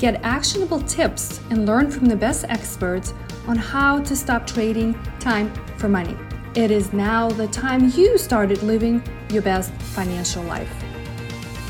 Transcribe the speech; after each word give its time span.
Get 0.00 0.24
actionable 0.24 0.80
tips 0.80 1.40
and 1.50 1.66
learn 1.66 1.90
from 1.90 2.06
the 2.06 2.16
best 2.16 2.46
experts 2.48 3.12
on 3.46 3.56
how 3.56 4.02
to 4.04 4.16
stop 4.16 4.46
trading 4.46 4.98
time 5.18 5.52
for 5.76 5.90
money. 5.90 6.16
It 6.54 6.70
is 6.70 6.94
now 6.94 7.28
the 7.28 7.46
time 7.48 7.90
you 7.90 8.16
started 8.16 8.62
living 8.62 9.02
your 9.30 9.42
best 9.42 9.70
financial 9.74 10.42
life. 10.44 10.72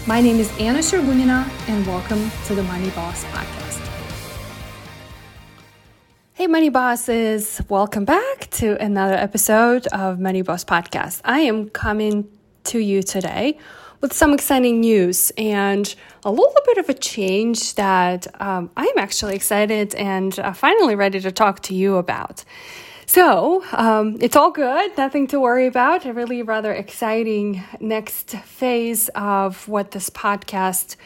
My 0.06 0.20
name 0.20 0.36
is 0.36 0.48
Anna 0.60 0.78
Shergunina, 0.78 1.44
and 1.68 1.84
welcome 1.88 2.30
to 2.46 2.54
the 2.54 2.62
Money 2.62 2.90
Boss 2.90 3.24
Podcast. 3.24 3.84
Hey, 6.34 6.46
Money 6.46 6.68
Bosses, 6.68 7.60
welcome 7.68 8.04
back 8.04 8.48
to 8.50 8.80
another 8.80 9.14
episode 9.14 9.88
of 9.88 10.20
Money 10.20 10.42
Boss 10.42 10.64
Podcast. 10.64 11.20
I 11.24 11.40
am 11.40 11.68
coming 11.68 12.28
to 12.62 12.78
you 12.78 13.02
today 13.02 13.58
with 14.00 14.12
some 14.12 14.32
exciting 14.32 14.80
news 14.80 15.30
and 15.36 15.94
a 16.24 16.30
little 16.30 16.62
bit 16.66 16.78
of 16.78 16.88
a 16.88 16.94
change 16.94 17.74
that 17.74 18.26
um, 18.40 18.70
I'm 18.76 18.98
actually 18.98 19.34
excited 19.34 19.94
and 19.94 20.38
uh, 20.38 20.52
finally 20.52 20.94
ready 20.94 21.20
to 21.20 21.30
talk 21.30 21.60
to 21.64 21.74
you 21.74 21.96
about. 21.96 22.44
So 23.06 23.64
um, 23.72 24.18
it's 24.20 24.36
all 24.36 24.52
good, 24.52 24.96
nothing 24.96 25.26
to 25.28 25.40
worry 25.40 25.66
about. 25.66 26.06
A 26.06 26.12
really 26.12 26.42
rather 26.42 26.72
exciting 26.72 27.62
next 27.80 28.30
phase 28.30 29.08
of 29.16 29.66
what 29.66 29.90
this 29.90 30.08
podcast 30.10 30.96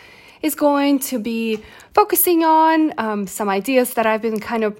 is 0.42 0.54
going 0.54 0.98
to 0.98 1.18
be 1.18 1.64
focusing 1.94 2.44
on. 2.44 2.92
Um, 2.98 3.26
some 3.26 3.48
ideas 3.48 3.94
that 3.94 4.04
I've 4.04 4.20
been 4.20 4.38
kind 4.38 4.64
of 4.64 4.78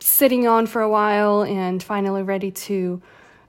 sitting 0.00 0.46
on 0.46 0.66
for 0.66 0.80
a 0.80 0.88
while 0.88 1.42
and 1.42 1.82
finally 1.82 2.22
ready 2.22 2.50
to 2.50 3.02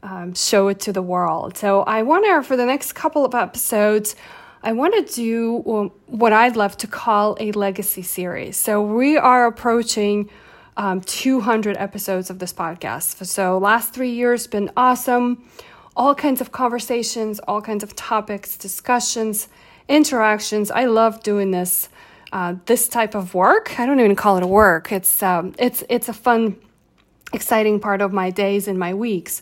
um, 0.06 0.36
show 0.36 0.68
it 0.68 0.80
to 0.82 0.94
the 0.94 1.02
world. 1.02 1.58
So 1.58 1.82
I 1.82 2.04
want 2.04 2.26
to, 2.26 2.44
for 2.44 2.56
the 2.56 2.66
next 2.66 2.94
couple 2.94 3.26
of 3.26 3.34
episodes, 3.34 4.16
I 4.62 4.72
want 4.72 4.94
to 5.08 5.14
do 5.14 5.64
um, 5.68 5.92
what 6.06 6.32
I'd 6.32 6.56
love 6.56 6.78
to 6.78 6.88
call 6.88 7.36
a 7.40 7.52
legacy 7.52 8.04
series. 8.04 8.56
So 8.56 8.82
we 8.82 9.18
are 9.18 9.48
approaching 9.48 10.30
um, 10.78 11.02
200 11.02 11.76
episodes 11.78 12.30
of 12.30 12.38
this 12.38 12.54
podcast. 12.54 13.26
So 13.26 13.58
last 13.58 13.94
three 13.94 14.12
years 14.12 14.46
been 14.46 14.70
awesome. 14.78 15.50
All 15.96 16.14
kinds 16.14 16.40
of 16.40 16.52
conversations, 16.52 17.40
all 17.40 17.62
kinds 17.62 17.84
of 17.84 17.96
topics, 17.96 18.58
discussions, 18.58 19.48
interactions. 19.88 20.70
I 20.70 20.86
love 20.86 21.24
doing 21.24 21.52
this. 21.52 21.90
Uh, 22.34 22.56
this 22.66 22.90
type 22.90 23.16
of 23.16 23.34
work. 23.34 23.80
I 23.80 23.86
don't 23.86 24.00
even 24.02 24.16
call 24.16 24.36
it 24.36 24.44
a 24.44 24.48
work. 24.48 24.92
It's 24.92 25.24
um, 25.24 25.56
it's 25.58 25.86
it's 25.88 26.10
a 26.10 26.14
fun, 26.14 26.58
exciting 27.32 27.80
part 27.80 28.02
of 28.02 28.12
my 28.12 28.30
days 28.30 28.68
and 28.68 28.78
my 28.78 28.94
weeks. 28.94 29.42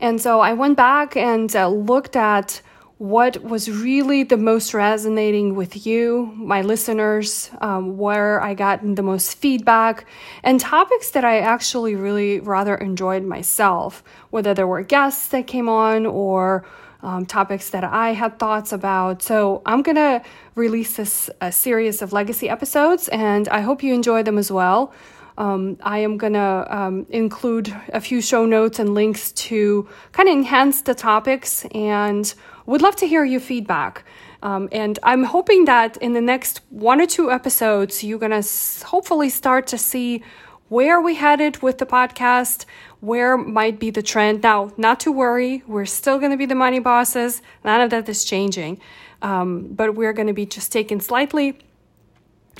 And 0.00 0.20
so 0.20 0.40
I 0.40 0.52
went 0.52 0.76
back 0.76 1.16
and 1.16 1.54
uh, 1.54 1.68
looked 1.68 2.16
at 2.16 2.60
what 2.98 3.42
was 3.42 3.68
really 3.68 4.22
the 4.22 4.36
most 4.36 4.72
resonating 4.72 5.56
with 5.56 5.84
you, 5.84 6.32
my 6.36 6.62
listeners, 6.62 7.50
um, 7.60 7.98
where 7.98 8.40
I 8.40 8.54
got 8.54 8.80
the 8.94 9.02
most 9.02 9.34
feedback, 9.38 10.06
and 10.44 10.60
topics 10.60 11.10
that 11.10 11.24
I 11.24 11.40
actually 11.40 11.96
really 11.96 12.38
rather 12.40 12.76
enjoyed 12.76 13.24
myself, 13.24 14.04
whether 14.30 14.54
there 14.54 14.66
were 14.66 14.82
guests 14.82 15.28
that 15.28 15.46
came 15.48 15.68
on 15.68 16.06
or 16.06 16.64
um, 17.02 17.26
topics 17.26 17.70
that 17.70 17.84
I 17.84 18.12
had 18.12 18.38
thoughts 18.38 18.72
about. 18.72 19.22
So 19.22 19.60
I'm 19.66 19.82
going 19.82 19.96
to 19.96 20.22
release 20.54 20.96
this 20.96 21.28
a 21.40 21.52
series 21.52 22.00
of 22.00 22.12
legacy 22.12 22.48
episodes, 22.48 23.08
and 23.08 23.48
I 23.48 23.60
hope 23.60 23.82
you 23.82 23.92
enjoy 23.92 24.22
them 24.22 24.38
as 24.38 24.50
well. 24.50 24.92
Um, 25.36 25.78
I 25.82 25.98
am 25.98 26.16
going 26.16 26.34
to 26.34 26.66
um, 26.68 27.06
include 27.10 27.74
a 27.92 28.00
few 28.00 28.20
show 28.20 28.46
notes 28.46 28.78
and 28.78 28.94
links 28.94 29.32
to 29.32 29.88
kind 30.12 30.28
of 30.28 30.34
enhance 30.34 30.82
the 30.82 30.94
topics 30.94 31.64
and 31.74 32.32
would 32.66 32.82
love 32.82 32.96
to 32.96 33.06
hear 33.06 33.24
your 33.24 33.40
feedback. 33.40 34.04
Um, 34.42 34.68
and 34.72 34.98
I'm 35.02 35.24
hoping 35.24 35.64
that 35.64 35.96
in 35.96 36.12
the 36.12 36.20
next 36.20 36.60
one 36.70 37.00
or 37.00 37.06
two 37.06 37.32
episodes, 37.32 38.04
you're 38.04 38.18
going 38.18 38.30
to 38.30 38.38
s- 38.38 38.82
hopefully 38.82 39.30
start 39.30 39.66
to 39.68 39.78
see 39.78 40.22
where 40.68 41.00
we 41.00 41.14
headed 41.14 41.62
with 41.62 41.78
the 41.78 41.86
podcast, 41.86 42.64
where 43.00 43.36
might 43.36 43.78
be 43.78 43.90
the 43.90 44.02
trend. 44.02 44.42
Now, 44.42 44.72
not 44.76 45.00
to 45.00 45.12
worry, 45.12 45.62
we're 45.66 45.86
still 45.86 46.18
going 46.18 46.30
to 46.30 46.36
be 46.36 46.46
the 46.46 46.54
money 46.54 46.78
bosses. 46.78 47.42
None 47.64 47.80
of 47.80 47.90
that 47.90 48.08
is 48.08 48.24
changing. 48.24 48.80
Um, 49.22 49.68
but 49.72 49.94
we're 49.94 50.12
going 50.12 50.28
to 50.28 50.34
be 50.34 50.46
just 50.46 50.70
taking 50.70 51.00
slightly 51.00 51.58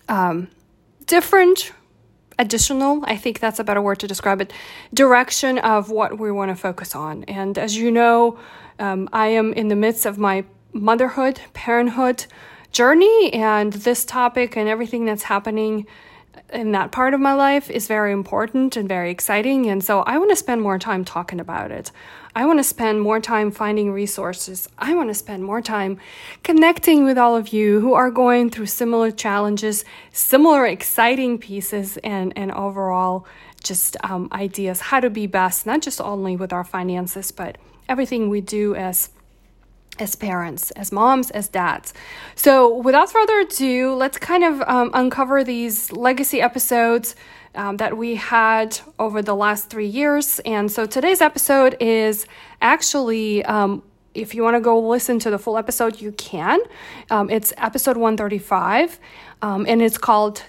um, 0.09 0.49
different 1.07 1.73
additional, 2.39 3.03
I 3.05 3.17
think 3.17 3.41
that's 3.41 3.59
a 3.59 3.65
better 3.65 3.83
word 3.83 3.99
to 4.01 4.07
describe 4.07 4.41
it, 4.41 4.53
direction 4.93 5.59
of 5.59 5.91
what 5.91 6.19
we 6.19 6.31
want 6.31 6.51
to 6.51 6.57
focus 6.57 6.95
on. 6.95 7.25
And 7.25 7.59
as 7.59 7.77
you 7.77 7.91
know, 7.91 8.39
um, 8.79 9.09
I 9.13 9.29
am 9.29 9.53
in 9.53 9.69
the 9.69 9.77
midst 9.77 10.07
of 10.07 10.19
my 10.19 10.45
motherhood, 10.73 11.41
parenthood 11.53 12.27
journey, 12.73 13.33
and 13.33 13.73
this 13.73 14.05
topic 14.05 14.57
and 14.57 14.69
everything 14.69 15.05
that's 15.05 15.25
happening 15.25 15.87
in 16.53 16.73
that 16.73 16.93
part 16.93 17.15
of 17.15 17.21
my 17.21 17.35
life 17.35 17.71
is 17.71 17.87
very 17.89 18.13
important 18.13 18.77
and 18.77 18.89
very 18.89 19.11
exciting. 19.11 19.67
And 19.67 19.83
so 19.83 20.01
I 20.03 20.19
want 20.19 20.31
to 20.31 20.37
spend 20.37 20.63
more 20.63 20.79
time 20.79 21.05
talking 21.05 21.41
about 21.41 21.71
it. 21.71 21.91
I 22.37 22.47
want 22.47 22.59
to 22.59 22.65
spend 22.65 23.01
more 23.01 23.21
time 23.21 23.51
finding 23.51 23.93
resources. 23.93 24.69
I 24.79 24.95
want 24.95 25.09
to 25.11 25.15
spend 25.15 25.45
more 25.45 25.61
time 25.61 25.99
connecting 26.43 27.05
with 27.05 27.17
all 27.17 27.37
of 27.37 27.49
you 27.49 27.81
who 27.81 27.95
are 27.95 28.11
going 28.11 28.51
through 28.51 28.67
similar 28.67 29.11
challenges, 29.11 29.85
similar 30.13 30.67
exciting 30.67 31.39
pieces, 31.39 31.97
and, 31.99 32.33
and 32.37 32.51
overall 32.53 33.27
just 33.63 33.97
um, 34.03 34.29
ideas 34.33 34.81
how 34.81 35.01
to 35.01 35.11
be 35.11 35.27
best, 35.27 35.65
not 35.65 35.81
just 35.81 36.01
only 36.01 36.37
with 36.37 36.53
our 36.53 36.65
finances, 36.65 37.31
but 37.31 37.57
everything 37.89 38.29
we 38.29 38.41
do 38.41 38.75
as 38.75 39.11
as 39.99 40.15
parents, 40.15 40.71
as 40.73 40.93
moms, 40.93 41.31
as 41.31 41.49
dads. 41.49 41.95
So, 42.35 42.77
without 42.79 43.11
further 43.11 43.41
ado, 43.41 43.95
let's 43.95 44.19
kind 44.19 44.45
of 44.45 44.63
um, 44.63 44.91
uncover 44.95 45.45
these 45.45 45.93
legacy 45.93 46.41
episodes 46.41 47.15
um, 47.55 47.77
that 47.77 47.97
we 47.97 48.17
had 48.17 48.79
over 48.99 49.23
the 49.23 49.35
last 49.35 49.71
three 49.71 49.87
years. 49.87 50.41
And 50.41 50.71
so, 50.71 50.87
today's 50.87 51.21
episode 51.21 51.77
is 51.81 52.27
actually. 52.61 53.45
Um, 53.45 53.83
if 54.15 54.33
you 54.33 54.45
want 54.45 54.55
to 54.55 54.61
go 54.61 54.79
listen 54.79 55.19
to 55.19 55.29
the 55.31 55.41
full 55.41 55.59
episode, 55.59 56.01
you 56.01 56.13
can. 56.13 56.61
Um, 57.11 57.29
it's 57.31 57.53
episode 57.57 57.97
135, 57.97 59.01
um, 59.43 59.67
and 59.69 59.83
it's 59.83 59.99
called 59.99 60.45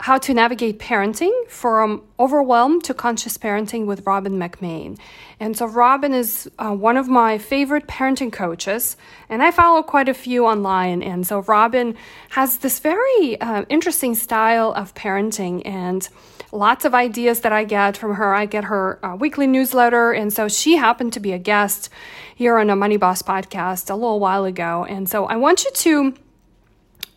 how 0.00 0.18
to 0.18 0.34
Navigate 0.34 0.78
Parenting 0.78 1.32
from 1.48 2.02
Overwhelmed 2.18 2.82
to 2.84 2.94
Conscious 2.94 3.38
Parenting 3.38 3.86
with 3.86 4.04
Robbin 4.06 4.34
McManne. 4.34 4.98
And 5.38 5.56
so, 5.56 5.66
Robbin 5.66 6.12
is 6.12 6.50
uh, 6.58 6.74
one 6.74 6.96
of 6.96 7.08
my 7.08 7.38
favorite 7.38 7.86
parenting 7.86 8.32
coaches, 8.32 8.96
and 9.28 9.42
I 9.42 9.50
follow 9.50 9.82
quite 9.82 10.08
a 10.08 10.14
few 10.14 10.46
online. 10.46 11.02
And 11.02 11.26
so, 11.26 11.40
Robbin 11.40 11.96
has 12.30 12.58
this 12.58 12.80
very 12.80 13.40
uh, 13.40 13.64
interesting 13.68 14.14
style 14.14 14.72
of 14.74 14.94
parenting 14.94 15.62
and 15.64 16.08
lots 16.50 16.84
of 16.84 16.94
ideas 16.94 17.40
that 17.40 17.52
I 17.52 17.64
get 17.64 17.96
from 17.96 18.14
her. 18.14 18.34
I 18.34 18.46
get 18.46 18.64
her 18.64 19.04
uh, 19.04 19.16
weekly 19.16 19.46
newsletter, 19.46 20.12
and 20.12 20.32
so 20.32 20.48
she 20.48 20.76
happened 20.76 21.12
to 21.14 21.20
be 21.20 21.32
a 21.32 21.38
guest 21.38 21.88
here 22.34 22.58
on 22.58 22.68
a 22.68 22.76
Money 22.76 22.96
Boss 22.96 23.22
podcast 23.22 23.90
a 23.90 23.94
little 23.94 24.20
while 24.20 24.44
ago. 24.44 24.84
And 24.88 25.08
so, 25.08 25.26
I 25.26 25.36
want 25.36 25.64
you 25.64 25.70
to 25.72 26.14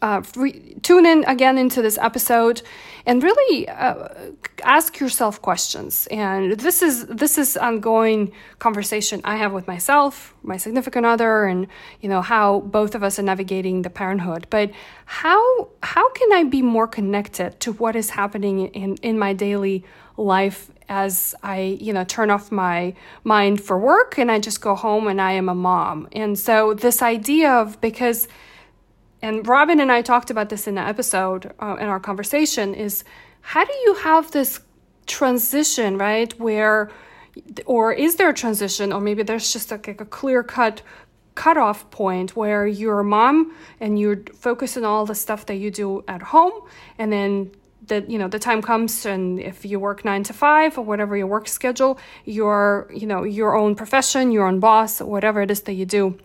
uh, 0.01 0.21
re- 0.35 0.75
tune 0.83 1.05
in 1.05 1.23
again 1.25 1.57
into 1.57 1.81
this 1.81 1.97
episode 1.97 2.61
and 3.05 3.23
really 3.23 3.67
uh, 3.67 4.09
ask 4.63 4.99
yourself 4.99 5.41
questions 5.41 6.07
and 6.11 6.59
this 6.59 6.81
is 6.81 7.05
this 7.07 7.37
is 7.37 7.57
ongoing 7.57 8.31
conversation 8.59 9.21
i 9.23 9.35
have 9.35 9.53
with 9.53 9.67
myself 9.67 10.35
my 10.43 10.57
significant 10.57 11.05
other 11.05 11.45
and 11.45 11.67
you 12.01 12.09
know 12.09 12.21
how 12.21 12.59
both 12.61 12.93
of 12.93 13.03
us 13.03 13.17
are 13.17 13.23
navigating 13.23 13.81
the 13.81 13.89
parenthood 13.89 14.45
but 14.49 14.69
how 15.05 15.69
how 15.81 16.07
can 16.11 16.31
i 16.33 16.43
be 16.43 16.61
more 16.61 16.87
connected 16.87 17.59
to 17.59 17.71
what 17.73 17.95
is 17.95 18.11
happening 18.11 18.67
in 18.67 18.95
in 18.97 19.17
my 19.17 19.33
daily 19.33 19.83
life 20.17 20.71
as 20.89 21.35
I, 21.43 21.77
you 21.81 21.91
know, 21.91 22.05
turn 22.05 22.31
off 22.31 22.51
my 22.51 22.93
mind 23.23 23.61
for 23.61 23.77
work 23.77 24.17
and 24.17 24.31
I 24.31 24.39
just 24.39 24.61
go 24.61 24.73
home 24.73 25.07
and 25.07 25.21
I 25.21 25.33
am 25.33 25.49
a 25.49 25.55
mom. 25.55 26.07
And 26.13 26.39
so 26.39 26.73
this 26.73 27.01
idea 27.01 27.51
of 27.51 27.79
because 27.81 28.27
and 29.21 29.47
Robbin 29.47 29.79
and 29.79 29.91
I 29.91 30.01
talked 30.01 30.29
about 30.29 30.49
this 30.49 30.67
in 30.67 30.75
the 30.75 30.81
episode 30.81 31.53
uh, 31.59 31.77
in 31.79 31.87
our 31.87 31.99
conversation 31.99 32.75
is 32.75 33.03
how 33.41 33.65
do 33.65 33.73
you 33.73 33.95
have 33.95 34.31
this 34.31 34.59
transition, 35.07 35.97
right? 35.97 36.37
Where, 36.39 36.91
or 37.65 37.93
is 37.93 38.15
there 38.15 38.29
a 38.29 38.33
transition, 38.33 38.93
or 38.93 39.01
maybe 39.01 39.23
there's 39.23 39.51
just 39.51 39.71
like, 39.71 39.87
a 39.87 40.05
clear 40.05 40.43
cut 40.43 40.81
cutoff 41.35 41.89
point 41.91 42.35
where 42.35 42.65
you're 42.65 42.99
a 42.99 43.03
mom 43.03 43.55
and 43.79 43.99
you're 43.99 44.23
focusing 44.33 44.83
all 44.83 45.05
the 45.05 45.13
stuff 45.13 45.45
that 45.45 45.55
you 45.55 45.69
do 45.69 46.03
at 46.07 46.21
home, 46.21 46.53
and 46.97 47.11
then 47.11 47.51
that 47.87 48.09
you 48.09 48.17
know 48.17 48.27
the 48.27 48.39
time 48.39 48.61
comes 48.61 49.05
and 49.05 49.39
if 49.39 49.63
you 49.63 49.79
work 49.79 50.03
nine 50.03 50.23
to 50.23 50.33
five 50.33 50.77
or 50.77 50.83
whatever 50.83 51.15
your 51.15 51.27
work 51.27 51.47
schedule 51.47 51.97
your 52.25 52.89
you 52.93 53.07
know 53.07 53.23
your 53.23 53.55
own 53.55 53.75
profession 53.75 54.31
your 54.31 54.45
own 54.45 54.59
boss 54.59 54.99
whatever 54.99 55.41
it 55.41 55.49
is 55.49 55.61
that 55.61 55.73
you 55.73 55.85
do 55.85 56.17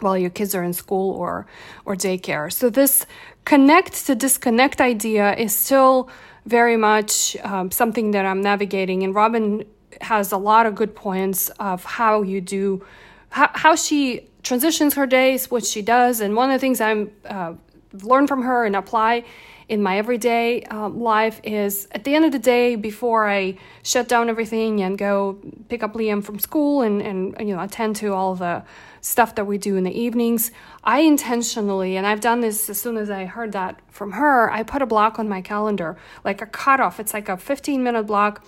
while 0.00 0.18
your 0.18 0.30
kids 0.30 0.54
are 0.54 0.62
in 0.62 0.72
school 0.72 1.12
or 1.12 1.46
or 1.84 1.94
daycare. 1.94 2.52
So 2.52 2.70
this 2.70 3.06
connect 3.44 4.06
to 4.06 4.14
disconnect 4.14 4.80
idea 4.80 5.34
is 5.36 5.54
still 5.54 6.08
very 6.46 6.76
much 6.76 7.36
um, 7.42 7.70
something 7.70 8.10
that 8.12 8.24
i'm 8.26 8.42
navigating. 8.42 9.02
And 9.02 9.14
Robbin 9.14 9.64
has 10.00 10.32
a 10.32 10.36
lot 10.36 10.66
of 10.66 10.74
good 10.74 10.94
points 10.94 11.48
of 11.58 11.84
how 11.84 12.22
you 12.22 12.40
do 12.40 12.84
how, 13.30 13.50
how 13.54 13.74
she 13.74 14.28
transitions 14.42 14.94
her 14.94 15.06
days 15.06 15.50
what 15.50 15.64
she 15.64 15.82
does. 15.82 16.20
And 16.20 16.36
one 16.36 16.50
of 16.50 16.54
the 16.54 16.58
things 16.58 16.80
i'm 16.80 17.10
uh, 17.24 17.54
learned 18.02 18.28
from 18.28 18.42
her 18.42 18.64
and 18.64 18.76
apply 18.76 19.24
in 19.68 19.82
my 19.82 19.98
everyday 19.98 20.62
um, 20.64 21.00
life 21.00 21.40
is 21.44 21.88
at 21.92 22.04
the 22.04 22.14
end 22.14 22.24
of 22.24 22.32
the 22.32 22.38
day 22.38 22.76
before 22.76 23.28
i 23.28 23.56
shut 23.82 24.08
down 24.08 24.28
everything 24.28 24.82
and 24.82 24.98
go 24.98 25.38
pick 25.68 25.82
up 25.82 25.94
liam 25.94 26.22
from 26.22 26.38
school 26.38 26.82
and, 26.82 27.00
and 27.02 27.34
you 27.40 27.54
know 27.54 27.62
attend 27.62 27.96
to 27.96 28.12
all 28.12 28.34
the 28.34 28.62
stuff 29.00 29.34
that 29.34 29.46
we 29.46 29.58
do 29.58 29.76
in 29.76 29.84
the 29.84 29.98
evenings 29.98 30.50
i 30.82 31.00
intentionally 31.00 31.96
and 31.96 32.06
i've 32.06 32.20
done 32.20 32.40
this 32.40 32.70
as 32.70 32.80
soon 32.80 32.96
as 32.96 33.10
i 33.10 33.26
heard 33.26 33.52
that 33.52 33.78
from 33.90 34.12
her 34.12 34.50
i 34.50 34.62
put 34.62 34.80
a 34.80 34.86
block 34.86 35.18
on 35.18 35.28
my 35.28 35.42
calendar 35.42 35.96
like 36.24 36.40
a 36.40 36.46
cutoff. 36.46 36.98
It's 36.98 37.14
like 37.14 37.28
a 37.28 37.36
15 37.36 37.82
minute 37.82 38.04
block 38.04 38.44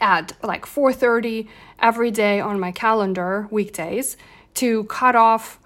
at 0.00 0.32
like 0.42 0.64
4.30 0.64 1.48
every 1.78 2.10
day 2.10 2.40
on 2.40 2.58
my 2.58 2.72
calendar 2.72 3.46
weekdays 3.50 4.16
to 4.54 4.84
cut 4.84 5.14
off 5.14 5.60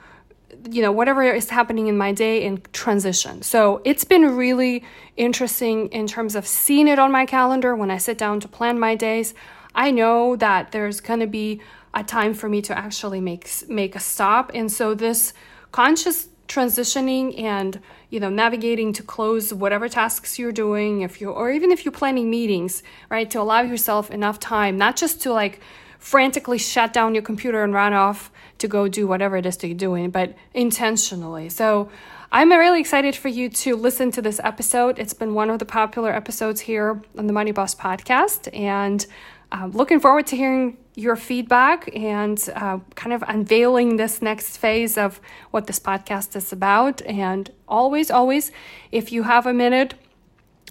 you 0.71 0.83
know 0.83 0.93
whatever 0.93 1.23
is 1.23 1.51
happening 1.51 1.87
in 1.87 1.97
my 1.97 2.13
day 2.13 2.45
in 2.45 2.63
transition. 2.73 3.43
So 3.43 3.81
it's 3.85 4.05
been 4.05 4.37
really 4.37 4.85
interesting 5.17 5.89
in 5.89 6.07
terms 6.07 6.35
of 6.35 6.47
seeing 6.47 6.89
it 6.89 6.99
on 6.99 7.11
my 7.11 7.27
calendar 7.27 7.75
when 7.75 7.91
i 7.91 7.99
sit 7.99 8.19
down 8.19 8.41
to 8.41 8.49
plan 8.49 8.79
my 8.79 8.95
days. 8.95 9.35
I 9.75 9.91
know 9.91 10.37
that 10.37 10.73
there's 10.73 11.01
going 11.01 11.21
to 11.21 11.27
be 11.27 11.61
a 11.95 12.05
time 12.05 12.35
for 12.35 12.49
me 12.49 12.63
to 12.63 12.77
actually 12.77 13.21
make 13.21 13.49
make 13.69 13.97
a 13.97 14.01
stop. 14.01 14.51
And 14.55 14.71
so 14.71 14.95
this 14.95 15.33
conscious 15.73 16.29
transitioning 16.49 17.41
and 17.41 17.81
you 18.09 18.21
know 18.21 18.31
navigating 18.31 18.93
to 18.93 19.03
close 19.03 19.53
whatever 19.53 19.89
tasks 19.89 20.39
you're 20.39 20.53
doing 20.53 21.01
if 21.01 21.21
you 21.21 21.31
or 21.31 21.51
even 21.51 21.73
if 21.73 21.85
you're 21.85 21.93
planning 21.93 22.31
meetings 22.31 22.85
right 23.11 23.31
to 23.31 23.41
allow 23.41 23.63
yourself 23.63 24.11
enough 24.13 24.39
time 24.39 24.79
not 24.79 24.95
just 24.95 25.21
to 25.21 25.33
like 25.33 25.61
frantically 25.99 26.59
shut 26.59 26.93
down 26.93 27.15
your 27.15 27.23
computer 27.23 27.63
and 27.63 27.73
run 27.73 27.93
off 27.93 28.31
to 28.59 28.69
go 28.69 28.89
do 28.89 29.07
whatever 29.07 29.37
it 29.37 29.47
is 29.47 29.57
that 29.59 29.67
you're 29.69 29.77
doing, 29.77 30.11
but 30.11 30.35
intentionally. 30.55 31.49
So 31.49 31.91
I'm 32.33 32.51
really 32.51 32.81
excited 32.81 33.15
for 33.15 33.29
you 33.29 33.49
to 33.49 33.77
listen 33.77 34.11
to 34.13 34.23
this 34.23 34.41
episode. 34.43 34.99
It's 34.99 35.15
been 35.15 35.35
one 35.35 35.51
of 35.51 35.59
the 35.59 35.65
popular 35.65 36.13
episodes 36.13 36.61
here 36.61 37.03
on 37.17 37.27
the 37.27 37.33
Money 37.33 37.53
Boss 37.53 37.75
podcast, 37.75 38.49
and 38.57 39.07
uh, 39.53 39.67
looking 39.73 40.01
forward 40.01 40.27
to 40.29 40.37
hearing 40.37 40.77
your 40.97 41.15
feedback 41.15 41.95
and 41.95 42.49
uh, 42.55 42.79
kind 42.95 43.13
of 43.13 43.23
unveiling 43.29 43.97
this 43.97 44.21
next 44.21 44.57
phase 44.57 44.99
of 44.99 45.21
what 45.51 45.67
this 45.67 45.79
podcast 45.79 46.35
is 46.35 46.53
about. 46.53 47.03
And 47.03 47.51
always, 47.69 48.11
always, 48.11 48.51
if 48.91 49.13
you 49.13 49.23
have 49.23 49.47
a 49.47 49.53
minute 49.53 49.95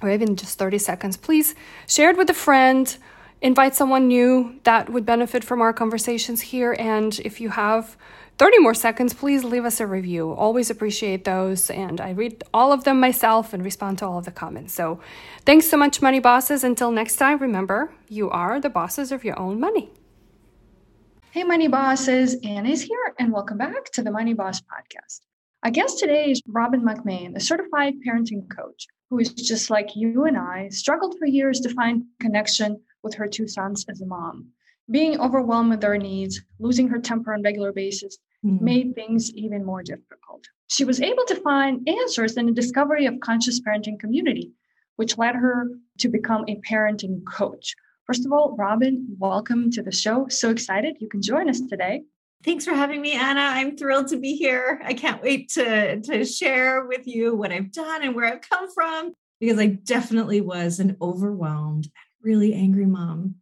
or 0.01 0.11
even 0.11 0.35
just 0.35 0.57
30 0.57 0.79
seconds, 0.79 1.15
please 1.15 1.55
share 1.87 2.09
it 2.09 2.17
with 2.17 2.29
a 2.29 2.33
friend 2.33 2.97
invite 3.41 3.75
someone 3.75 4.07
new 4.07 4.59
that 4.63 4.89
would 4.89 5.05
benefit 5.05 5.43
from 5.43 5.61
our 5.61 5.73
conversations 5.73 6.41
here. 6.41 6.75
And 6.79 7.19
if 7.19 7.39
you 7.41 7.49
have 7.49 7.97
30 8.37 8.59
more 8.59 8.73
seconds, 8.73 9.13
please 9.13 9.43
leave 9.43 9.65
us 9.65 9.79
a 9.79 9.87
review. 9.87 10.31
Always 10.31 10.69
appreciate 10.69 11.23
those. 11.23 11.69
And 11.69 12.01
I 12.01 12.11
read 12.11 12.43
all 12.53 12.73
of 12.73 12.83
them 12.83 12.99
myself 12.99 13.53
and 13.53 13.63
respond 13.63 13.99
to 13.99 14.05
all 14.05 14.17
of 14.17 14.25
the 14.25 14.31
comments. 14.31 14.73
So 14.73 14.99
thanks 15.45 15.69
so 15.69 15.77
much, 15.77 16.01
Money 16.01 16.19
Bosses. 16.19 16.63
Until 16.63 16.91
next 16.91 17.15
time, 17.15 17.39
remember, 17.39 17.91
you 18.09 18.29
are 18.29 18.59
the 18.59 18.69
bosses 18.69 19.11
of 19.11 19.23
your 19.23 19.39
own 19.39 19.59
money. 19.59 19.89
Hey, 21.31 21.43
Money 21.43 21.67
Bosses. 21.67 22.35
Anne 22.43 22.65
is 22.65 22.81
here, 22.81 23.13
and 23.19 23.31
welcome 23.31 23.57
back 23.57 23.91
to 23.93 24.01
the 24.01 24.11
Money 24.11 24.33
Boss 24.33 24.61
Podcast. 24.61 25.21
Our 25.63 25.71
guest 25.71 25.99
today 25.99 26.31
is 26.31 26.41
Robbin 26.47 26.81
McManne, 26.81 27.35
a 27.35 27.39
certified 27.39 27.95
parenting 28.05 28.47
coach 28.55 28.87
who 29.09 29.19
is 29.19 29.33
just 29.33 29.69
like 29.69 29.95
you 29.95 30.25
and 30.25 30.37
I, 30.37 30.69
struggled 30.69 31.15
for 31.19 31.25
years 31.25 31.59
to 31.61 31.73
find 31.73 32.03
connection 32.19 32.81
with 33.05 33.13
her 33.13 33.27
two 33.27 33.47
sons 33.47 33.85
as 33.87 34.01
a 34.01 34.05
mom. 34.05 34.47
Being 34.91 35.19
overwhelmed 35.19 35.69
with 35.69 35.79
their 35.79 35.97
needs, 35.97 36.41
losing 36.59 36.89
her 36.89 36.99
temper 36.99 37.33
on 37.33 37.43
regular 37.43 37.71
basis 37.71 38.17
mm-hmm. 38.45 38.65
made 38.65 38.95
things 38.95 39.31
even 39.33 39.63
more 39.63 39.81
difficult. 39.81 40.43
She 40.67 40.83
was 40.83 40.99
able 40.99 41.23
to 41.25 41.35
find 41.35 41.87
answers 41.87 42.35
in 42.35 42.47
the 42.47 42.51
discovery 42.51 43.05
of 43.05 43.19
conscious 43.21 43.61
parenting 43.61 43.99
community, 43.99 44.51
which 44.97 45.17
led 45.17 45.35
her 45.35 45.69
to 45.99 46.09
become 46.09 46.43
a 46.47 46.59
parenting 46.69 47.23
coach. 47.25 47.75
First 48.05 48.25
of 48.25 48.33
all, 48.33 48.55
Robbin, 48.57 49.15
welcome 49.17 49.71
to 49.71 49.81
the 49.81 49.91
show. 49.91 50.27
So 50.29 50.49
excited 50.49 50.97
you 50.99 51.07
can 51.07 51.21
join 51.21 51.49
us 51.49 51.61
today. 51.61 52.03
Thanks 52.43 52.65
for 52.65 52.73
having 52.73 53.01
me, 53.01 53.13
Anna. 53.13 53.41
I'm 53.41 53.77
thrilled 53.77 54.09
to 54.09 54.17
be 54.17 54.35
here. 54.35 54.79
I 54.83 54.93
can't 54.93 55.23
wait 55.23 55.49
to, 55.53 56.01
to 56.01 56.25
share 56.25 56.85
with 56.85 57.07
you 57.07 57.35
what 57.35 57.51
I've 57.51 57.71
done 57.71 58.03
and 58.03 58.13
where 58.13 58.25
I've 58.25 58.41
come 58.41 58.71
from 58.71 59.13
because 59.39 59.59
I 59.59 59.67
definitely 59.67 60.41
was 60.41 60.79
an 60.79 60.97
overwhelmed 61.01 61.89
really 62.25 62.53
angry 62.53 62.85
mom. 62.85 63.35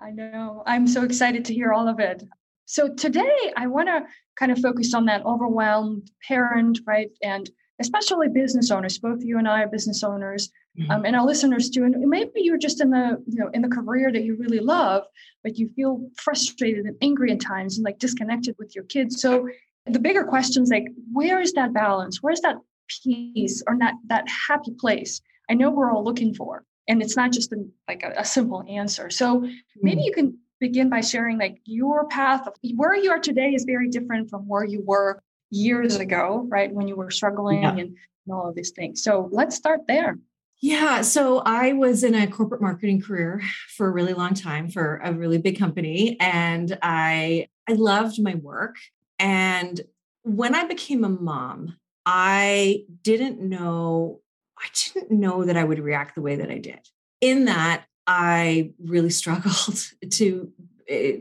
I 0.00 0.10
know. 0.10 0.64
I'm 0.66 0.88
so 0.88 1.04
excited 1.04 1.44
to 1.44 1.54
hear 1.54 1.72
all 1.72 1.86
of 1.86 2.00
it. 2.00 2.24
So 2.64 2.88
today 2.88 3.52
I 3.56 3.66
want 3.66 3.88
to 3.88 4.06
kind 4.36 4.50
of 4.50 4.58
focus 4.58 4.94
on 4.94 5.04
that 5.04 5.24
overwhelmed 5.24 6.10
parent, 6.26 6.80
right? 6.86 7.10
And 7.22 7.48
especially 7.78 8.28
business 8.28 8.70
owners. 8.70 8.98
Both 8.98 9.22
you 9.22 9.38
and 9.38 9.48
I 9.48 9.62
are 9.62 9.68
business 9.68 10.02
owners, 10.02 10.50
mm-hmm. 10.78 10.90
um, 10.90 11.04
and 11.04 11.14
our 11.14 11.26
listeners 11.26 11.68
too. 11.68 11.84
And 11.84 11.94
maybe 12.08 12.30
you're 12.36 12.58
just 12.58 12.80
in 12.80 12.90
the 12.90 13.22
you 13.26 13.38
know 13.38 13.50
in 13.52 13.62
the 13.62 13.68
career 13.68 14.10
that 14.10 14.24
you 14.24 14.36
really 14.36 14.60
love, 14.60 15.04
but 15.42 15.58
you 15.58 15.68
feel 15.76 16.08
frustrated 16.16 16.86
and 16.86 16.96
angry 17.02 17.32
at 17.32 17.40
times 17.40 17.76
and 17.76 17.84
like 17.84 17.98
disconnected 17.98 18.56
with 18.58 18.74
your 18.74 18.84
kids. 18.84 19.20
So 19.20 19.48
the 19.86 19.98
bigger 19.98 20.24
questions 20.24 20.70
like 20.70 20.86
where 21.12 21.40
is 21.40 21.52
that 21.52 21.72
balance? 21.72 22.22
Where's 22.22 22.40
that 22.40 22.56
peace 23.02 23.62
or 23.66 23.76
that 23.78 23.94
that 24.06 24.26
happy 24.48 24.72
place? 24.78 25.20
I 25.50 25.54
know 25.54 25.70
we're 25.70 25.92
all 25.92 26.04
looking 26.04 26.34
for 26.34 26.64
and 26.88 27.02
it's 27.02 27.16
not 27.16 27.32
just 27.32 27.52
a, 27.52 27.64
like 27.88 28.02
a, 28.02 28.12
a 28.18 28.24
simple 28.24 28.64
answer 28.68 29.10
so 29.10 29.40
mm. 29.40 29.54
maybe 29.80 30.00
hmm. 30.00 30.06
you 30.06 30.12
can 30.12 30.38
begin 30.60 30.88
by 30.88 31.00
sharing 31.00 31.38
like 31.38 31.60
your 31.64 32.06
path 32.06 32.46
of 32.46 32.54
where 32.76 32.94
you 32.94 33.10
are 33.10 33.18
today 33.18 33.50
is 33.54 33.64
very 33.64 33.88
different 33.88 34.30
from 34.30 34.46
where 34.46 34.64
you 34.64 34.82
were 34.86 35.20
years 35.50 35.96
ago 35.96 36.46
right 36.48 36.72
when 36.72 36.88
you 36.88 36.96
were 36.96 37.10
struggling 37.10 37.62
yeah. 37.62 37.70
and, 37.70 37.80
and 37.80 37.96
all 38.30 38.48
of 38.48 38.54
these 38.54 38.70
things 38.70 39.02
so 39.02 39.28
let's 39.32 39.56
start 39.56 39.80
there 39.88 40.16
yeah. 40.64 41.02
So 41.02 41.42
I 41.44 41.72
was 41.72 42.04
in 42.04 42.14
a 42.14 42.28
corporate 42.28 42.62
marketing 42.62 43.02
career 43.02 43.42
for 43.76 43.88
a 43.88 43.90
really 43.90 44.14
long 44.14 44.32
time 44.32 44.70
for 44.70 45.00
a 45.02 45.12
really 45.12 45.38
big 45.38 45.58
company. 45.58 46.16
And 46.20 46.78
I 46.80 47.48
I 47.68 47.72
loved 47.72 48.22
my 48.22 48.36
work. 48.36 48.76
And 49.18 49.80
when 50.22 50.54
I 50.54 50.64
became 50.64 51.02
a 51.02 51.08
mom, 51.08 51.76
I 52.06 52.84
didn't 53.02 53.40
know 53.40 54.20
I 54.62 54.66
didn't 54.74 55.10
know 55.10 55.44
that 55.44 55.56
I 55.56 55.64
would 55.64 55.80
react 55.80 56.14
the 56.14 56.22
way 56.22 56.36
that 56.36 56.50
I 56.50 56.58
did. 56.58 56.80
In 57.20 57.46
that, 57.46 57.84
I 58.06 58.72
really 58.82 59.10
struggled 59.22 59.90
to 60.10 60.52
eh, 60.88 61.18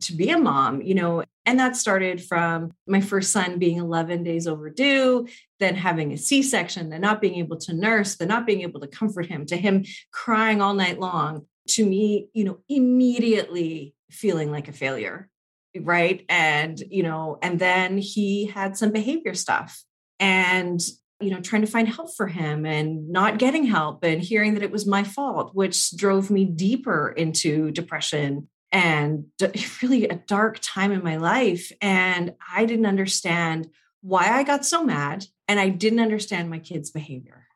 to 0.00 0.12
be 0.12 0.30
a 0.30 0.38
mom, 0.38 0.82
you 0.82 0.94
know, 0.94 1.24
and 1.46 1.60
that 1.60 1.76
started 1.76 2.22
from 2.22 2.74
my 2.86 3.00
first 3.00 3.30
son 3.30 3.58
being 3.58 3.78
11 3.78 4.24
days 4.24 4.46
overdue, 4.46 5.26
then 5.60 5.76
having 5.76 6.12
a 6.12 6.18
C-section, 6.18 6.90
then 6.90 7.00
not 7.00 7.20
being 7.20 7.36
able 7.36 7.56
to 7.58 7.72
nurse, 7.72 8.16
then 8.16 8.28
not 8.28 8.46
being 8.46 8.62
able 8.62 8.80
to 8.80 8.88
comfort 8.88 9.26
him, 9.26 9.46
to 9.46 9.56
him 9.56 9.84
crying 10.12 10.60
all 10.60 10.74
night 10.74 10.98
long, 10.98 11.46
to 11.68 11.86
me, 11.86 12.28
you 12.34 12.44
know, 12.44 12.58
immediately 12.68 13.94
feeling 14.10 14.50
like 14.50 14.68
a 14.68 14.72
failure, 14.72 15.28
right? 15.80 16.24
And, 16.28 16.78
you 16.90 17.04
know, 17.04 17.38
and 17.40 17.58
then 17.58 17.96
he 17.96 18.46
had 18.46 18.76
some 18.76 18.90
behavior 18.90 19.34
stuff 19.34 19.84
and 20.18 20.80
you 21.20 21.30
know, 21.30 21.40
trying 21.40 21.62
to 21.62 21.68
find 21.68 21.88
help 21.88 22.14
for 22.14 22.26
him 22.26 22.66
and 22.66 23.08
not 23.08 23.38
getting 23.38 23.64
help 23.64 24.04
and 24.04 24.20
hearing 24.20 24.54
that 24.54 24.62
it 24.62 24.70
was 24.70 24.86
my 24.86 25.02
fault, 25.02 25.54
which 25.54 25.96
drove 25.96 26.30
me 26.30 26.44
deeper 26.44 27.08
into 27.08 27.70
depression 27.70 28.48
and 28.70 29.26
really 29.82 30.08
a 30.08 30.16
dark 30.16 30.58
time 30.60 30.92
in 30.92 31.02
my 31.02 31.16
life. 31.16 31.72
And 31.80 32.34
I 32.54 32.66
didn't 32.66 32.86
understand 32.86 33.68
why 34.02 34.28
I 34.28 34.42
got 34.42 34.66
so 34.66 34.84
mad 34.84 35.24
and 35.48 35.58
I 35.58 35.70
didn't 35.70 36.00
understand 36.00 36.50
my 36.50 36.58
kid's 36.58 36.90
behavior. 36.90 37.46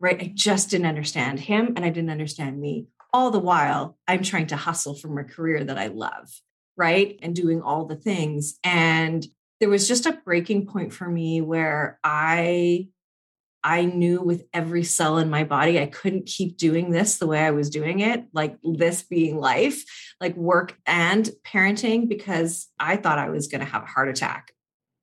Right. 0.00 0.20
I 0.20 0.32
just 0.34 0.70
didn't 0.70 0.86
understand 0.86 1.40
him 1.40 1.74
and 1.76 1.84
I 1.84 1.90
didn't 1.90 2.10
understand 2.10 2.58
me. 2.58 2.86
All 3.12 3.30
the 3.30 3.38
while, 3.38 3.98
I'm 4.08 4.22
trying 4.22 4.46
to 4.48 4.56
hustle 4.56 4.94
from 4.94 5.18
a 5.18 5.24
career 5.24 5.62
that 5.62 5.78
I 5.78 5.88
love. 5.88 6.30
Right. 6.76 7.18
And 7.22 7.36
doing 7.36 7.60
all 7.60 7.84
the 7.84 7.96
things. 7.96 8.58
And 8.64 9.26
there 9.60 9.68
was 9.68 9.86
just 9.86 10.06
a 10.06 10.18
breaking 10.24 10.66
point 10.66 10.92
for 10.92 11.08
me 11.08 11.40
where 11.40 11.98
I 12.02 12.88
I 13.62 13.84
knew 13.84 14.22
with 14.22 14.44
every 14.54 14.84
cell 14.84 15.18
in 15.18 15.28
my 15.28 15.44
body 15.44 15.78
I 15.78 15.86
couldn't 15.86 16.26
keep 16.26 16.56
doing 16.56 16.90
this 16.90 17.18
the 17.18 17.26
way 17.26 17.40
I 17.40 17.50
was 17.50 17.68
doing 17.68 18.00
it, 18.00 18.24
like 18.32 18.56
this 18.62 19.02
being 19.02 19.38
life, 19.38 19.84
like 20.18 20.34
work 20.34 20.78
and 20.86 21.28
parenting, 21.44 22.08
because 22.08 22.68
I 22.78 22.96
thought 22.96 23.18
I 23.18 23.28
was 23.28 23.48
going 23.48 23.60
to 23.60 23.70
have 23.70 23.82
a 23.82 23.86
heart 23.86 24.08
attack. 24.08 24.52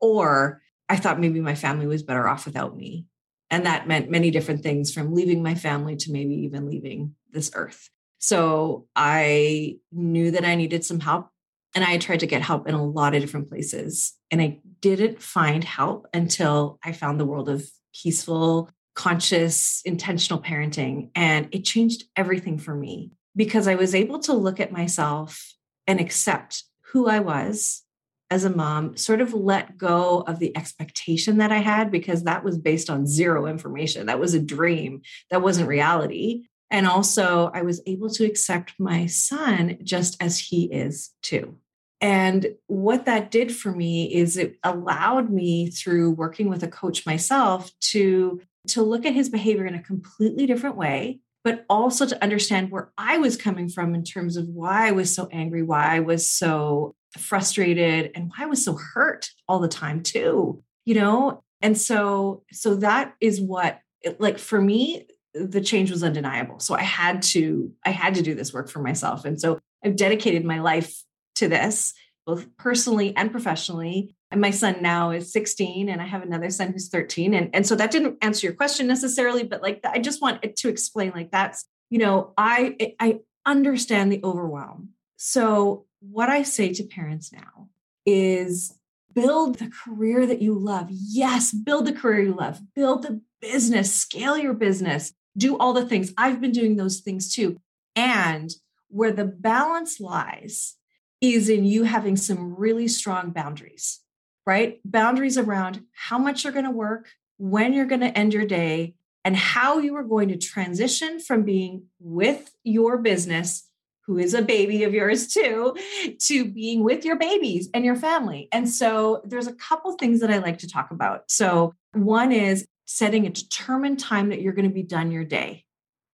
Or 0.01 0.61
I 0.89 0.95
thought 0.95 1.19
maybe 1.19 1.39
my 1.39 1.53
family 1.53 1.85
was 1.85 2.01
better 2.01 2.27
off 2.27 2.45
without 2.45 2.75
me. 2.75 3.05
And 3.51 3.65
that 3.67 3.87
meant 3.87 4.09
many 4.09 4.31
different 4.31 4.63
things 4.63 4.91
from 4.91 5.13
leaving 5.13 5.43
my 5.43 5.53
family 5.55 5.95
to 5.97 6.11
maybe 6.11 6.33
even 6.45 6.67
leaving 6.67 7.13
this 7.31 7.51
earth. 7.53 7.89
So 8.19 8.87
I 8.95 9.77
knew 9.91 10.31
that 10.31 10.45
I 10.45 10.55
needed 10.55 10.83
some 10.83 10.99
help. 10.99 11.29
And 11.75 11.83
I 11.83 11.97
tried 11.97 12.21
to 12.21 12.27
get 12.27 12.41
help 12.41 12.67
in 12.67 12.73
a 12.73 12.83
lot 12.83 13.13
of 13.13 13.21
different 13.21 13.49
places. 13.49 14.13
And 14.31 14.41
I 14.41 14.59
didn't 14.81 15.21
find 15.21 15.63
help 15.63 16.07
until 16.13 16.79
I 16.83 16.91
found 16.91 17.19
the 17.19 17.25
world 17.25 17.49
of 17.49 17.69
peaceful, 17.93 18.69
conscious, 18.95 19.81
intentional 19.85 20.41
parenting. 20.41 21.09
And 21.15 21.49
it 21.51 21.65
changed 21.65 22.05
everything 22.15 22.57
for 22.57 22.73
me 22.73 23.11
because 23.35 23.67
I 23.67 23.75
was 23.75 23.93
able 23.93 24.19
to 24.19 24.33
look 24.33 24.59
at 24.59 24.71
myself 24.71 25.53
and 25.85 25.99
accept 25.99 26.63
who 26.91 27.07
I 27.07 27.19
was 27.19 27.83
as 28.29 28.43
a 28.43 28.49
mom, 28.49 28.97
sort 28.97 29.21
of 29.21 29.33
let 29.33 29.77
go 29.77 30.21
of 30.27 30.39
the 30.39 30.55
expectation 30.57 31.37
that 31.37 31.51
I 31.51 31.59
had 31.59 31.91
because 31.91 32.23
that 32.23 32.43
was 32.43 32.57
based 32.57 32.89
on 32.89 33.07
zero 33.07 33.45
information. 33.45 34.07
That 34.07 34.19
was 34.19 34.33
a 34.33 34.39
dream, 34.39 35.01
that 35.31 35.41
wasn't 35.41 35.69
reality. 35.69 36.47
And 36.69 36.87
also, 36.87 37.49
I 37.53 37.61
was 37.61 37.81
able 37.85 38.09
to 38.11 38.25
accept 38.25 38.73
my 38.77 39.05
son 39.05 39.77
just 39.83 40.21
as 40.21 40.37
he 40.37 40.65
is 40.65 41.11
too. 41.21 41.57
And 42.01 42.55
what 42.67 43.05
that 43.05 43.31
did 43.31 43.55
for 43.55 43.71
me 43.71 44.13
is 44.13 44.37
it 44.37 44.57
allowed 44.63 45.29
me 45.31 45.69
through 45.69 46.11
working 46.11 46.49
with 46.49 46.61
a 46.63 46.67
coach 46.67 47.05
myself 47.05 47.71
to 47.81 48.41
to 48.67 48.81
look 48.81 49.05
at 49.05 49.13
his 49.13 49.29
behavior 49.29 49.65
in 49.65 49.75
a 49.75 49.81
completely 49.81 50.45
different 50.45 50.75
way 50.75 51.21
but 51.47 51.65
also 51.69 52.05
to 52.05 52.21
understand 52.21 52.71
where 52.71 52.91
I 52.97 53.19
was 53.19 53.37
coming 53.37 53.69
from 53.69 53.95
in 53.95 54.03
terms 54.03 54.35
of 54.35 54.49
why 54.49 54.89
I 54.89 54.91
was 54.91 55.15
so 55.15 55.29
angry, 55.31 55.63
why 55.63 55.95
I 55.95 56.01
was 56.01 56.27
so 56.27 56.93
frustrated, 57.17 58.11
and 58.15 58.29
why 58.29 58.43
I 58.43 58.47
was 58.47 58.65
so 58.65 58.73
hurt 58.75 59.29
all 59.47 59.59
the 59.59 59.69
time, 59.69 60.03
too. 60.03 60.61
You 60.83 60.95
know? 60.95 61.45
And 61.61 61.77
so, 61.77 62.43
so 62.51 62.75
that 62.75 63.15
is 63.21 63.39
what, 63.39 63.79
it, 64.01 64.19
like, 64.19 64.39
for 64.39 64.59
me, 64.59 65.07
the 65.33 65.61
change 65.61 65.91
was 65.91 66.03
undeniable. 66.03 66.59
So 66.59 66.75
I 66.75 66.83
had 66.83 67.21
to, 67.23 67.71
I 67.85 67.91
had 67.91 68.15
to 68.15 68.21
do 68.21 68.35
this 68.35 68.53
work 68.53 68.69
for 68.69 68.79
myself. 68.79 69.25
And 69.25 69.39
so 69.39 69.59
I've 69.83 69.95
dedicated 69.95 70.43
my 70.45 70.59
life 70.59 71.03
to 71.35 71.47
this, 71.47 71.93
both 72.25 72.47
personally 72.57 73.15
and 73.15 73.31
professionally. 73.31 74.15
And 74.31 74.41
my 74.41 74.51
son 74.51 74.81
now 74.81 75.11
is 75.11 75.31
16 75.31 75.89
and 75.89 76.01
I 76.01 76.05
have 76.05 76.23
another 76.23 76.49
son 76.49 76.71
who's 76.71 76.89
13. 76.89 77.33
And, 77.33 77.49
and 77.53 77.65
so 77.65 77.75
that 77.75 77.91
didn't 77.91 78.17
answer 78.21 78.47
your 78.47 78.55
question 78.55 78.87
necessarily, 78.87 79.43
but 79.43 79.61
like 79.61 79.79
I 79.85 79.99
just 79.99 80.21
want 80.21 80.43
to 80.55 80.69
explain 80.69 81.11
like 81.11 81.31
that's, 81.31 81.65
you 81.89 81.99
know, 81.99 82.33
I 82.37 82.95
I 82.99 83.19
understand 83.45 84.11
the 84.11 84.19
overwhelm. 84.23 84.89
So 85.15 85.85
what 85.99 86.29
I 86.29 86.43
say 86.43 86.73
to 86.73 86.83
parents 86.83 87.31
now 87.31 87.69
is 88.05 88.73
build 89.13 89.59
the 89.59 89.69
career 89.69 90.25
that 90.27 90.41
you 90.41 90.53
love. 90.53 90.87
Yes, 90.91 91.51
build 91.51 91.87
the 91.87 91.93
career 91.93 92.21
you 92.21 92.33
love. 92.35 92.61
Build 92.75 93.03
the 93.03 93.21
business, 93.41 93.93
scale 93.93 94.37
your 94.37 94.53
business, 94.53 95.13
do 95.37 95.57
all 95.57 95.73
the 95.73 95.85
things. 95.85 96.13
I've 96.17 96.41
been 96.41 96.51
doing 96.51 96.75
those 96.75 96.99
things 96.99 97.33
too. 97.33 97.59
And 97.95 98.51
where 98.89 99.11
the 99.11 99.25
balance 99.25 99.99
lies 99.99 100.75
is 101.19 101.49
in 101.49 101.65
you 101.65 101.83
having 101.83 102.15
some 102.15 102.55
really 102.55 102.87
strong 102.87 103.31
boundaries 103.31 104.01
right? 104.47 104.79
Boundaries 104.85 105.37
around 105.37 105.83
how 105.91 106.17
much 106.17 106.43
you're 106.43 106.53
going 106.53 106.65
to 106.65 106.71
work, 106.71 107.09
when 107.37 107.73
you're 107.73 107.85
going 107.85 108.01
to 108.01 108.17
end 108.17 108.33
your 108.33 108.45
day, 108.45 108.95
and 109.25 109.35
how 109.35 109.77
you 109.77 109.93
are 109.97 110.03
going 110.03 110.29
to 110.29 110.37
transition 110.37 111.19
from 111.19 111.43
being 111.43 111.83
with 111.99 112.49
your 112.63 112.97
business, 112.97 113.69
who 114.05 114.17
is 114.17 114.33
a 114.33 114.41
baby 114.41 114.85
of 114.85 114.93
yours 114.93 115.27
too, 115.27 115.75
to 116.19 116.45
being 116.45 116.81
with 116.81 117.03
your 117.03 117.17
babies 117.17 117.69
and 117.73 117.83
your 117.83 117.97
family. 117.97 118.47
And 118.53 118.69
so 118.69 119.21
there's 119.25 119.47
a 119.47 119.53
couple 119.53 119.91
things 119.93 120.21
that 120.21 120.31
I 120.31 120.37
like 120.37 120.59
to 120.59 120.67
talk 120.67 120.91
about. 120.91 121.29
So 121.29 121.73
one 121.91 122.31
is 122.31 122.65
setting 122.87 123.27
a 123.27 123.29
determined 123.29 123.99
time 123.99 124.29
that 124.29 124.41
you're 124.41 124.53
going 124.53 124.67
to 124.67 124.73
be 124.73 124.83
done 124.83 125.11
your 125.11 125.25
day. 125.25 125.65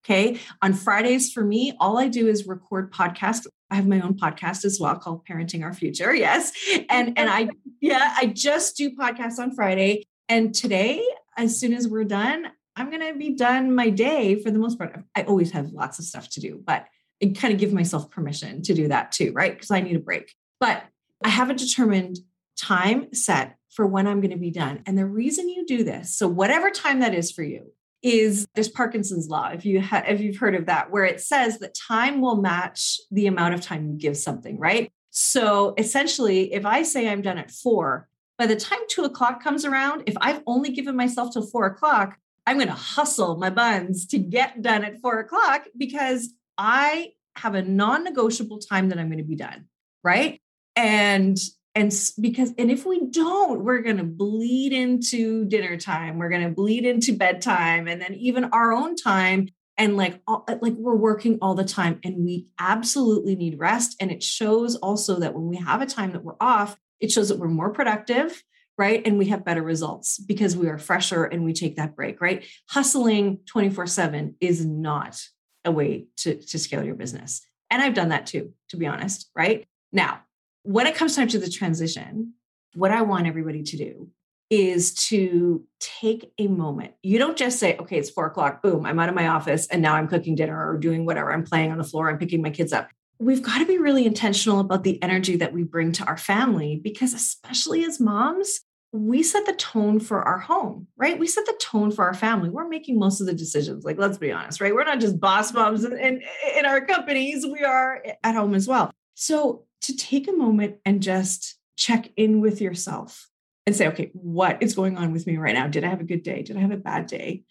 Okay. 0.04 0.38
On 0.62 0.74
Fridays 0.74 1.32
for 1.32 1.46
me, 1.46 1.74
all 1.80 1.98
I 1.98 2.10
do 2.10 2.28
is 2.28 2.46
record 2.46 2.92
podcasts. 2.92 3.48
I 3.72 3.76
have 3.76 3.88
my 3.88 4.02
own 4.02 4.16
podcast 4.16 4.66
as 4.66 4.78
well 4.80 4.98
called 4.98 5.26
Parenting 5.26 5.64
Our 5.64 5.74
Future. 5.74 6.14
Yes. 6.24 6.52
And 6.90 7.18
and 7.18 7.30
I 7.30 7.50
yeah, 7.82 8.14
I 8.18 8.26
just 8.28 8.76
do 8.76 8.92
podcasts 8.96 9.40
on 9.40 9.56
Friday. 9.56 10.04
And 10.28 10.54
today, 10.54 11.06
as 11.38 11.58
soon 11.58 11.74
as 11.74 11.88
we're 11.88 12.04
done, 12.04 12.48
I'm 12.76 12.92
gonna 12.92 13.16
be 13.16 13.36
done 13.36 13.74
my 13.74 13.90
day 13.90 14.42
for 14.42 14.52
the 14.52 14.60
most 14.60 14.78
part. 14.78 15.00
I 15.16 15.24
always 15.24 15.52
have 15.52 15.72
lots 15.72 16.00
of 16.00 16.06
stuff 16.06 16.30
to 16.32 16.42
do, 16.42 16.62
but 16.64 16.86
I 17.22 17.34
kind 17.36 17.54
of 17.54 17.60
give 17.60 17.72
myself 17.72 18.10
permission 18.10 18.62
to 18.64 18.74
do 18.74 18.90
that 18.90 19.14
too, 19.14 19.32
right? 19.32 19.54
Because 19.54 19.72
I 19.72 19.80
need 19.80 19.96
a 19.96 20.00
break. 20.00 20.34
But 20.60 20.84
I 21.24 21.30
have 21.30 21.50
a 21.50 21.54
determined 21.54 22.18
time 22.58 23.14
set 23.14 23.58
for 23.76 23.86
when 23.86 24.08
I'm 24.08 24.22
going 24.22 24.32
to 24.32 24.38
be 24.38 24.52
done. 24.52 24.82
And 24.86 24.98
the 24.98 25.06
reason 25.06 25.50
you 25.50 25.66
do 25.66 25.84
this, 25.84 26.16
so 26.16 26.28
whatever 26.28 26.70
time 26.70 27.00
that 27.00 27.14
is 27.14 27.32
for 27.32 27.44
you, 27.44 27.72
is 28.04 28.46
there's 28.54 28.68
Parkinson's 28.68 29.30
law, 29.30 29.48
if 29.48 29.66
you 29.66 29.82
ha- 29.82 30.04
if 30.06 30.20
you've 30.20 30.38
heard 30.38 30.56
of 30.56 30.66
that, 30.66 30.92
where 30.92 31.06
it 31.06 31.22
says 31.22 31.60
that 31.60 31.74
time 31.74 32.20
will 32.20 32.36
match 32.36 33.00
the 33.12 33.28
amount 33.28 33.54
of 33.54 33.62
time 33.62 33.88
you 33.88 33.94
give 33.98 34.18
something, 34.18 34.60
right? 34.60 34.92
So 35.10 35.74
essentially, 35.78 36.54
if 36.54 36.66
I 36.66 36.84
say 36.84 37.08
I'm 37.08 37.22
done 37.22 37.38
at 37.38 37.50
four, 37.50 38.10
by 38.38 38.46
the 38.46 38.58
time 38.58 38.80
two 38.90 39.04
o'clock 39.04 39.42
comes 39.42 39.64
around, 39.64 40.04
if 40.06 40.16
I've 40.20 40.42
only 40.46 40.72
given 40.72 40.98
myself 40.98 41.32
till 41.32 41.46
four 41.48 41.66
o'clock, 41.66 42.18
I'm 42.46 42.58
going 42.58 42.68
to 42.68 42.74
hustle 42.74 43.38
my 43.38 43.50
buns 43.50 44.06
to 44.08 44.18
get 44.18 44.62
done 44.62 44.84
at 44.84 45.00
four 45.00 45.20
o'clock 45.20 45.68
because 45.78 46.34
I 46.58 47.14
have 47.38 47.56
a 47.56 47.62
non 47.62 48.04
negotiable 48.04 48.60
time 48.60 48.90
that 48.90 49.00
I'm 49.00 49.08
going 49.08 49.20
to 49.20 49.24
be 49.24 49.36
done. 49.36 49.68
Right. 50.04 50.42
And 50.76 51.38
and 51.76 51.92
because 52.20 52.54
and 52.58 52.70
if 52.72 52.86
we 52.86 53.08
don't 53.10 53.64
we're 53.64 53.82
going 53.82 53.98
to 53.98 54.04
bleed 54.04 54.74
into 54.74 55.46
dinner 55.46 55.78
time 55.78 56.18
we're 56.18 56.30
going 56.30 56.44
to 56.44 56.50
bleed 56.50 56.86
into 56.86 57.16
bedtime 57.16 57.88
and 57.88 58.02
then 58.02 58.14
even 58.16 58.46
our 58.46 58.72
own 58.72 58.96
time 58.96 59.48
and 59.76 59.98
like 59.98 60.22
all, 60.28 60.44
uh, 60.48 60.56
like 60.62 60.74
we're 60.74 60.96
working 60.96 61.40
all 61.42 61.56
the 61.56 61.64
time 61.64 62.00
and 62.04 62.24
we 62.24 62.48
absolutely 62.60 63.36
need 63.36 63.60
rest 63.60 63.96
and 64.00 64.12
it 64.12 64.22
shows 64.22 64.76
also 64.78 65.20
that 65.20 65.34
when 65.34 65.48
we 65.48 65.58
have 65.58 65.82
a 65.82 65.86
time 65.86 66.12
that 66.12 66.24
we're 66.24 66.36
off 66.40 66.78
it 67.00 67.12
shows 67.12 67.30
that 67.30 67.40
we're 67.40 67.48
more 67.48 67.72
productive 67.72 68.44
right? 68.76 69.06
And 69.06 69.20
we 69.20 69.28
have 69.28 69.46
better 69.46 69.62
results 69.62 70.18
because 70.18 70.58
we 70.58 70.68
are 70.68 70.80
fresher 70.80 71.26
and 71.26 71.44
we 71.44 71.54
take 71.54 71.76
that 71.76 71.96
break 71.96 72.20
right? 72.22 72.46
Hustling 72.70 73.40
24/7 73.46 74.36
is 74.42 74.66
not 74.66 75.22
a 75.64 75.72
way 75.72 76.08
to 76.18 76.36
to 76.36 76.60
scale 76.60 76.84
your 76.84 76.96
business. 76.96 77.46
And 77.70 77.82
i've 77.82 77.94
done 77.96 78.10
that 78.10 78.28
too 78.28 78.54
to 78.70 78.78
be 78.78 78.88
honest 78.88 79.30
right? 79.36 79.68
Now 79.92 80.22
when 80.64 80.88
it 80.88 80.96
comes 80.96 81.16
time 81.16 81.28
to 81.30 81.40
the 81.40 81.50
transition, 81.50 82.34
what 82.74 82.92
I 82.92 83.02
want 83.02 83.28
everybody 83.28 83.64
to 83.64 83.78
do 83.78 84.10
is 84.50 84.94
to 84.94 85.64
take 85.80 86.32
a 86.38 86.48
moment. 86.48 86.94
You 87.02 87.18
don't 87.18 87.38
just 87.38 87.60
say, 87.60 87.78
okay, 87.78 87.98
it's 87.98 88.10
four 88.10 88.28
o'clock, 88.28 88.62
boom, 88.62 88.86
I'm 88.86 89.00
out 89.00 89.10
of 89.10 89.16
my 89.16 89.28
office 89.28 89.68
and 89.68 89.82
now 89.82 89.96
I'm 89.96 90.08
cooking 90.08 90.36
dinner 90.36 90.70
or 90.70 90.78
doing 90.78 91.06
whatever. 91.06 91.32
I'm 91.32 91.44
playing 91.44 91.72
on 91.72 91.78
the 91.78 91.84
floor, 91.84 92.10
I'm 92.10 92.18
picking 92.18 92.42
my 92.42 92.50
kids 92.50 92.74
up. 92.74 92.90
We've 93.20 93.42
got 93.42 93.60
to 93.60 93.66
be 93.66 93.78
really 93.78 94.06
intentional 94.06 94.60
about 94.60 94.84
the 94.84 95.02
energy 95.02 95.38
that 95.38 95.54
we 95.54 95.64
bring 95.64 95.92
to 95.94 96.06
our 96.06 96.18
family 96.18 96.80
because, 96.84 97.14
especially 97.14 97.86
as 97.86 98.00
moms, 98.00 98.62
we 98.92 99.24
set 99.24 99.46
the 99.46 99.54
tone 99.54 100.00
for 100.00 100.22
our 100.22 100.38
home, 100.38 100.88
right? 100.98 101.18
We 101.18 101.26
set 101.26 101.46
the 101.46 101.58
tone 101.60 101.92
for 101.92 102.06
our 102.06 102.14
family. 102.14 102.50
We're 102.50 102.68
making 102.68 103.00
most 103.00 103.22
of 103.22 103.28
the 103.28 103.34
decisions. 103.34 103.86
Like, 103.86 103.98
let's 103.98 104.18
be 104.18 104.32
honest, 104.32 104.62
right? 104.62 104.74
We're 104.74 104.84
not 104.84 105.00
just 105.00 105.20
boss 105.20 105.52
moms 105.54 105.84
in, 105.84 105.98
in, 105.98 106.22
in 106.56 106.66
our 106.66 106.82
companies, 106.82 107.46
we 107.46 107.64
are 107.64 108.04
at 108.24 108.36
home 108.36 108.54
as 108.54 108.68
well. 108.68 108.92
So 109.16 109.66
to 109.82 109.96
take 109.96 110.28
a 110.28 110.34
moment 110.34 110.78
and 110.86 111.02
just 111.02 111.56
check 111.78 112.12
in 112.16 112.42
with 112.42 112.62
yourself 112.62 113.30
and 113.66 113.76
say, 113.76 113.88
okay, 113.88 114.12
what 114.14 114.62
is 114.62 114.76
going 114.76 114.98
on 114.98 115.12
with 115.12 115.28
me 115.28 115.38
right 115.38 115.54
now? 115.54 115.68
Did 115.68 115.84
I 115.84 115.90
have 115.90 116.02
a 116.02 116.06
good 116.06 116.24
day? 116.24 116.42
Did 116.42 116.58
I 116.58 116.62
have 116.62 116.72
a 116.72 116.78
bad 116.78 117.08
day? 117.08 117.44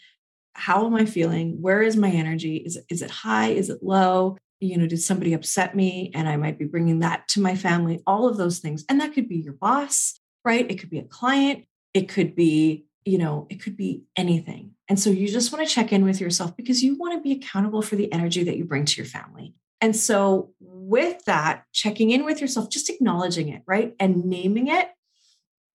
How 0.55 0.87
am 0.87 0.95
I 0.95 1.07
feeling? 1.07 1.63
Where 1.63 1.83
is 1.83 1.97
my 1.97 2.11
energy? 2.11 2.57
Is 2.57 2.79
is 2.91 3.01
it 3.01 3.11
high? 3.11 3.49
Is 3.49 3.71
it 3.71 3.83
low? 3.83 4.37
You 4.61 4.77
know, 4.77 4.87
did 4.87 5.01
somebody 5.01 5.33
upset 5.33 5.75
me? 5.75 6.11
And 6.15 6.29
I 6.29 6.37
might 6.37 6.59
be 6.59 6.67
bringing 6.67 7.01
that 7.01 7.27
to 7.29 7.41
my 7.41 7.57
family, 7.57 8.01
all 8.07 8.29
of 8.29 8.37
those 8.37 8.59
things. 8.59 8.85
And 8.89 9.01
that 9.01 9.15
could 9.15 9.29
be 9.29 9.37
your 9.37 9.55
boss, 9.55 10.21
right? 10.45 10.71
It 10.71 10.79
could 10.79 10.91
be 10.91 10.99
a 10.99 11.05
client. 11.05 11.65
It 11.95 12.09
could 12.09 12.35
be, 12.37 12.85
you 13.05 13.19
know, 13.19 13.47
it 13.51 13.63
could 13.63 13.77
be 13.77 14.05
anything. 14.17 14.73
And 14.89 15.01
so 15.01 15.11
you 15.11 15.27
just 15.27 15.53
want 15.53 15.67
to 15.67 15.75
check 15.75 15.93
in 15.93 16.05
with 16.05 16.21
yourself 16.21 16.57
because 16.57 16.83
you 16.83 16.97
want 16.97 17.15
to 17.15 17.23
be 17.23 17.33
accountable 17.33 17.83
for 17.83 17.97
the 17.97 18.13
energy 18.13 18.45
that 18.45 18.57
you 18.57 18.65
bring 18.65 18.85
to 18.85 18.97
your 18.97 19.07
family. 19.07 19.55
And 19.81 19.97
so, 19.97 20.53
with 20.89 21.25
that, 21.25 21.65
checking 21.73 22.11
in 22.11 22.25
with 22.25 22.41
yourself, 22.41 22.71
just 22.71 22.91
acknowledging 22.91 23.49
it, 23.49 23.63
right? 23.67 23.95
And 24.01 24.25
naming 24.25 24.69
it 24.69 24.89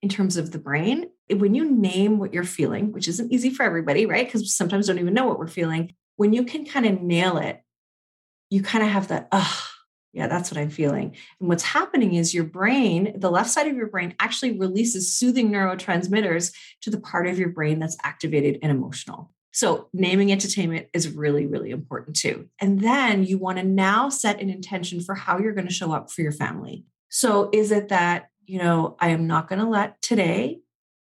in 0.02 0.10
terms 0.10 0.38
of 0.38 0.52
the 0.52 0.60
brain. 0.60 1.10
When 1.30 1.56
you 1.56 1.70
name 1.70 2.20
what 2.20 2.34
you're 2.34 2.44
feeling, 2.44 2.92
which 2.92 3.08
isn't 3.08 3.32
easy 3.32 3.50
for 3.50 3.64
everybody, 3.64 4.06
right? 4.06 4.26
Because 4.26 4.56
sometimes 4.56 4.88
don't 4.88 5.00
even 5.00 5.14
know 5.14 5.26
what 5.26 5.40
we're 5.40 5.48
feeling. 5.48 5.94
When 6.18 6.34
you 6.34 6.44
can 6.44 6.66
kind 6.66 6.86
of 6.86 7.02
nail 7.02 7.38
it, 7.38 7.62
you 8.50 8.62
kind 8.62 8.84
of 8.84 8.90
have 8.92 9.10
that, 9.10 9.28
oh, 9.32 9.68
yeah, 10.14 10.28
that's 10.28 10.52
what 10.52 10.60
I'm 10.60 10.70
feeling. 10.70 11.16
And 11.40 11.50
what's 11.50 11.64
happening 11.64 12.16
is 12.16 12.34
your 12.34 12.44
brain, 12.44 13.14
the 13.20 13.30
left 13.30 13.50
side 13.50 13.68
of 13.68 13.76
your 13.76 13.88
brain, 13.88 14.16
actually 14.20 14.58
releases 14.58 15.14
soothing 15.14 15.52
neurotransmitters 15.52 16.54
to 16.82 16.90
the 16.90 17.00
part 17.00 17.28
of 17.28 17.38
your 17.38 17.50
brain 17.50 17.80
that's 17.80 17.98
activated 18.04 18.60
and 18.62 18.72
emotional. 18.72 19.32
So 19.58 19.90
naming 19.92 20.32
entertainment 20.32 20.88
is 20.94 21.10
really, 21.10 21.48
really 21.48 21.72
important 21.72 22.16
too. 22.16 22.48
And 22.62 22.80
then 22.80 23.24
you 23.24 23.40
want 23.40 23.58
to 23.58 23.64
now 23.64 24.10
set 24.10 24.40
an 24.40 24.52
intention 24.52 25.02
for 25.02 25.16
how 25.16 25.40
you're 25.40 25.54
going 25.54 25.68
to 25.68 25.74
show 25.74 25.92
up 25.92 26.12
for 26.12 26.22
your 26.22 26.32
family. 26.32 26.86
So 27.10 27.50
is 27.52 27.72
it 27.72 27.90
that, 27.90 28.30
you 28.46 28.60
know, 28.60 28.96
I 29.00 29.10
am 29.10 29.26
not 29.26 29.48
going 29.48 29.60
to 29.60 29.68
let 29.68 30.00
today 30.02 30.60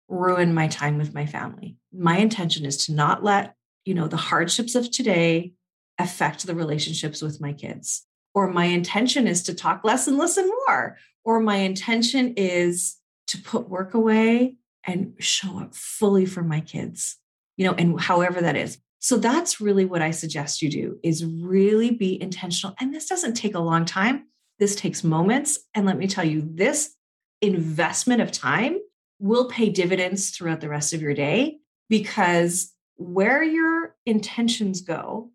ruin 0.10 0.54
my 0.54 0.68
time 0.68 0.98
with 0.98 1.14
my 1.14 1.26
family? 1.26 1.78
my 1.94 2.18
intention 2.18 2.66
is 2.66 2.86
to 2.86 2.94
not 2.94 3.24
let, 3.24 3.56
you 3.86 3.94
know, 3.94 4.08
the 4.08 4.18
hardships 4.18 4.76
of 4.76 4.90
today 4.90 5.54
affect 6.00 6.46
the 6.46 6.56
relationships 6.56 7.22
with 7.22 7.40
my 7.40 7.54
kids. 7.54 8.06
Or 8.34 8.52
my 8.52 8.66
intention 8.66 9.28
is 9.28 9.44
to 9.44 9.54
talk 9.54 9.84
less 9.84 10.08
and 10.08 10.18
listen 10.18 10.50
more. 10.68 10.98
Or 11.24 11.40
my 11.40 11.58
intention 11.58 12.34
is 12.36 12.98
to 13.28 13.38
put 13.38 13.70
work 13.70 13.94
away 13.94 14.58
and 14.86 15.14
show 15.20 15.60
up 15.60 15.76
fully 15.76 16.26
for 16.26 16.42
my 16.42 16.60
kids, 16.60 17.18
you 17.58 17.66
know, 17.66 17.74
and 17.74 18.00
however 18.00 18.42
that 18.42 18.56
is. 18.56 18.78
So 19.00 19.18
that's 19.18 19.60
really 19.60 19.86
what 19.86 20.02
I 20.02 20.12
suggest 20.12 20.62
you 20.62 20.70
do 20.70 20.98
is 21.04 21.26
really 21.26 21.92
be 21.92 22.22
intentional. 22.22 22.76
And 22.80 22.94
this 22.94 23.08
doesn't 23.08 23.34
take 23.34 23.54
a 23.56 23.60
long 23.60 23.84
time. 23.84 24.28
This 24.60 24.76
takes 24.76 25.04
moments. 25.04 25.60
And 25.74 25.86
let 25.86 25.98
me 25.98 26.08
tell 26.08 26.24
you, 26.24 26.42
this 26.42 26.96
investment 27.42 28.22
of 28.22 28.32
time 28.32 28.80
will 29.20 29.50
pay 29.50 29.70
dividends 29.70 30.30
throughout 30.30 30.62
the 30.62 30.70
rest 30.70 30.94
of 30.94 31.02
your 31.02 31.14
day 31.14 31.58
because 31.90 32.72
where 32.96 33.44
your 33.44 33.96
intentions 34.06 34.82
go, 34.82 35.32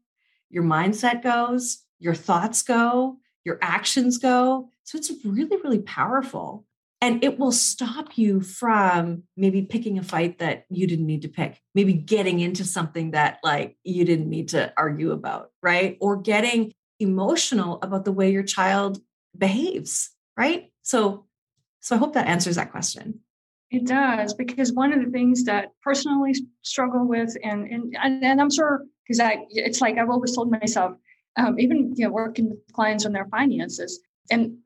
your 0.48 0.64
mindset 0.64 1.22
goes, 1.22 1.84
your 1.98 2.14
thoughts 2.14 2.62
go, 2.62 3.18
your 3.44 3.58
actions 3.60 4.18
go. 4.18 4.70
So 4.84 4.98
it's 4.98 5.12
really, 5.24 5.56
really 5.58 5.82
powerful. 5.82 6.64
And 7.00 7.22
it 7.22 7.38
will 7.38 7.52
stop 7.52 8.18
you 8.18 8.40
from 8.40 9.22
maybe 9.36 9.62
picking 9.62 9.98
a 9.98 10.02
fight 10.02 10.40
that 10.40 10.64
you 10.68 10.86
didn't 10.86 11.06
need 11.06 11.22
to 11.22 11.28
pick, 11.28 11.60
maybe 11.74 11.92
getting 11.92 12.40
into 12.40 12.64
something 12.64 13.12
that 13.12 13.38
like 13.44 13.76
you 13.84 14.04
didn't 14.04 14.28
need 14.28 14.48
to 14.48 14.72
argue 14.76 15.12
about, 15.12 15.50
right? 15.62 15.96
Or 16.00 16.16
getting 16.16 16.72
emotional 16.98 17.78
about 17.82 18.04
the 18.04 18.12
way 18.12 18.32
your 18.32 18.42
child 18.42 18.98
behaves, 19.36 20.10
right? 20.36 20.72
So 20.82 21.26
so 21.80 21.94
I 21.94 21.98
hope 21.98 22.14
that 22.14 22.26
answers 22.26 22.56
that 22.56 22.72
question. 22.72 23.20
It 23.70 23.86
does 23.86 24.34
because 24.34 24.72
one 24.72 24.92
of 24.92 25.04
the 25.04 25.10
things 25.10 25.44
that 25.44 25.68
personally 25.82 26.34
struggle 26.62 27.06
with, 27.06 27.36
and 27.44 27.66
and 27.70 27.96
and 28.00 28.40
I'm 28.40 28.50
sure 28.50 28.84
because 29.06 29.20
I 29.20 29.38
it's 29.50 29.80
like 29.80 29.98
I've 29.98 30.10
always 30.10 30.34
told 30.34 30.50
myself, 30.50 30.96
um, 31.36 31.58
even 31.60 31.92
you 31.94 32.06
know 32.06 32.12
working 32.12 32.50
with 32.50 32.58
clients 32.72 33.04
on 33.04 33.12
their 33.12 33.26
finances, 33.26 34.00
and 34.30 34.56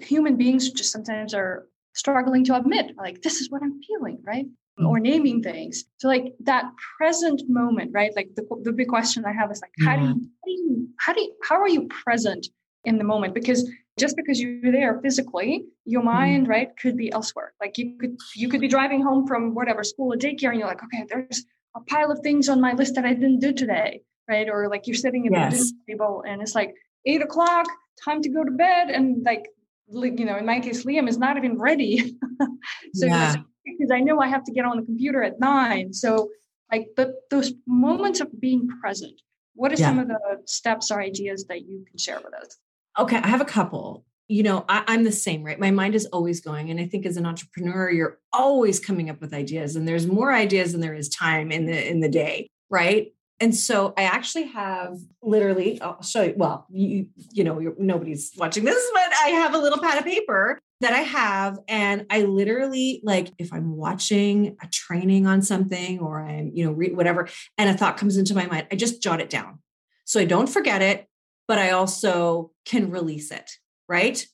human 0.00 0.36
beings 0.36 0.70
just 0.70 0.92
sometimes 0.92 1.34
are 1.34 1.68
struggling 1.98 2.44
to 2.44 2.56
admit 2.56 2.92
like 2.96 3.22
this 3.22 3.40
is 3.40 3.50
what 3.50 3.62
I'm 3.62 3.80
feeling, 3.82 4.18
right? 4.24 4.46
Mm-hmm. 4.46 4.86
Or 4.86 5.00
naming 5.00 5.42
things. 5.42 5.84
So 5.98 6.06
like 6.08 6.34
that 6.40 6.64
present 6.96 7.42
moment, 7.48 7.90
right? 7.92 8.12
Like 8.14 8.30
the 8.36 8.44
the 8.62 8.72
big 8.72 8.88
question 8.88 9.24
I 9.24 9.32
have 9.32 9.50
is 9.50 9.60
like 9.60 9.72
how, 9.84 9.96
do 9.96 10.02
you, 10.06 10.08
how 10.08 10.44
do 10.44 10.50
you 10.50 10.88
how 11.00 11.12
do 11.12 11.20
you 11.20 11.32
how 11.48 11.60
are 11.60 11.68
you 11.68 11.88
present 11.88 12.46
in 12.84 12.98
the 12.98 13.04
moment? 13.04 13.34
Because 13.34 13.68
just 13.98 14.16
because 14.16 14.40
you're 14.40 14.72
there 14.72 15.00
physically 15.00 15.64
your 15.84 16.00
mm-hmm. 16.00 16.10
mind 16.10 16.46
mm 16.46 16.48
right 16.48 16.70
could 16.80 16.96
be 16.96 17.10
elsewhere 17.12 17.52
like 17.60 17.76
you 17.76 17.98
could 18.00 18.16
you 18.34 18.48
could 18.48 18.60
be 18.60 18.68
driving 18.68 19.02
home 19.02 19.26
from 19.26 19.54
whatever 19.54 19.82
school 19.84 20.12
or 20.12 20.16
daycare 20.16 20.50
and 20.50 20.58
you're 20.58 20.68
like 20.68 20.82
okay 20.82 21.04
there's 21.08 21.44
a 21.76 21.80
pile 21.80 22.10
of 22.10 22.18
things 22.20 22.48
on 22.48 22.58
my 22.60 22.72
list 22.72 22.94
that 22.94 23.04
i 23.04 23.12
didn't 23.12 23.40
do 23.40 23.52
today 23.52 24.00
right 24.28 24.48
or 24.48 24.68
like 24.68 24.86
you're 24.86 25.02
sitting 25.04 25.26
at 25.26 25.32
yes. 25.32 25.52
the 25.52 25.58
dinner 25.58 25.82
table 25.88 26.24
and 26.26 26.40
it's 26.40 26.54
like 26.54 26.74
eight 27.04 27.22
o'clock 27.22 27.66
time 28.02 28.22
to 28.22 28.30
go 28.30 28.44
to 28.44 28.50
bed 28.50 28.88
and 28.88 29.24
like 29.24 29.44
you 29.90 30.24
know 30.24 30.36
in 30.36 30.46
my 30.46 30.60
case 30.60 30.84
liam 30.84 31.08
is 31.08 31.18
not 31.18 31.36
even 31.36 31.58
ready 31.58 32.16
so 32.94 33.06
yeah. 33.06 33.36
because 33.64 33.90
i 33.92 34.00
know 34.00 34.20
i 34.20 34.26
have 34.26 34.44
to 34.44 34.52
get 34.52 34.64
on 34.64 34.76
the 34.76 34.82
computer 34.82 35.22
at 35.22 35.40
nine 35.40 35.92
so 35.92 36.28
like 36.70 36.88
but 36.96 37.14
those 37.30 37.52
moments 37.66 38.20
of 38.20 38.28
being 38.40 38.68
present 38.80 39.20
what 39.54 39.72
are 39.72 39.76
yeah. 39.76 39.88
some 39.88 39.98
of 39.98 40.08
the 40.08 40.18
steps 40.44 40.90
or 40.90 41.00
ideas 41.00 41.46
that 41.46 41.62
you 41.62 41.84
can 41.88 41.98
share 41.98 42.20
with 42.22 42.34
us 42.34 42.58
Okay, 42.98 43.16
I 43.16 43.28
have 43.28 43.40
a 43.40 43.46
couple. 43.46 44.04
You 44.26 44.42
know, 44.42 44.64
I, 44.68 44.82
am 44.88 45.04
the 45.04 45.12
same, 45.12 45.42
right? 45.42 45.58
My 45.58 45.70
mind 45.70 45.94
is 45.94 46.06
always 46.06 46.40
going. 46.40 46.70
And 46.70 46.78
I 46.78 46.86
think 46.86 47.06
as 47.06 47.16
an 47.16 47.24
entrepreneur, 47.24 47.90
you're 47.90 48.18
always 48.32 48.80
coming 48.80 49.08
up 49.08 49.20
with 49.20 49.32
ideas. 49.32 49.76
And 49.76 49.86
there's 49.88 50.06
more 50.06 50.32
ideas 50.32 50.72
than 50.72 50.80
there 50.80 50.94
is 50.94 51.08
time 51.08 51.50
in 51.50 51.66
the 51.66 51.90
in 51.90 52.00
the 52.00 52.08
day, 52.08 52.50
right? 52.68 53.12
And 53.40 53.54
so 53.54 53.94
I 53.96 54.02
actually 54.02 54.48
have 54.48 54.98
literally, 55.22 55.80
I'll 55.80 56.02
show 56.02 56.22
you. 56.22 56.34
Well, 56.36 56.66
you 56.70 57.06
you 57.32 57.44
know, 57.44 57.74
nobody's 57.78 58.32
watching 58.36 58.64
this, 58.64 58.90
but 58.92 59.12
I 59.24 59.28
have 59.28 59.54
a 59.54 59.58
little 59.58 59.78
pad 59.78 59.98
of 59.98 60.04
paper 60.04 60.58
that 60.80 60.92
I 60.92 61.02
have, 61.02 61.58
and 61.68 62.06
I 62.10 62.22
literally 62.22 63.00
like 63.04 63.32
if 63.38 63.52
I'm 63.52 63.76
watching 63.76 64.56
a 64.62 64.66
training 64.66 65.26
on 65.26 65.42
something 65.42 66.00
or 66.00 66.20
I'm 66.20 66.50
you 66.52 66.64
know 66.64 66.72
read 66.72 66.96
whatever, 66.96 67.28
and 67.56 67.70
a 67.70 67.74
thought 67.74 67.96
comes 67.96 68.16
into 68.16 68.34
my 68.34 68.46
mind, 68.46 68.66
I 68.72 68.76
just 68.76 69.02
jot 69.02 69.20
it 69.20 69.30
down 69.30 69.60
so 70.04 70.18
I 70.20 70.24
don't 70.24 70.48
forget 70.48 70.82
it 70.82 71.08
but 71.48 71.58
I 71.58 71.70
also 71.70 72.52
can 72.66 72.90
release 72.90 73.32
it, 73.32 73.50
right? 73.88 74.24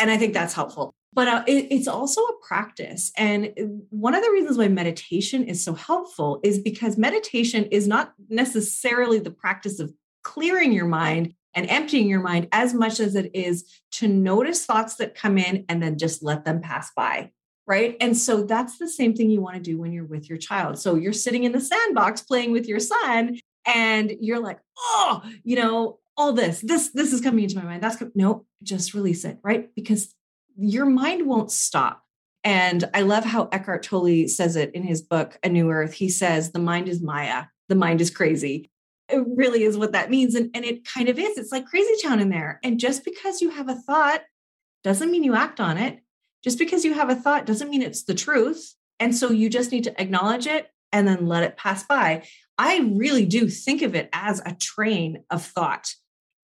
And 0.00 0.10
I 0.10 0.16
think 0.16 0.32
that's 0.32 0.54
helpful. 0.54 0.94
But 1.14 1.28
uh, 1.28 1.44
it, 1.46 1.68
it's 1.70 1.88
also 1.88 2.22
a 2.22 2.38
practice. 2.46 3.12
And 3.16 3.52
one 3.90 4.14
of 4.14 4.22
the 4.22 4.30
reasons 4.30 4.56
why 4.56 4.68
meditation 4.68 5.44
is 5.44 5.62
so 5.62 5.74
helpful 5.74 6.40
is 6.42 6.58
because 6.58 6.96
meditation 6.96 7.66
is 7.66 7.86
not 7.86 8.14
necessarily 8.28 9.18
the 9.18 9.30
practice 9.30 9.78
of 9.78 9.92
clearing 10.22 10.72
your 10.72 10.86
mind 10.86 11.34
and 11.54 11.68
emptying 11.68 12.08
your 12.08 12.20
mind 12.20 12.48
as 12.52 12.72
much 12.72 12.98
as 12.98 13.14
it 13.14 13.30
is 13.34 13.64
to 13.92 14.08
notice 14.08 14.64
thoughts 14.64 14.96
that 14.96 15.14
come 15.14 15.36
in 15.36 15.66
and 15.68 15.82
then 15.82 15.98
just 15.98 16.22
let 16.22 16.44
them 16.44 16.60
pass 16.60 16.90
by. 16.96 17.30
Right. 17.66 17.96
And 18.00 18.16
so 18.16 18.42
that's 18.42 18.78
the 18.78 18.88
same 18.88 19.14
thing 19.14 19.30
you 19.30 19.40
want 19.40 19.56
to 19.56 19.62
do 19.62 19.78
when 19.78 19.92
you're 19.92 20.04
with 20.04 20.28
your 20.28 20.38
child. 20.38 20.78
So 20.78 20.96
you're 20.96 21.12
sitting 21.12 21.44
in 21.44 21.52
the 21.52 21.60
sandbox 21.60 22.22
playing 22.22 22.52
with 22.52 22.66
your 22.66 22.80
son 22.80 23.38
and 23.66 24.12
you're 24.20 24.40
like, 24.40 24.58
oh, 24.78 25.22
you 25.44 25.56
know, 25.56 26.00
all 26.16 26.32
this, 26.32 26.60
this, 26.60 26.88
this 26.88 27.12
is 27.12 27.20
coming 27.20 27.44
into 27.44 27.56
my 27.56 27.64
mind. 27.64 27.82
That's 27.82 28.02
no, 28.14 28.46
just 28.62 28.94
release 28.94 29.24
it, 29.24 29.38
right? 29.44 29.72
Because 29.76 30.12
your 30.56 30.86
mind 30.86 31.26
won't 31.26 31.50
stop. 31.50 32.02
And 32.44 32.88
I 32.92 33.02
love 33.02 33.24
how 33.24 33.48
Eckhart 33.52 33.84
Tolle 33.84 34.26
says 34.28 34.56
it 34.56 34.74
in 34.74 34.82
his 34.82 35.02
book, 35.02 35.38
A 35.42 35.48
New 35.48 35.70
Earth. 35.70 35.92
He 35.92 36.08
says, 36.08 36.50
the 36.50 36.58
mind 36.58 36.88
is 36.88 37.00
Maya, 37.00 37.44
the 37.68 37.74
mind 37.74 38.00
is 38.00 38.10
crazy. 38.10 38.70
It 39.08 39.22
really 39.36 39.62
is 39.62 39.76
what 39.76 39.92
that 39.92 40.10
means. 40.10 40.34
And, 40.34 40.50
and 40.54 40.64
it 40.64 40.84
kind 40.84 41.08
of 41.08 41.18
is. 41.18 41.36
It's 41.38 41.52
like 41.52 41.66
crazy 41.66 41.94
town 42.02 42.18
in 42.18 42.30
there. 42.30 42.58
And 42.62 42.80
just 42.80 43.04
because 43.04 43.40
you 43.40 43.50
have 43.50 43.68
a 43.68 43.74
thought 43.74 44.22
doesn't 44.82 45.10
mean 45.10 45.22
you 45.22 45.34
act 45.34 45.60
on 45.60 45.76
it. 45.78 46.00
Just 46.42 46.58
because 46.58 46.84
you 46.84 46.94
have 46.94 47.10
a 47.10 47.14
thought 47.14 47.46
doesn't 47.46 47.70
mean 47.70 47.82
it's 47.82 48.04
the 48.04 48.14
truth. 48.14 48.74
And 48.98 49.14
so 49.14 49.30
you 49.30 49.48
just 49.48 49.70
need 49.70 49.84
to 49.84 50.00
acknowledge 50.00 50.46
it 50.46 50.68
and 50.92 51.06
then 51.06 51.26
let 51.26 51.44
it 51.44 51.56
pass 51.56 51.84
by. 51.84 52.24
I 52.58 52.78
really 52.94 53.26
do 53.26 53.48
think 53.48 53.82
of 53.82 53.94
it 53.94 54.08
as 54.12 54.40
a 54.44 54.54
train 54.54 55.24
of 55.30 55.44
thought 55.44 55.94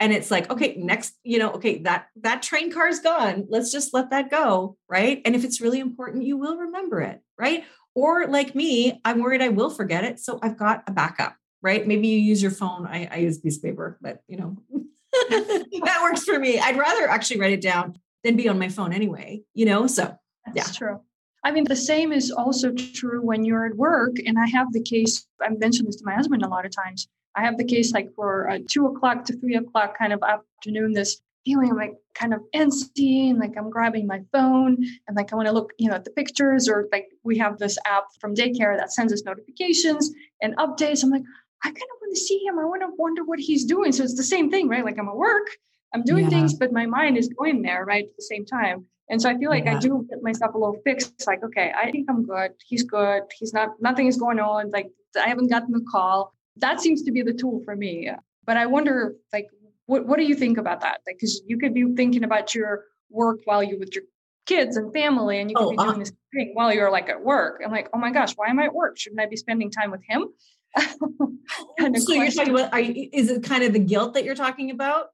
and 0.01 0.13
it's 0.13 0.31
like 0.31 0.51
okay 0.51 0.75
next 0.77 1.15
you 1.25 1.39
know 1.39 1.51
okay 1.53 1.79
that 1.79 2.07
that 2.17 2.43
train 2.43 2.73
car 2.73 2.89
is 2.89 3.01
gone 3.01 3.47
let's 3.49 3.71
just 3.71 3.93
let 3.93 4.11
that 4.11 4.31
go 4.31 4.77
right 4.89 5.21
and 5.25 5.35
if 5.35 5.45
it's 5.45 5.61
really 5.61 5.81
important 5.81 6.25
you 6.25 6.37
will 6.37 6.57
remember 6.57 7.01
it 7.01 7.21
right 7.39 7.65
or 7.95 8.27
like 8.27 8.55
me 8.55 9.01
i'm 9.05 9.21
worried 9.21 9.43
i 9.43 9.49
will 9.49 9.71
forget 9.71 10.05
it 10.05 10.19
so 10.19 10.39
i've 10.43 10.59
got 10.59 10.83
a 10.87 10.93
backup 10.93 11.37
right 11.63 11.87
maybe 11.87 12.09
you 12.09 12.19
use 12.19 12.43
your 12.43 12.51
phone 12.51 12.87
i, 12.87 13.09
I 13.11 13.17
use 13.19 13.39
piece 13.39 13.57
of 13.57 13.63
paper 13.63 13.99
but 14.01 14.23
you 14.29 14.37
know 14.37 14.57
that 15.31 15.99
works 16.03 16.25
for 16.25 16.39
me 16.39 16.59
i'd 16.59 16.79
rather 16.79 17.09
actually 17.09 17.41
write 17.41 17.53
it 17.53 17.61
down 17.61 17.99
than 18.25 18.37
be 18.37 18.49
on 18.49 18.59
my 18.59 18.69
phone 18.69 18.93
anyway 18.93 19.43
you 19.55 19.67
know 19.67 19.87
so 19.87 20.17
that's 20.47 20.73
yeah. 20.73 20.79
true 20.79 21.01
I 21.45 21.53
mean, 21.53 21.65
the 21.65 21.77
same 21.77 22.13
is 22.13 22.33
also 22.33 22.73
true 22.73 23.23
when 23.23 23.45
you're 23.45 23.65
at 23.65 23.77
work. 23.77 24.17
And 24.27 24.37
I 24.39 24.47
have 24.49 24.73
the 24.73 24.83
case, 24.83 25.25
I 25.41 25.49
mentioned 25.51 25.87
this 25.87 25.97
to 25.97 26.05
my 26.05 26.15
husband 26.15 26.43
a 26.43 26.49
lot 26.49 26.67
of 26.67 26.73
times. 26.73 27.09
I 27.39 27.43
have 27.43 27.57
the 27.57 27.65
case 27.65 27.93
like 27.93 28.13
for 28.17 28.51
uh, 28.51 28.59
two 28.69 28.87
o'clock 28.87 29.25
to 29.27 29.39
three 29.39 29.55
o'clock 29.55 29.97
kind 29.97 30.13
of 30.13 30.21
afternoon, 30.25 30.93
this 30.93 31.21
feeling 31.45 31.77
like 31.77 31.95
kind 32.15 32.35
of 32.35 32.41
antsy 32.53 33.31
and 33.31 33.39
like 33.39 33.57
I'm 33.57 33.71
grabbing 33.71 34.09
my 34.09 34.23
phone 34.33 34.77
and 35.07 35.17
like 35.17 35.33
I 35.33 35.37
want 35.37 35.47
to 35.47 35.53
look, 35.53 35.73
you 35.79 35.89
know, 35.89 35.95
at 35.95 36.05
the 36.05 36.11
pictures 36.11 36.69
or 36.69 36.89
like 36.91 37.07
we 37.23 37.39
have 37.39 37.57
this 37.59 37.79
app 37.87 38.07
from 38.21 38.35
daycare 38.35 38.77
that 38.77 38.93
sends 38.93 39.13
us 39.13 39.23
notifications 39.25 40.11
and 40.43 40.57
updates. 40.57 41.05
I'm 41.05 41.11
like, 41.11 41.23
I 41.63 41.69
kind 41.69 41.77
of 41.77 41.97
want 42.01 42.17
to 42.17 42.21
see 42.21 42.43
him. 42.45 42.59
I 42.59 42.65
want 42.65 42.83
to 42.83 42.89
wonder 42.99 43.23
what 43.25 43.39
he's 43.39 43.65
doing. 43.65 43.93
So 43.93 44.03
it's 44.03 44.17
the 44.17 44.25
same 44.25 44.51
thing, 44.51 44.69
right? 44.69 44.85
Like 44.85 44.99
I'm 44.99 45.09
at 45.09 45.15
work, 45.15 45.47
I'm 45.95 46.03
doing 46.03 46.25
yeah. 46.25 46.31
things, 46.31 46.55
but 46.55 46.73
my 46.73 46.87
mind 46.87 47.17
is 47.17 47.29
going 47.29 47.63
there, 47.63 47.85
right, 47.85 48.05
at 48.05 48.17
the 48.17 48.25
same 48.25 48.45
time. 48.45 48.85
And 49.11 49.23
so 49.23 49.31
I 49.31 49.39
feel 49.39 49.49
like 49.49 49.67
yeah. 49.67 49.77
I 49.77 49.79
do 49.79 50.07
get 50.11 50.25
myself 50.25 50.55
a 50.55 50.59
little 50.59 50.81
fixed. 50.85 51.13
It's 51.15 51.29
like, 51.29 51.45
okay, 51.45 51.73
I 51.81 51.93
think 51.93 52.11
I'm 52.11 52.27
good. 52.27 52.51
He's 52.67 52.83
good. 52.83 53.23
He's 53.39 53.55
not, 53.55 53.71
nothing 53.81 54.09
is 54.09 54.17
going 54.17 54.41
on. 54.41 54.71
Like 54.71 54.91
I 55.17 55.29
haven't 55.29 55.49
gotten 55.49 55.73
the 55.73 55.87
call 55.91 56.35
that 56.61 56.81
seems 56.81 57.03
to 57.03 57.13
be 57.13 57.23
the 57.23 57.33
tool 57.33 57.63
for 57.65 57.77
me. 57.77 58.11
But 58.45 58.57
I 58.57 58.67
wonder, 58.67 59.15
like, 59.33 59.49
what 59.87 60.07
what 60.07 60.19
do 60.19 60.25
you 60.25 60.35
think 60.35 60.59
about 60.59 60.81
that? 60.81 61.01
Like, 61.07 61.17
because 61.17 61.43
you 61.47 61.59
could 61.59 61.75
be 61.75 61.95
thinking 61.95 62.25
about 62.25 62.55
your 62.55 62.85
work 63.11 63.41
while 63.45 63.63
you're 63.63 63.79
with 63.79 63.95
your 63.95 64.05
kids 64.47 64.77
and 64.77 64.93
family, 64.93 65.41
and 65.41 65.51
you 65.51 65.57
could 65.57 65.67
oh, 65.67 65.71
be 65.71 65.77
doing 65.77 65.91
uh, 65.91 65.99
this 65.99 66.13
thing 66.35 66.51
while 66.55 66.73
you're 66.73 66.91
like 66.91 67.09
at 67.09 67.23
work. 67.23 67.61
I'm 67.65 67.71
like, 67.71 67.89
oh 67.93 67.99
my 67.99 68.11
gosh, 68.11 68.33
why 68.35 68.49
am 68.49 68.59
I 68.59 68.65
at 68.65 68.75
work? 68.75 68.99
Shouldn't 68.99 69.21
I 69.21 69.27
be 69.27 69.37
spending 69.37 69.71
time 69.71 69.91
with 69.91 70.03
him? 70.09 70.29
kind 70.77 71.97
of 71.97 72.03
so 72.03 72.15
question. 72.15 72.17
you're 72.17 72.31
talking 72.31 72.55
about, 72.55 72.73
are 72.73 72.81
is 72.81 73.31
it 73.31 73.43
kind 73.43 73.65
of 73.65 73.73
the 73.73 73.79
guilt 73.79 74.15
that 74.15 74.25
you're 74.25 74.35
talking 74.35 74.71
about? 74.71 75.07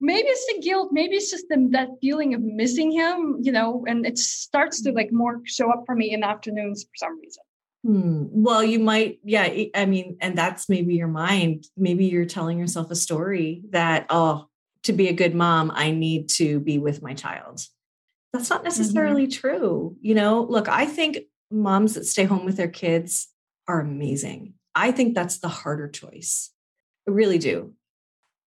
Maybe 0.00 0.26
it's 0.26 0.46
the 0.52 0.60
guilt. 0.60 0.90
Maybe 0.92 1.14
it's 1.14 1.30
just 1.30 1.46
the, 1.48 1.68
that 1.70 1.88
feeling 2.00 2.34
of 2.34 2.40
missing 2.42 2.90
him, 2.90 3.38
you 3.40 3.52
know, 3.52 3.84
and 3.86 4.04
it 4.04 4.18
starts 4.18 4.82
to 4.82 4.92
like 4.92 5.12
more 5.12 5.40
show 5.44 5.70
up 5.70 5.84
for 5.86 5.94
me 5.94 6.12
in 6.12 6.24
afternoons 6.24 6.82
for 6.82 6.90
some 6.96 7.20
reason. 7.20 7.44
Hmm. 7.84 8.26
Well, 8.30 8.62
you 8.62 8.78
might, 8.78 9.18
yeah. 9.24 9.48
I 9.74 9.86
mean, 9.86 10.16
and 10.20 10.38
that's 10.38 10.68
maybe 10.68 10.94
your 10.94 11.08
mind. 11.08 11.66
Maybe 11.76 12.06
you're 12.06 12.26
telling 12.26 12.58
yourself 12.58 12.90
a 12.90 12.96
story 12.96 13.62
that, 13.70 14.06
oh, 14.08 14.46
to 14.84 14.92
be 14.92 15.08
a 15.08 15.12
good 15.12 15.34
mom, 15.34 15.72
I 15.74 15.90
need 15.90 16.28
to 16.30 16.60
be 16.60 16.78
with 16.78 17.02
my 17.02 17.14
child. 17.14 17.60
That's 18.32 18.50
not 18.50 18.60
mm-hmm. 18.60 18.64
necessarily 18.66 19.26
mm-hmm. 19.26 19.40
true. 19.40 19.96
You 20.00 20.14
know, 20.14 20.42
look, 20.42 20.68
I 20.68 20.86
think 20.86 21.18
moms 21.50 21.94
that 21.94 22.06
stay 22.06 22.24
home 22.24 22.44
with 22.44 22.56
their 22.56 22.68
kids 22.68 23.28
are 23.68 23.80
amazing. 23.80 24.54
I 24.74 24.90
think 24.90 25.14
that's 25.14 25.38
the 25.38 25.48
harder 25.48 25.88
choice. 25.88 26.50
I 27.06 27.10
really 27.10 27.38
do. 27.38 27.74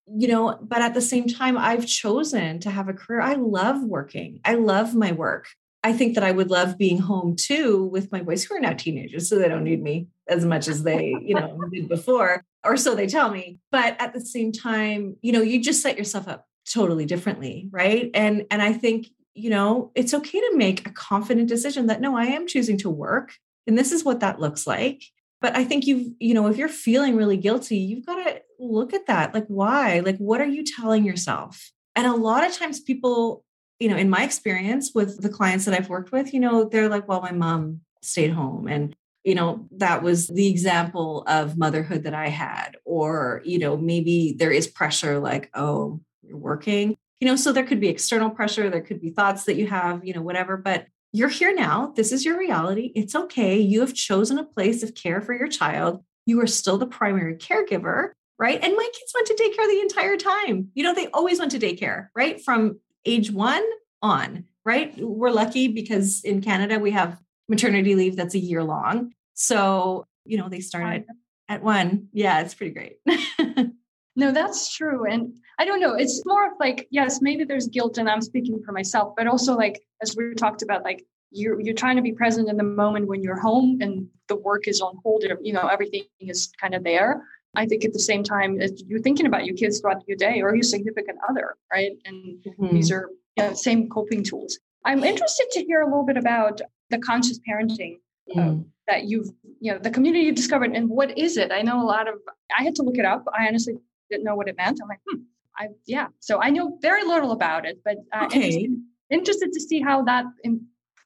You 0.07 0.27
know, 0.27 0.57
but 0.61 0.81
at 0.81 0.93
the 0.93 1.01
same 1.01 1.27
time, 1.27 1.57
I've 1.57 1.87
chosen 1.87 2.59
to 2.59 2.69
have 2.69 2.89
a 2.89 2.93
career. 2.93 3.21
I 3.21 3.33
love 3.33 3.83
working, 3.83 4.39
I 4.45 4.55
love 4.55 4.95
my 4.95 5.11
work. 5.11 5.47
I 5.85 5.93
think 5.93 6.15
that 6.15 6.23
I 6.23 6.31
would 6.31 6.49
love 6.49 6.77
being 6.77 6.97
home 6.97 7.35
too 7.35 7.85
with 7.85 8.11
my 8.11 8.21
boys 8.21 8.43
who 8.43 8.55
are 8.55 8.59
now 8.59 8.73
teenagers, 8.73 9.29
so 9.29 9.37
they 9.37 9.47
don't 9.47 9.63
need 9.63 9.83
me 9.83 10.07
as 10.27 10.43
much 10.43 10.67
as 10.67 10.81
they, 10.81 11.15
you 11.21 11.35
know, 11.35 11.61
did 11.71 11.87
before, 11.87 12.43
or 12.63 12.75
so 12.75 12.95
they 12.95 13.05
tell 13.05 13.29
me. 13.29 13.59
But 13.71 13.95
at 14.01 14.11
the 14.11 14.19
same 14.19 14.51
time, 14.51 15.15
you 15.21 15.31
know, 15.31 15.43
you 15.43 15.61
just 15.61 15.83
set 15.83 15.97
yourself 15.97 16.27
up 16.27 16.47
totally 16.67 17.05
differently, 17.05 17.69
right? 17.69 18.09
And 18.15 18.45
and 18.49 18.63
I 18.63 18.73
think, 18.73 19.07
you 19.35 19.51
know, 19.51 19.91
it's 19.93 20.15
okay 20.15 20.39
to 20.39 20.57
make 20.57 20.87
a 20.87 20.91
confident 20.91 21.47
decision 21.47 21.85
that 21.85 22.01
no, 22.01 22.17
I 22.17 22.25
am 22.25 22.47
choosing 22.47 22.77
to 22.79 22.89
work 22.89 23.33
and 23.67 23.77
this 23.77 23.91
is 23.91 24.03
what 24.03 24.21
that 24.21 24.39
looks 24.39 24.65
like. 24.65 25.03
But 25.41 25.55
I 25.55 25.63
think 25.63 25.85
you've, 25.85 26.13
you 26.19 26.33
know, 26.33 26.47
if 26.47 26.57
you're 26.57 26.67
feeling 26.67 27.15
really 27.15 27.37
guilty, 27.37 27.77
you've 27.77 28.07
got 28.07 28.23
to 28.23 28.41
look 28.57 28.93
at 28.93 29.05
that. 29.05 29.35
Like, 29.35 29.45
why? 29.47 29.99
Like, 29.99 30.17
what 30.17 30.41
are 30.41 30.47
you 30.47 30.63
telling 30.63 31.05
yourself? 31.05 31.71
And 31.95 32.07
a 32.07 32.15
lot 32.15 32.43
of 32.43 32.57
times 32.57 32.79
people, 32.79 33.44
you 33.79 33.89
know, 33.89 33.97
in 33.97 34.09
my 34.09 34.23
experience 34.23 34.91
with 34.93 35.21
the 35.21 35.29
clients 35.29 35.65
that 35.65 35.73
I've 35.73 35.89
worked 35.89 36.11
with, 36.11 36.33
you 36.33 36.39
know, 36.39 36.65
they're 36.65 36.89
like, 36.89 37.07
well, 37.07 37.21
my 37.21 37.31
mom 37.31 37.81
stayed 38.01 38.31
home 38.31 38.67
and 38.67 38.95
you 39.23 39.33
know 39.33 39.65
that 39.71 40.03
was 40.03 40.27
the 40.27 40.47
example 40.47 41.23
of 41.25 41.57
motherhood 41.57 42.03
that 42.03 42.13
i 42.13 42.27
had 42.27 42.77
or 42.85 43.41
you 43.43 43.57
know 43.57 43.75
maybe 43.75 44.35
there 44.37 44.51
is 44.51 44.67
pressure 44.67 45.17
like 45.17 45.49
oh 45.55 45.99
you're 46.21 46.37
working 46.37 46.95
you 47.19 47.27
know 47.27 47.35
so 47.35 47.51
there 47.51 47.63
could 47.63 47.79
be 47.79 47.87
external 47.87 48.29
pressure 48.29 48.69
there 48.69 48.81
could 48.81 49.01
be 49.01 49.09
thoughts 49.09 49.45
that 49.45 49.55
you 49.55 49.65
have 49.65 50.05
you 50.05 50.13
know 50.13 50.21
whatever 50.21 50.55
but 50.55 50.85
you're 51.15 51.29
here 51.29 51.55
now. 51.55 51.93
This 51.95 52.11
is 52.11 52.25
your 52.25 52.37
reality. 52.37 52.91
It's 52.93 53.15
okay. 53.15 53.57
You 53.57 53.79
have 53.79 53.93
chosen 53.93 54.37
a 54.37 54.43
place 54.43 54.83
of 54.83 54.95
care 54.95 55.21
for 55.21 55.33
your 55.33 55.47
child. 55.47 56.03
You 56.25 56.41
are 56.41 56.47
still 56.47 56.77
the 56.77 56.85
primary 56.85 57.37
caregiver, 57.37 58.09
right? 58.37 58.61
And 58.61 58.75
my 58.75 58.89
kids 58.93 59.13
went 59.15 59.27
to 59.27 59.33
daycare 59.33 59.65
the 59.65 59.79
entire 59.79 60.17
time. 60.17 60.71
You 60.73 60.83
know, 60.83 60.93
they 60.93 61.07
always 61.07 61.39
went 61.39 61.51
to 61.51 61.59
daycare, 61.59 62.09
right? 62.17 62.43
From 62.43 62.81
age 63.05 63.31
one 63.31 63.63
on, 64.01 64.45
right? 64.63 64.93
We're 64.97 65.31
lucky 65.31 65.67
because 65.67 66.23
in 66.23 66.41
Canada, 66.41 66.79
we 66.79 66.91
have 66.91 67.19
maternity 67.47 67.95
leave 67.95 68.15
that's 68.15 68.35
a 68.35 68.39
year 68.39 68.63
long. 68.63 69.13
So, 69.33 70.05
you 70.25 70.37
know, 70.37 70.49
they 70.49 70.61
started 70.61 71.05
at 71.49 71.63
one. 71.63 72.07
Yeah, 72.13 72.41
it's 72.41 72.53
pretty 72.53 72.73
great. 72.73 72.97
no, 74.15 74.31
that's 74.31 74.73
true. 74.75 75.05
And 75.05 75.35
I 75.59 75.65
don't 75.65 75.79
know. 75.79 75.93
It's 75.93 76.23
more 76.25 76.47
of 76.47 76.53
like, 76.59 76.87
yes, 76.89 77.21
maybe 77.21 77.43
there's 77.43 77.67
guilt, 77.67 77.97
and 77.97 78.09
I'm 78.09 78.21
speaking 78.21 78.61
for 78.65 78.71
myself, 78.71 79.13
but 79.15 79.27
also 79.27 79.55
like 79.55 79.81
as 80.01 80.15
we 80.15 80.33
talked 80.33 80.61
about, 80.61 80.83
like 80.83 81.05
you're 81.31 81.59
you're 81.59 81.75
trying 81.75 81.95
to 81.95 82.01
be 82.01 82.11
present 82.11 82.49
in 82.49 82.57
the 82.57 82.63
moment 82.63 83.07
when 83.07 83.21
you're 83.21 83.39
home 83.39 83.77
and 83.81 84.07
the 84.27 84.35
work 84.35 84.67
is 84.67 84.81
on 84.81 84.97
hold. 85.03 85.23
You 85.41 85.53
know, 85.53 85.67
everything 85.67 86.03
is 86.19 86.51
kind 86.59 86.73
of 86.73 86.83
there. 86.83 87.23
I 87.55 87.65
think 87.65 87.85
at 87.85 87.93
the 87.93 87.99
same 87.99 88.23
time, 88.23 88.59
you're 88.87 89.01
thinking 89.01 89.25
about 89.25 89.45
your 89.45 89.55
kids 89.55 89.79
throughout 89.79 90.03
your 90.07 90.17
day 90.17 90.41
or 90.41 90.55
your 90.55 90.63
significant 90.63 91.17
other, 91.29 91.55
right? 91.71 91.91
And 92.05 92.43
mm-hmm. 92.43 92.75
these 92.75 92.91
are 92.91 93.09
you 93.37 93.43
know, 93.43 93.53
same 93.53 93.89
coping 93.89 94.23
tools. 94.23 94.59
I'm 94.83 95.03
interested 95.03 95.47
to 95.51 95.63
hear 95.63 95.81
a 95.81 95.85
little 95.85 96.05
bit 96.05 96.17
about 96.17 96.61
the 96.89 96.99
conscious 96.99 97.39
parenting 97.47 97.97
uh, 98.35 98.39
mm. 98.39 98.65
that 98.87 99.05
you've, 99.05 99.29
you 99.59 99.71
know, 99.71 99.79
the 99.79 99.89
community 99.89 100.25
you've 100.25 100.35
discovered, 100.35 100.71
and 100.71 100.89
what 100.89 101.17
is 101.17 101.37
it? 101.37 101.51
I 101.51 101.61
know 101.61 101.81
a 101.81 101.85
lot 101.85 102.07
of. 102.07 102.15
I 102.57 102.63
had 102.63 102.75
to 102.75 102.83
look 102.83 102.97
it 102.97 103.05
up. 103.05 103.25
I 103.37 103.47
honestly 103.47 103.75
didn't 104.09 104.23
know 104.23 104.35
what 104.35 104.47
it 104.47 104.55
meant. 104.57 104.79
I'm 104.81 104.87
like, 104.87 104.99
hmm, 105.09 105.21
I 105.57 105.67
yeah. 105.85 106.07
So 106.19 106.41
I 106.41 106.51
know 106.51 106.77
very 106.81 107.03
little 107.03 107.31
about 107.31 107.65
it, 107.65 107.79
but 107.83 107.97
uh, 108.13 108.25
okay. 108.25 108.47
interested, 108.47 108.81
interested 109.09 109.51
to 109.53 109.59
see 109.59 109.81
how 109.81 110.03
that 110.03 110.25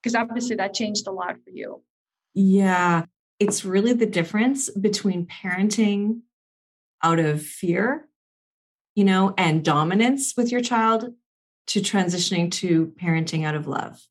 because 0.01 0.15
obviously 0.15 0.55
that 0.57 0.73
changed 0.73 1.07
a 1.07 1.12
lot 1.12 1.35
for 1.43 1.51
you. 1.51 1.81
Yeah, 2.33 3.05
it's 3.39 3.63
really 3.63 3.93
the 3.93 4.05
difference 4.05 4.69
between 4.69 5.25
parenting 5.25 6.21
out 7.03 7.19
of 7.19 7.41
fear, 7.41 8.07
you 8.95 9.03
know, 9.03 9.33
and 9.38 9.63
dominance 9.63 10.33
with 10.35 10.51
your 10.51 10.62
child 10.62 11.13
to 11.67 11.79
transitioning 11.81 12.51
to 12.51 12.93
parenting 13.01 13.45
out 13.45 13.55
of 13.55 13.67
love. 13.67 14.01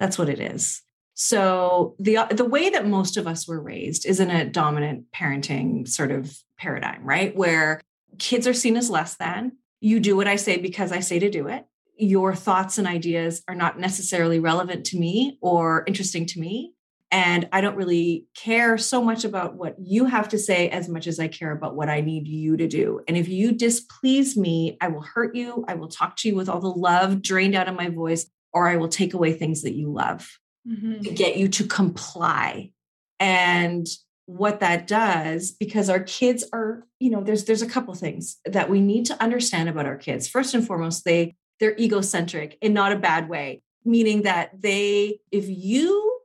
That's 0.00 0.18
what 0.18 0.28
it 0.28 0.40
is. 0.40 0.82
So 1.14 1.94
the 1.98 2.18
uh, 2.18 2.26
the 2.26 2.44
way 2.44 2.68
that 2.68 2.86
most 2.86 3.16
of 3.16 3.26
us 3.26 3.48
were 3.48 3.60
raised 3.60 4.04
is 4.04 4.20
in 4.20 4.30
a 4.30 4.44
dominant 4.44 5.06
parenting 5.14 5.88
sort 5.88 6.10
of 6.10 6.36
paradigm, 6.58 7.02
right? 7.04 7.34
Where 7.34 7.80
kids 8.18 8.46
are 8.46 8.54
seen 8.54 8.76
as 8.76 8.90
less 8.90 9.16
than 9.16 9.52
you 9.80 10.00
do 10.00 10.16
what 10.16 10.28
I 10.28 10.36
say 10.36 10.58
because 10.58 10.92
I 10.92 11.00
say 11.00 11.18
to 11.18 11.30
do 11.30 11.48
it. 11.48 11.64
Your 11.96 12.34
thoughts 12.34 12.76
and 12.76 12.86
ideas 12.86 13.42
are 13.48 13.54
not 13.54 13.78
necessarily 13.78 14.38
relevant 14.38 14.84
to 14.86 14.98
me 14.98 15.38
or 15.40 15.84
interesting 15.86 16.26
to 16.26 16.40
me. 16.40 16.74
And 17.10 17.48
I 17.52 17.60
don't 17.60 17.76
really 17.76 18.26
care 18.34 18.76
so 18.78 19.02
much 19.02 19.24
about 19.24 19.54
what 19.54 19.76
you 19.78 20.06
have 20.06 20.28
to 20.30 20.38
say 20.38 20.68
as 20.68 20.88
much 20.88 21.06
as 21.06 21.20
I 21.20 21.28
care 21.28 21.52
about 21.52 21.76
what 21.76 21.88
I 21.88 22.00
need 22.00 22.26
you 22.26 22.56
to 22.56 22.66
do. 22.66 23.00
And 23.06 23.16
if 23.16 23.28
you 23.28 23.52
displease 23.52 24.36
me, 24.36 24.76
I 24.80 24.88
will 24.88 25.02
hurt 25.02 25.36
you. 25.36 25.64
I 25.68 25.74
will 25.74 25.88
talk 25.88 26.16
to 26.18 26.28
you 26.28 26.34
with 26.34 26.48
all 26.48 26.60
the 26.60 26.66
love 26.66 27.22
drained 27.22 27.54
out 27.54 27.68
of 27.68 27.76
my 27.76 27.90
voice, 27.90 28.26
or 28.52 28.68
I 28.68 28.76
will 28.76 28.88
take 28.88 29.14
away 29.14 29.32
things 29.32 29.62
that 29.62 29.74
you 29.74 29.92
love 29.92 30.28
mm-hmm. 30.68 31.02
to 31.02 31.10
get 31.10 31.36
you 31.36 31.48
to 31.48 31.64
comply. 31.64 32.72
And 33.20 33.86
what 34.26 34.58
that 34.58 34.88
does 34.88 35.52
because 35.52 35.88
our 35.88 36.00
kids 36.00 36.44
are 36.52 36.84
you 36.98 37.10
know 37.10 37.22
there's 37.22 37.44
there's 37.44 37.62
a 37.62 37.68
couple 37.68 37.94
things 37.94 38.38
that 38.44 38.68
we 38.68 38.80
need 38.80 39.06
to 39.06 39.22
understand 39.22 39.68
about 39.68 39.86
our 39.86 39.96
kids 39.96 40.26
first 40.26 40.52
and 40.52 40.66
foremost 40.66 41.04
they 41.04 41.36
they're 41.60 41.78
egocentric 41.78 42.58
in 42.60 42.74
not 42.74 42.90
a 42.90 42.98
bad 42.98 43.28
way 43.28 43.62
meaning 43.84 44.22
that 44.22 44.50
they 44.60 45.20
if 45.30 45.44
you 45.48 46.15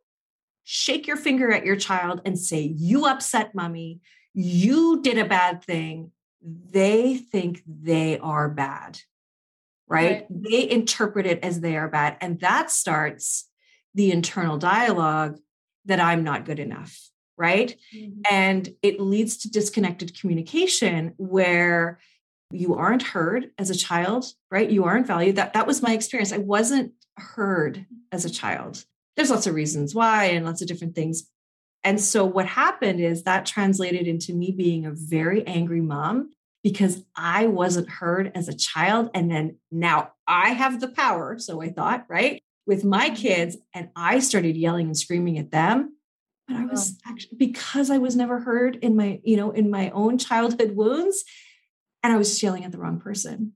shake 0.73 1.05
your 1.05 1.17
finger 1.17 1.51
at 1.51 1.65
your 1.65 1.75
child 1.75 2.21
and 2.23 2.39
say 2.39 2.61
you 2.61 3.05
upset 3.05 3.53
mommy 3.53 3.99
you 4.33 5.01
did 5.01 5.17
a 5.17 5.25
bad 5.25 5.63
thing 5.63 6.11
they 6.41 7.17
think 7.17 7.61
they 7.65 8.17
are 8.19 8.47
bad 8.47 8.99
right? 9.87 10.11
right 10.11 10.25
they 10.29 10.69
interpret 10.69 11.25
it 11.25 11.43
as 11.43 11.59
they 11.59 11.75
are 11.75 11.89
bad 11.89 12.15
and 12.21 12.39
that 12.39 12.71
starts 12.71 13.49
the 13.95 14.11
internal 14.11 14.57
dialogue 14.57 15.37
that 15.85 15.99
i'm 15.99 16.23
not 16.23 16.45
good 16.45 16.59
enough 16.59 17.11
right? 17.41 17.75
Mm-hmm. 17.95 18.21
And 18.29 18.69
it 18.83 18.99
leads 18.99 19.37
to 19.37 19.49
disconnected 19.49 20.19
communication 20.19 21.15
where 21.17 21.99
you 22.51 22.75
aren't 22.75 23.01
heard 23.01 23.49
as 23.57 23.71
a 23.71 23.75
child, 23.75 24.25
right? 24.51 24.69
You 24.69 24.83
aren't 24.83 25.07
valued. 25.07 25.37
That 25.37 25.53
that 25.53 25.65
was 25.65 25.81
my 25.81 25.93
experience. 25.93 26.31
I 26.31 26.37
wasn't 26.37 26.93
heard 27.17 27.87
as 28.11 28.25
a 28.25 28.29
child. 28.29 28.85
There's 29.15 29.29
lots 29.29 29.47
of 29.47 29.55
reasons 29.55 29.93
why 29.93 30.25
and 30.25 30.45
lots 30.45 30.61
of 30.61 30.67
different 30.67 30.95
things. 30.95 31.23
And 31.83 31.99
so 31.99 32.25
what 32.25 32.45
happened 32.45 32.99
is 32.99 33.23
that 33.23 33.45
translated 33.45 34.07
into 34.07 34.33
me 34.33 34.51
being 34.51 34.85
a 34.85 34.91
very 34.91 35.45
angry 35.47 35.81
mom 35.81 36.31
because 36.63 37.03
I 37.15 37.47
wasn't 37.47 37.89
heard 37.89 38.31
as 38.35 38.47
a 38.47 38.55
child. 38.55 39.09
And 39.13 39.31
then 39.31 39.57
now 39.71 40.11
I 40.27 40.49
have 40.49 40.79
the 40.79 40.87
power. 40.87 41.39
So 41.39 41.61
I 41.61 41.69
thought, 41.69 42.05
right, 42.07 42.43
with 42.67 42.83
my 42.83 43.07
mm-hmm. 43.07 43.15
kids, 43.15 43.57
and 43.73 43.89
I 43.95 44.19
started 44.19 44.55
yelling 44.55 44.87
and 44.87 44.97
screaming 44.97 45.39
at 45.39 45.51
them. 45.51 45.95
But 46.47 46.57
I 46.57 46.65
was 46.65 46.97
actually 47.07 47.37
because 47.37 47.89
I 47.89 47.97
was 47.97 48.15
never 48.15 48.39
heard 48.39 48.75
in 48.75 48.95
my, 48.95 49.21
you 49.23 49.37
know, 49.37 49.51
in 49.51 49.69
my 49.69 49.89
own 49.91 50.17
childhood 50.17 50.75
wounds, 50.75 51.23
and 52.03 52.11
I 52.11 52.17
was 52.17 52.41
yelling 52.43 52.65
at 52.65 52.71
the 52.71 52.77
wrong 52.77 52.99
person. 52.99 53.53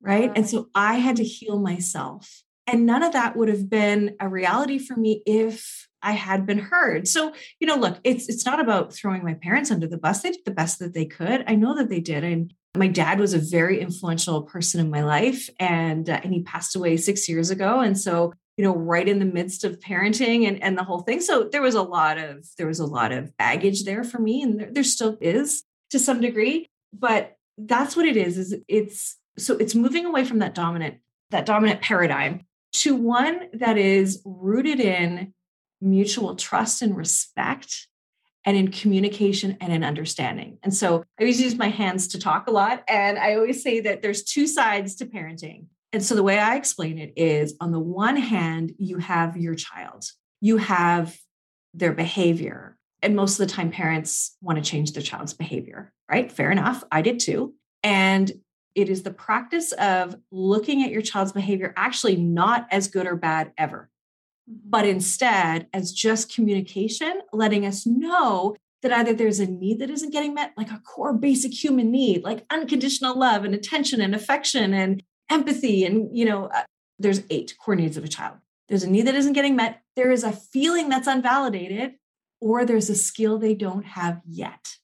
Right. 0.00 0.30
And 0.34 0.48
so 0.48 0.68
I 0.74 0.96
had 0.96 1.16
to 1.16 1.24
heal 1.24 1.58
myself. 1.58 2.42
And 2.66 2.84
none 2.84 3.02
of 3.02 3.12
that 3.12 3.36
would 3.36 3.48
have 3.48 3.70
been 3.70 4.16
a 4.20 4.28
reality 4.28 4.78
for 4.78 4.96
me 4.96 5.22
if 5.24 5.86
I 6.02 6.12
had 6.12 6.46
been 6.46 6.58
heard. 6.58 7.06
So, 7.08 7.32
you 7.60 7.66
know, 7.66 7.76
look, 7.76 7.98
it's 8.04 8.28
it's 8.28 8.44
not 8.44 8.60
about 8.60 8.92
throwing 8.92 9.24
my 9.24 9.34
parents 9.34 9.70
under 9.70 9.86
the 9.86 9.98
bus. 9.98 10.22
They 10.22 10.32
did 10.32 10.44
the 10.44 10.50
best 10.50 10.78
that 10.80 10.94
they 10.94 11.06
could. 11.06 11.44
I 11.46 11.54
know 11.54 11.76
that 11.76 11.88
they 11.88 12.00
did. 12.00 12.24
And 12.24 12.52
my 12.76 12.86
dad 12.86 13.18
was 13.18 13.34
a 13.34 13.38
very 13.38 13.80
influential 13.80 14.42
person 14.42 14.80
in 14.80 14.90
my 14.90 15.02
life 15.02 15.48
and 15.58 16.08
uh, 16.08 16.20
and 16.22 16.32
he 16.32 16.42
passed 16.42 16.76
away 16.76 16.96
6 16.96 17.28
years 17.28 17.50
ago 17.50 17.80
and 17.80 17.98
so 17.98 18.32
you 18.56 18.64
know 18.64 18.76
right 18.76 19.08
in 19.08 19.18
the 19.18 19.24
midst 19.24 19.64
of 19.64 19.80
parenting 19.80 20.46
and, 20.46 20.62
and 20.62 20.76
the 20.78 20.84
whole 20.84 21.00
thing 21.00 21.20
so 21.20 21.48
there 21.50 21.62
was 21.62 21.74
a 21.74 21.82
lot 21.82 22.18
of 22.18 22.46
there 22.58 22.66
was 22.66 22.80
a 22.80 22.86
lot 22.86 23.12
of 23.12 23.36
baggage 23.36 23.84
there 23.84 24.04
for 24.04 24.18
me 24.18 24.42
and 24.42 24.60
there, 24.60 24.68
there 24.70 24.84
still 24.84 25.16
is 25.20 25.64
to 25.90 25.98
some 25.98 26.20
degree 26.20 26.66
but 26.92 27.36
that's 27.58 27.96
what 27.96 28.06
it 28.06 28.16
is 28.16 28.36
is 28.38 28.54
it's 28.68 29.16
so 29.38 29.56
it's 29.56 29.74
moving 29.74 30.06
away 30.06 30.24
from 30.24 30.40
that 30.40 30.54
dominant 30.54 30.96
that 31.30 31.46
dominant 31.46 31.80
paradigm 31.80 32.44
to 32.80 32.94
one 32.94 33.48
that 33.54 33.78
is 33.78 34.22
rooted 34.24 34.80
in 34.80 35.32
mutual 35.80 36.36
trust 36.36 36.82
and 36.82 36.96
respect 36.96 37.88
and 38.44 38.56
in 38.56 38.68
communication 38.68 39.56
and 39.60 39.72
in 39.72 39.82
understanding. 39.82 40.58
And 40.62 40.72
so 40.72 41.02
I 41.18 41.22
always 41.22 41.40
use 41.40 41.56
my 41.56 41.68
hands 41.68 42.08
to 42.08 42.18
talk 42.18 42.46
a 42.46 42.52
lot. 42.52 42.84
And 42.88 43.18
I 43.18 43.34
always 43.34 43.62
say 43.62 43.80
that 43.80 44.02
there's 44.02 44.22
two 44.22 44.46
sides 44.46 44.94
to 44.96 45.06
parenting. 45.06 45.66
And 45.92 46.04
so 46.04 46.14
the 46.14 46.22
way 46.22 46.38
I 46.38 46.56
explain 46.56 46.98
it 46.98 47.12
is 47.16 47.54
on 47.60 47.72
the 47.72 47.80
one 47.80 48.16
hand, 48.16 48.72
you 48.78 48.98
have 48.98 49.36
your 49.36 49.54
child, 49.54 50.04
you 50.40 50.58
have 50.58 51.16
their 51.74 51.92
behavior. 51.92 52.76
And 53.02 53.16
most 53.16 53.38
of 53.38 53.46
the 53.46 53.52
time, 53.52 53.70
parents 53.70 54.36
want 54.40 54.62
to 54.62 54.70
change 54.70 54.92
their 54.92 55.02
child's 55.02 55.34
behavior, 55.34 55.92
right? 56.10 56.30
Fair 56.30 56.50
enough. 56.50 56.84
I 56.90 57.02
did 57.02 57.20
too. 57.20 57.54
And 57.82 58.32
it 58.76 58.88
is 58.90 59.02
the 59.02 59.10
practice 59.10 59.72
of 59.72 60.16
looking 60.30 60.84
at 60.84 60.92
your 60.92 61.02
child's 61.02 61.32
behavior 61.32 61.72
actually 61.76 62.16
not 62.16 62.68
as 62.70 62.86
good 62.86 63.06
or 63.06 63.16
bad 63.16 63.52
ever, 63.58 63.90
mm-hmm. 64.48 64.70
but 64.70 64.86
instead 64.86 65.66
as 65.72 65.92
just 65.92 66.32
communication, 66.32 67.22
letting 67.32 67.66
us 67.66 67.86
know 67.86 68.54
that 68.82 68.92
either 68.92 69.14
there's 69.14 69.40
a 69.40 69.46
need 69.46 69.80
that 69.80 69.90
isn't 69.90 70.12
getting 70.12 70.34
met, 70.34 70.52
like 70.56 70.70
a 70.70 70.80
core 70.80 71.14
basic 71.14 71.52
human 71.52 71.90
need, 71.90 72.22
like 72.22 72.44
unconditional 72.50 73.18
love 73.18 73.44
and 73.44 73.54
attention 73.54 74.00
and 74.00 74.14
affection 74.14 74.74
and 74.74 75.02
empathy. 75.30 75.84
And, 75.84 76.16
you 76.16 76.26
know, 76.26 76.46
uh, 76.46 76.62
there's 76.98 77.22
eight 77.30 77.56
core 77.58 77.74
needs 77.74 77.96
of 77.96 78.04
a 78.04 78.08
child. 78.08 78.36
There's 78.68 78.84
a 78.84 78.90
need 78.90 79.06
that 79.06 79.14
isn't 79.14 79.32
getting 79.32 79.56
met. 79.56 79.80
There 79.96 80.10
is 80.10 80.22
a 80.22 80.32
feeling 80.32 80.90
that's 80.90 81.08
unvalidated, 81.08 81.94
or 82.40 82.64
there's 82.64 82.90
a 82.90 82.94
skill 82.94 83.38
they 83.38 83.54
don't 83.54 83.86
have 83.86 84.20
yet. 84.28 84.76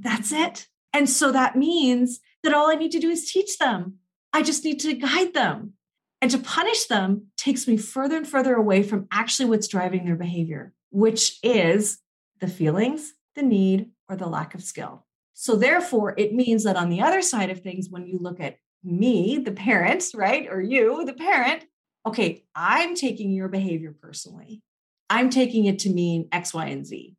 That's 0.00 0.30
it. 0.32 0.66
And 0.92 1.08
so 1.08 1.32
that 1.32 1.56
means 1.56 2.20
that 2.42 2.54
all 2.54 2.70
I 2.70 2.74
need 2.74 2.92
to 2.92 3.00
do 3.00 3.10
is 3.10 3.30
teach 3.30 3.58
them. 3.58 3.98
I 4.32 4.42
just 4.42 4.64
need 4.64 4.80
to 4.80 4.94
guide 4.94 5.34
them. 5.34 5.74
And 6.20 6.30
to 6.30 6.38
punish 6.38 6.84
them 6.84 7.26
takes 7.36 7.66
me 7.66 7.76
further 7.76 8.16
and 8.16 8.26
further 8.26 8.54
away 8.54 8.82
from 8.82 9.08
actually 9.10 9.48
what's 9.48 9.68
driving 9.68 10.04
their 10.04 10.16
behavior, 10.16 10.72
which 10.90 11.38
is 11.42 11.98
the 12.40 12.46
feelings, 12.46 13.14
the 13.34 13.42
need, 13.42 13.90
or 14.08 14.16
the 14.16 14.28
lack 14.28 14.54
of 14.54 14.62
skill. 14.62 15.04
So, 15.34 15.56
therefore, 15.56 16.14
it 16.16 16.34
means 16.34 16.64
that 16.64 16.76
on 16.76 16.90
the 16.90 17.00
other 17.00 17.22
side 17.22 17.50
of 17.50 17.60
things, 17.60 17.88
when 17.90 18.06
you 18.06 18.18
look 18.20 18.38
at 18.38 18.58
me, 18.84 19.38
the 19.38 19.52
parent, 19.52 20.04
right, 20.14 20.46
or 20.48 20.60
you, 20.60 21.04
the 21.04 21.14
parent, 21.14 21.64
okay, 22.06 22.44
I'm 22.54 22.94
taking 22.94 23.32
your 23.32 23.48
behavior 23.48 23.94
personally. 24.00 24.62
I'm 25.10 25.30
taking 25.30 25.64
it 25.64 25.80
to 25.80 25.90
mean 25.90 26.28
X, 26.30 26.54
Y, 26.54 26.66
and 26.66 26.86
Z. 26.86 27.16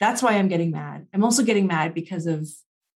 That's 0.00 0.22
why 0.22 0.32
I'm 0.32 0.48
getting 0.48 0.70
mad. 0.70 1.06
I'm 1.12 1.24
also 1.24 1.42
getting 1.42 1.66
mad 1.66 1.94
because 1.94 2.26
of 2.26 2.48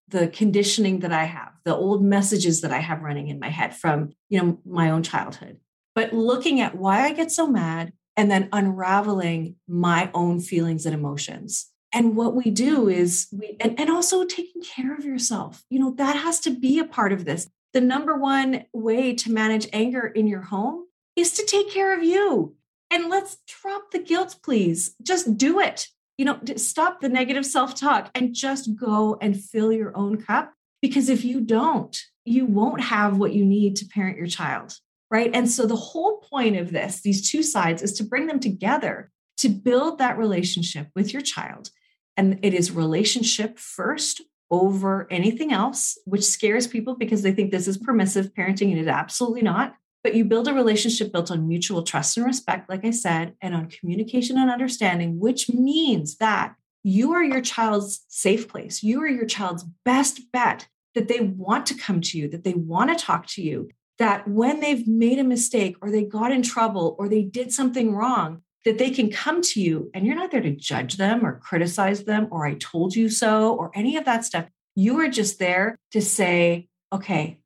the 0.09 0.29
conditioning 0.29 1.01
that 1.01 1.13
I 1.13 1.25
have, 1.25 1.53
the 1.65 1.75
old 1.75 2.03
messages 2.03 2.61
that 2.61 2.73
I 2.73 2.79
have 2.79 3.03
running 3.03 3.29
in 3.29 3.39
my 3.39 3.49
head 3.49 3.75
from, 3.75 4.13
you 4.29 4.41
know, 4.41 4.59
my 4.65 4.91
own 4.91 5.03
childhood. 5.03 5.59
But 5.95 6.13
looking 6.13 6.61
at 6.61 6.77
why 6.77 7.03
I 7.05 7.13
get 7.13 7.33
so 7.33 7.47
mad 7.47 7.93
and 8.17 8.31
then 8.31 8.49
unraveling 8.53 9.57
my 9.67 10.11
own 10.15 10.41
feelings 10.41 10.87
and 10.87 10.95
emotions. 10.95 11.67
And 11.93 12.17
what 12.17 12.35
we 12.35 12.51
do 12.51 12.89
is 12.89 13.29
we 13.33 13.57
and, 13.61 13.79
and 13.81 13.91
also 13.91 14.25
taking 14.25 14.63
care 14.63 14.95
of 14.95 15.05
yourself. 15.05 15.65
You 15.71 15.79
know, 15.79 15.93
that 15.93 16.17
has 16.17 16.41
to 16.41 16.51
be 16.51 16.79
a 16.79 16.85
part 16.85 17.13
of 17.13 17.25
this. 17.25 17.49
The 17.73 17.81
number 17.81 18.17
one 18.17 18.65
way 18.73 19.15
to 19.15 19.33
manage 19.33 19.69
anger 19.73 20.07
in 20.07 20.27
your 20.27 20.43
home 20.43 20.87
is 21.15 21.33
to 21.33 21.47
take 21.47 21.71
care 21.71 21.97
of 21.97 22.05
you. 22.05 22.55
And 22.91 23.09
let's 23.09 23.39
drop 23.47 23.91
the 23.91 23.99
guilt, 23.99 24.37
please. 24.43 24.95
Just 25.03 25.37
do 25.37 25.61
it 25.61 25.89
you 26.19 26.25
know, 26.25 26.39
stop 26.57 27.01
the 27.01 27.09
negative 27.09 27.47
self 27.47 27.75
talk 27.75 28.11
and 28.15 28.35
just 28.35 28.75
go 28.77 29.19
and 29.21 29.41
fill 29.41 29.73
your 29.73 29.97
own 29.97 30.21
cup. 30.21 30.53
Because 30.83 31.09
if 31.09 31.25
you 31.25 31.41
don't, 31.41 31.99
you 32.25 32.45
won't 32.45 32.81
have 32.81 33.19
what 33.19 33.33
you 33.33 33.45
need 33.45 33.77
to 33.77 33.87
parent 33.87 34.19
your 34.19 34.27
child. 34.27 34.75
Right. 35.11 35.31
And 35.33 35.49
so 35.49 35.67
the 35.67 35.77
whole 35.77 36.19
point 36.19 36.57
of 36.57 36.73
this, 36.73 37.01
these 37.01 37.31
two 37.31 37.43
sides, 37.43 37.83
is 37.83 37.93
to 37.95 38.05
bring 38.05 38.27
them 38.27 38.41
together 38.41 39.13
to 39.39 39.49
build 39.49 39.99
that 39.99 40.19
relationship 40.19 40.89
with 40.95 41.13
your 41.13 41.23
child. 41.23 41.71
And 42.17 42.41
it 42.43 42.55
is 42.55 42.73
relationship 42.73 43.59
first 43.59 44.23
over 44.51 45.07
anything 45.11 45.53
else, 45.53 45.99
which 46.05 46.25
scares 46.25 46.67
people 46.67 46.97
because 46.97 47.23
they 47.23 47.33
think 47.33 47.51
this 47.51 47.69
is 47.69 47.77
permissive 47.77 48.33
parenting, 48.35 48.71
and 48.71 48.79
it 48.79 48.83
is 48.83 48.87
absolutely 48.87 49.43
not. 49.43 49.75
But 50.07 50.15
you 50.15 50.25
build 50.25 50.47
a 50.47 50.55
relationship 50.55 51.11
built 51.11 51.33
on 51.33 51.49
mutual 51.49 51.83
trust 51.83 52.17
and 52.17 52.25
respect, 52.25 52.71
like 52.71 52.85
I 52.85 52.93
said, 52.93 53.35
and 53.43 53.57
on 53.57 53.69
communication 53.69 54.39
and 54.39 54.49
understanding, 54.49 55.19
which 55.19 55.51
means 55.51 56.19
that 56.19 56.55
you 56.85 57.13
are 57.15 57.25
your 57.25 57.41
child's 57.41 58.05
safe 58.07 58.47
place. 58.47 58.85
You 58.85 59.03
are 59.03 59.09
your 59.09 59.27
child's 59.27 59.65
best 59.85 60.31
bet 60.31 60.69
that 60.95 61.09
they 61.09 61.19
want 61.19 61.67
to 61.67 61.75
come 61.75 62.01
to 62.03 62.19
you, 62.19 62.29
that 62.29 62.45
they 62.45 62.55
want 62.55 62.97
to 62.97 63.05
talk 63.05 63.27
to 63.31 63.43
you, 63.43 63.69
that 63.99 64.29
when 64.29 64.61
they've 64.61 64.87
made 64.87 65.19
a 65.19 65.25
mistake 65.25 65.75
or 65.83 65.91
they 65.91 66.05
got 66.05 66.31
in 66.31 66.43
trouble 66.43 66.95
or 67.01 67.09
they 67.09 67.23
did 67.23 67.53
something 67.53 67.93
wrong, 67.93 68.43
that 68.65 68.79
they 68.79 68.91
can 68.91 69.11
come 69.11 69.43
to 69.43 69.61
you 69.61 69.91
and 69.93 70.07
you're 70.07 70.15
not 70.15 70.31
there 70.31 70.41
to 70.41 70.55
judge 70.55 70.99
them 70.99 71.27
or 71.27 71.41
criticize 71.41 72.05
them 72.05 72.29
or 72.31 72.47
I 72.47 72.55
told 72.55 72.95
you 72.95 73.09
so 73.09 73.57
or 73.57 73.73
any 73.75 73.97
of 73.97 74.05
that 74.05 74.25
stuff. 74.25 74.47
You 74.77 75.01
are 75.01 75.09
just 75.09 75.41
there 75.41 75.77
to 75.91 76.01
say, 76.01 76.69
okay, 76.93 77.41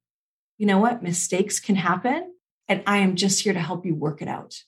you 0.59 0.66
know 0.66 0.79
what? 0.79 1.03
Mistakes 1.03 1.59
can 1.59 1.77
happen. 1.77 2.35
And 2.70 2.85
I 2.87 2.98
am 2.98 3.16
just 3.16 3.40
here 3.40 3.52
to 3.52 3.61
help 3.61 3.85
you 3.85 3.96
work 3.96 4.22
it 4.22 4.28
out. 4.28 4.62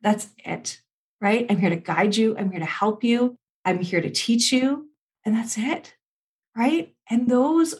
That's 0.00 0.28
it, 0.38 0.80
right? 1.20 1.44
I'm 1.50 1.58
here 1.58 1.70
to 1.70 1.76
guide 1.76 2.16
you. 2.16 2.36
I'm 2.38 2.52
here 2.52 2.60
to 2.60 2.64
help 2.66 3.02
you. 3.02 3.36
I'm 3.64 3.80
here 3.80 4.00
to 4.00 4.10
teach 4.10 4.52
you. 4.52 4.88
And 5.26 5.34
that's 5.34 5.58
it, 5.58 5.96
right? 6.56 6.94
And 7.10 7.28
those 7.28 7.74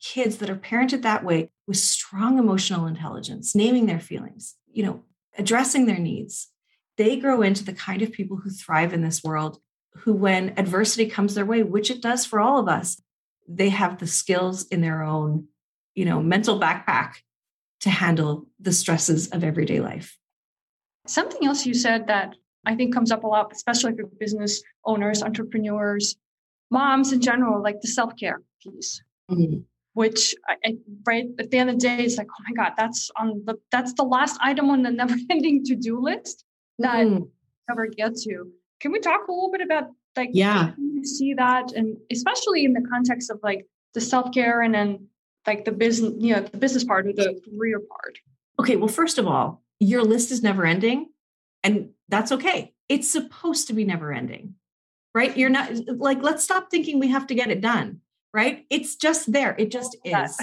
kids 0.00 0.38
that 0.38 0.48
are 0.48 0.56
parented 0.56 1.02
that 1.02 1.24
way 1.24 1.50
with 1.66 1.78
strong 1.78 2.38
emotional 2.38 2.86
intelligence, 2.86 3.56
naming 3.56 3.86
their 3.86 3.98
feelings, 3.98 4.54
you 4.72 4.84
know, 4.84 5.02
addressing 5.36 5.86
their 5.86 5.98
needs, 5.98 6.52
they 6.96 7.16
grow 7.16 7.42
into 7.42 7.64
the 7.64 7.72
kind 7.72 8.02
of 8.02 8.12
people 8.12 8.36
who 8.36 8.50
thrive 8.50 8.92
in 8.92 9.02
this 9.02 9.24
world, 9.24 9.58
who, 9.94 10.14
when 10.14 10.54
adversity 10.56 11.06
comes 11.06 11.34
their 11.34 11.46
way, 11.46 11.64
which 11.64 11.90
it 11.90 12.00
does 12.00 12.24
for 12.24 12.38
all 12.38 12.60
of 12.60 12.68
us, 12.68 13.02
they 13.48 13.70
have 13.70 13.98
the 13.98 14.06
skills 14.06 14.68
in 14.68 14.80
their 14.80 15.02
own, 15.02 15.48
you 15.96 16.04
know, 16.04 16.22
mental 16.22 16.60
backpack 16.60 17.14
to 17.80 17.90
handle 17.90 18.46
the 18.60 18.72
stresses 18.72 19.28
of 19.28 19.44
everyday 19.44 19.80
life. 19.80 20.16
Something 21.06 21.46
else 21.46 21.64
you 21.64 21.74
said 21.74 22.06
that 22.08 22.34
I 22.66 22.74
think 22.74 22.92
comes 22.92 23.10
up 23.10 23.24
a 23.24 23.26
lot, 23.26 23.52
especially 23.52 23.94
for 23.94 24.04
business 24.18 24.62
owners, 24.84 25.22
entrepreneurs, 25.22 26.16
moms 26.70 27.12
in 27.12 27.20
general, 27.20 27.62
like 27.62 27.80
the 27.80 27.88
self 27.88 28.14
care 28.16 28.42
piece, 28.62 29.02
mm-hmm. 29.30 29.60
which 29.94 30.34
I, 30.48 30.76
right 31.06 31.26
at 31.38 31.50
the 31.50 31.58
end 31.58 31.70
of 31.70 31.76
the 31.76 31.80
day, 31.80 32.04
it's 32.04 32.18
like, 32.18 32.28
oh 32.28 32.44
my 32.48 32.62
god, 32.62 32.74
that's 32.76 33.10
on 33.16 33.42
the 33.46 33.54
that's 33.70 33.94
the 33.94 34.02
last 34.02 34.38
item 34.42 34.70
on 34.70 34.82
the 34.82 34.90
never 35.02 35.14
ending 35.30 35.64
to 35.64 35.76
do 35.76 36.00
list 36.00 36.44
that 36.78 37.06
mm. 37.06 37.28
ever 37.70 37.86
get 37.86 38.16
to. 38.16 38.50
Can 38.80 38.92
we 38.92 39.00
talk 39.00 39.28
a 39.28 39.32
little 39.32 39.50
bit 39.50 39.62
about 39.62 39.90
like 40.16 40.30
yeah 40.32 40.72
you 40.78 41.04
see 41.04 41.32
that 41.34 41.72
and 41.72 41.96
especially 42.10 42.64
in 42.64 42.72
the 42.72 42.84
context 42.90 43.30
of 43.30 43.38
like 43.42 43.64
the 43.94 44.00
self 44.00 44.32
care 44.32 44.62
and 44.62 44.74
then 44.74 45.06
like 45.48 45.64
the 45.64 45.72
business, 45.72 46.12
you 46.18 46.34
know, 46.34 46.42
the 46.42 46.58
business 46.58 46.84
part 46.84 47.06
or 47.06 47.12
the 47.12 47.40
career 47.48 47.80
part? 47.80 48.18
Okay, 48.60 48.76
well, 48.76 48.88
first 48.88 49.16
of 49.16 49.26
all, 49.26 49.62
your 49.80 50.02
list 50.02 50.30
is 50.30 50.42
never 50.42 50.66
ending, 50.66 51.08
and 51.64 51.90
that's 52.08 52.32
okay. 52.32 52.74
It's 52.88 53.10
supposed 53.10 53.66
to 53.68 53.72
be 53.72 53.84
never 53.84 54.12
ending, 54.12 54.54
right? 55.14 55.34
You're 55.36 55.48
not 55.48 55.72
like, 55.86 56.22
let's 56.22 56.44
stop 56.44 56.70
thinking 56.70 56.98
we 56.98 57.08
have 57.08 57.26
to 57.28 57.34
get 57.34 57.50
it 57.50 57.62
done, 57.62 58.00
right? 58.34 58.66
It's 58.68 58.96
just 58.96 59.32
there. 59.32 59.54
It 59.58 59.70
just 59.70 59.96
is. 60.04 60.38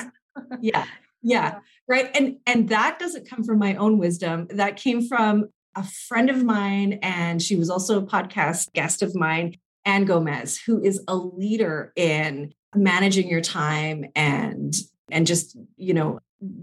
yeah. 0.59 0.85
Yeah. 1.27 1.57
Right. 1.87 2.15
And 2.15 2.37
and 2.45 2.69
that 2.69 2.99
doesn't 2.99 3.27
come 3.27 3.43
from 3.43 3.57
my 3.57 3.73
own 3.77 3.97
wisdom. 3.97 4.45
That 4.51 4.75
came 4.77 5.07
from 5.07 5.49
a 5.75 5.83
friend 5.83 6.29
of 6.29 6.43
mine, 6.43 6.99
and 7.01 7.41
she 7.41 7.55
was 7.55 7.67
also 7.67 7.97
a 7.97 8.05
podcast 8.05 8.71
guest 8.73 9.01
of 9.01 9.15
mine, 9.15 9.55
Ann 9.85 10.05
Gomez, 10.05 10.59
who 10.59 10.79
is 10.83 11.01
a 11.07 11.15
leader 11.15 11.91
in 11.95 12.53
managing 12.75 13.27
your 13.27 13.41
time 13.41 14.05
and 14.15 14.75
and 15.11 15.27
just, 15.27 15.57
you 15.77 15.93
know, 15.93 16.19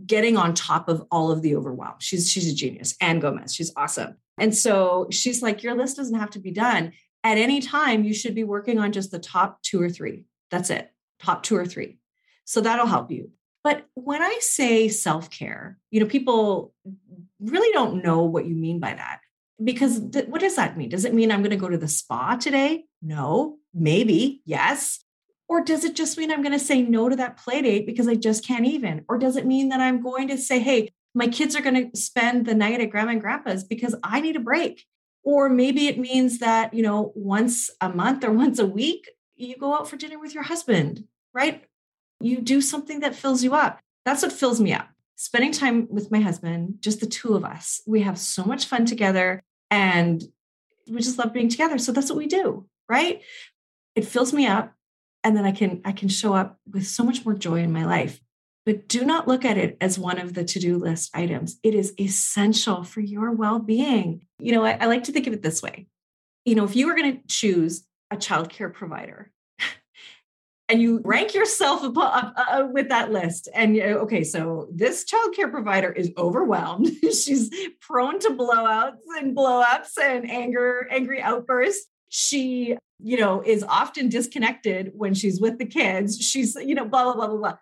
getting 0.07 0.37
on 0.37 0.55
top 0.55 0.89
of 0.89 1.05
all 1.11 1.31
of 1.31 1.43
the 1.43 1.57
overwhelm. 1.57 1.95
She's 1.99 2.31
she's 2.31 2.51
a 2.51 2.55
genius. 2.55 2.97
Ann 3.01 3.21
Gomez, 3.21 3.55
she's 3.55 3.73
awesome. 3.77 4.17
And 4.39 4.55
so 4.55 5.09
she's 5.11 5.43
like, 5.43 5.63
your 5.63 5.75
list 5.75 5.97
doesn't 5.97 6.19
have 6.19 6.31
to 6.31 6.41
be 6.41 6.51
done. 6.51 6.93
At 7.25 7.39
any 7.39 7.61
time, 7.61 8.05
you 8.05 8.15
should 8.15 8.35
be 8.35 8.45
working 8.45 8.79
on 8.79 8.93
just 8.93 9.11
the 9.11 9.19
top 9.19 9.63
two 9.63 9.81
or 9.81 9.89
three. 9.89 10.25
That's 10.51 10.71
it. 10.71 10.91
Top 11.21 11.43
two 11.43 11.57
or 11.57 11.67
three. 11.67 11.99
So 12.45 12.61
that'll 12.61 12.87
help 12.87 13.11
you. 13.11 13.31
But 13.65 13.87
when 13.95 14.23
I 14.23 14.39
say 14.41 14.89
self 14.89 15.31
care, 15.31 15.79
you 15.91 16.01
know, 16.01 16.07
people 16.07 16.75
really 17.41 17.73
don't 17.73 18.03
know 18.03 18.23
what 18.23 18.47
you 18.47 18.55
mean 18.55 18.81
by 18.81 18.95
that. 18.95 19.21
Because 19.63 20.11
th- 20.11 20.27
what 20.27 20.41
does 20.41 20.57
that 20.57 20.77
mean? 20.77 20.89
Does 20.89 21.05
it 21.05 21.15
mean 21.15 21.31
I'm 21.31 21.41
going 21.41 21.51
to 21.51 21.57
go 21.57 21.69
to 21.69 21.79
the 21.79 21.87
spa 21.87 22.35
today? 22.35 22.85
No, 23.01 23.59
maybe, 23.73 24.43
yes. 24.45 25.02
Or 25.53 25.61
does 25.61 25.85
it 25.85 25.95
just 25.95 26.17
mean 26.17 26.33
I'm 26.33 26.41
going 26.41 26.59
to 26.59 26.59
say 26.59 26.81
no 26.81 27.11
to 27.11 27.17
that 27.17 27.37
play 27.37 27.61
date 27.61 27.85
because 27.85 28.09
I 28.09 28.15
just 28.15 28.43
can't 28.43 28.65
even? 28.65 29.05
Or 29.07 29.19
does 29.19 29.37
it 29.37 29.45
mean 29.45 29.69
that 29.69 29.81
I'm 29.81 30.03
going 30.03 30.29
to 30.29 30.39
say, 30.39 30.61
hey, 30.61 30.89
my 31.15 31.27
kids 31.27 31.55
are 31.55 31.61
going 31.61 31.91
to 31.91 31.95
spend 31.95 32.47
the 32.47 32.55
night 32.55 32.81
at 32.81 32.89
grandma 32.89 33.13
and 33.13 33.21
grandpa's 33.21 33.63
because 33.63 33.95
I 34.03 34.23
need 34.23 34.35
a 34.35 34.41
break? 34.41 34.87
Or 35.23 35.51
maybe 35.51 35.89
it 35.89 35.99
means 35.99 36.39
that, 36.39 36.73
you 36.73 36.83
know, 36.83 37.13
once 37.15 37.71
a 37.83 37.91
month 37.91 38.25
or 38.25 38.33
once 38.45 38.61
a 38.61 38.65
week, 38.65 39.11
you 39.37 39.55
go 39.59 39.75
out 39.75 39.91
for 39.91 39.97
dinner 39.97 40.19
with 40.19 40.33
your 40.33 40.43
husband, 40.43 41.05
right? 41.35 41.63
You 42.19 42.41
do 42.41 42.63
something 42.63 43.01
that 43.01 43.15
fills 43.15 43.45
you 43.45 43.53
up. 43.53 43.79
That's 44.07 44.23
what 44.23 44.33
fills 44.33 44.59
me 44.59 44.73
up. 44.73 44.89
Spending 45.17 45.53
time 45.53 45.87
with 45.91 46.11
my 46.11 46.21
husband, 46.21 46.77
just 46.81 47.01
the 47.01 47.07
two 47.07 47.35
of 47.35 47.45
us. 47.45 47.83
We 47.87 48.01
have 48.01 48.17
so 48.17 48.43
much 48.45 48.65
fun 48.65 48.87
together 48.87 49.43
and 49.71 50.25
we 50.89 51.03
just 51.03 51.19
love 51.19 51.35
being 51.35 51.51
together. 51.51 51.77
So 51.77 51.93
that's 51.93 52.09
what 52.09 52.17
we 52.17 52.27
do, 52.27 52.65
right? 52.89 53.21
It 53.95 54.07
fills 54.07 54.33
me 54.33 54.47
up 54.47 54.73
and 55.25 55.37
then 55.37 55.45
i 55.45 55.53
can 55.53 55.81
i 55.85 55.93
can 55.93 56.09
show 56.09 56.35
up 56.35 56.59
with 56.71 56.87
so 56.87 57.05
much 57.05 57.25
more 57.25 57.35
joy 57.35 57.61
in 57.61 57.73
my 57.73 57.85
life. 57.85 58.21
But 58.65 58.87
do 58.87 59.05
not 59.05 59.27
look 59.27 59.45
at 59.45 59.59
it 59.59 59.77
as 59.81 59.99
one 59.99 60.21
of 60.21 60.35
the 60.35 60.45
to-do 60.45 60.79
list 60.79 61.11
items. 61.15 61.59
It 61.65 61.75
is 61.75 61.95
essential 61.99 62.85
for 62.85 63.01
your 63.01 63.33
well-being. 63.33 64.25
You 64.39 64.53
know 64.53 64.65
I, 64.65 64.79
I 64.81 64.87
like 64.87 65.05
to 65.05 65.13
think 65.13 65.27
of 65.27 65.33
it 65.33 65.43
this 65.43 65.63
way. 65.63 65.87
You 66.45 66.55
know 66.55 66.65
if 66.65 66.77
you 66.77 66.87
were 66.87 66.95
going 66.95 67.17
to 67.17 67.27
choose 67.27 67.85
a 68.11 68.17
childcare 68.17 68.73
provider 68.73 69.33
and 70.69 70.81
you 70.81 71.01
rank 71.05 71.35
yourself 71.35 71.83
up, 71.97 71.97
uh, 71.97 72.33
uh, 72.37 72.69
with 72.71 72.91
that 72.91 73.11
list 73.11 73.49
and 73.55 73.75
you 73.75 73.83
okay 73.83 74.23
so 74.23 74.69
this 74.71 75.05
childcare 75.05 75.51
provider 75.51 75.91
is 75.91 76.13
overwhelmed. 76.17 76.89
She's 77.03 77.51
prone 77.81 78.21
to 78.21 78.31
blowouts 78.31 78.99
and 79.19 79.37
blowups 79.37 79.99
and 80.01 80.31
anger 80.31 80.87
angry 80.91 81.21
outbursts 81.21 81.89
she, 82.15 82.77
you 82.99 83.17
know, 83.17 83.41
is 83.41 83.65
often 83.67 84.11
disconnected 84.11 84.93
when 84.95 85.15
she's 85.15 85.41
with 85.41 85.57
the 85.57 85.65
kids. 85.65 86.21
She's, 86.21 86.55
you 86.57 86.75
know, 86.75 86.85
blah, 86.85 87.05
blah, 87.05 87.15
blah, 87.15 87.27
blah, 87.29 87.37
blah. 87.39 87.57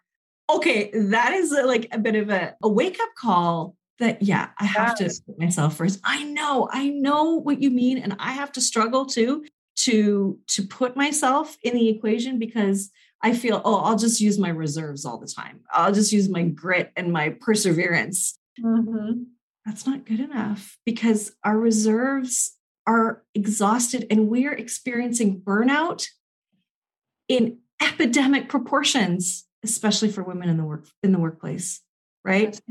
Okay, 0.50 0.90
that 0.92 1.32
is 1.34 1.52
a, 1.52 1.62
like 1.62 1.86
a 1.92 1.98
bit 1.98 2.16
of 2.16 2.30
a, 2.30 2.56
a 2.60 2.68
wake 2.68 2.98
up 3.00 3.10
call 3.16 3.76
that, 4.00 4.22
yeah, 4.22 4.48
I 4.58 4.64
have 4.64 4.96
yes. 4.98 5.18
to 5.18 5.24
put 5.24 5.38
myself 5.38 5.76
first. 5.76 6.00
I 6.02 6.24
know, 6.24 6.68
I 6.72 6.88
know 6.88 7.36
what 7.36 7.62
you 7.62 7.70
mean. 7.70 7.98
And 7.98 8.16
I 8.18 8.32
have 8.32 8.50
to 8.52 8.60
struggle 8.60 9.06
too 9.06 9.44
to 9.76 10.36
to 10.48 10.66
put 10.66 10.96
myself 10.96 11.56
in 11.62 11.74
the 11.74 11.88
equation 11.88 12.40
because 12.40 12.90
I 13.22 13.34
feel, 13.34 13.62
oh, 13.64 13.76
I'll 13.76 13.98
just 13.98 14.20
use 14.20 14.36
my 14.36 14.48
reserves 14.48 15.04
all 15.04 15.18
the 15.18 15.28
time. 15.28 15.60
I'll 15.72 15.92
just 15.92 16.10
use 16.10 16.28
my 16.28 16.42
grit 16.42 16.90
and 16.96 17.12
my 17.12 17.36
perseverance. 17.40 18.36
Mm-hmm. 18.60 19.22
That's 19.64 19.86
not 19.86 20.06
good 20.06 20.18
enough 20.18 20.76
because 20.84 21.30
our 21.44 21.56
reserves 21.56 22.56
are 22.86 23.22
exhausted 23.34 24.06
and 24.10 24.28
we're 24.28 24.52
experiencing 24.52 25.40
burnout 25.40 26.06
in 27.28 27.58
epidemic 27.80 28.48
proportions, 28.48 29.46
especially 29.62 30.10
for 30.10 30.22
women 30.22 30.48
in 30.48 30.56
the 30.56 30.64
work 30.64 30.86
in 31.02 31.12
the 31.12 31.18
workplace. 31.18 31.80
Right? 32.24 32.52
That's 32.52 32.62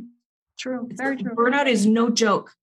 true. 0.59 0.87
Very 0.91 1.17
true. 1.17 1.33
Burnout 1.35 1.67
is 1.67 1.85
no 1.85 2.09
joke. 2.09 2.53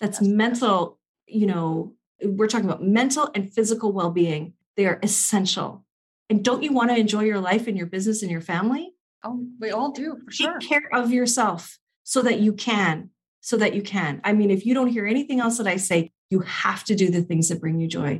That's 0.00 0.20
mental, 0.20 0.98
you 1.26 1.46
know, 1.46 1.94
we're 2.22 2.48
talking 2.48 2.68
about 2.68 2.82
mental 2.82 3.30
and 3.34 3.52
physical 3.52 3.92
well-being. 3.92 4.54
They 4.76 4.86
are 4.86 4.98
essential 5.02 5.84
and 6.30 6.44
don't 6.44 6.62
you 6.62 6.72
want 6.72 6.90
to 6.90 6.96
enjoy 6.96 7.24
your 7.24 7.40
life 7.40 7.66
and 7.66 7.76
your 7.76 7.86
business 7.86 8.22
and 8.22 8.30
your 8.30 8.40
family? 8.40 8.94
Oh, 9.22 9.46
we 9.60 9.70
all 9.70 9.90
do 9.90 10.18
for 10.24 10.30
sure. 10.30 10.58
Take 10.58 10.68
care 10.68 10.88
of 10.92 11.12
yourself 11.12 11.78
so 12.02 12.22
that 12.22 12.40
you 12.40 12.52
can, 12.52 13.10
so 13.40 13.56
that 13.56 13.74
you 13.74 13.82
can. 13.82 14.20
I 14.24 14.32
mean, 14.32 14.50
if 14.50 14.66
you 14.66 14.74
don't 14.74 14.88
hear 14.88 15.06
anything 15.06 15.40
else 15.40 15.58
that 15.58 15.66
I 15.66 15.76
say, 15.76 16.12
you 16.34 16.40
have 16.40 16.82
to 16.84 16.94
do 16.96 17.10
the 17.10 17.22
things 17.22 17.48
that 17.48 17.60
bring 17.60 17.78
you 17.78 17.86
joy. 17.86 18.12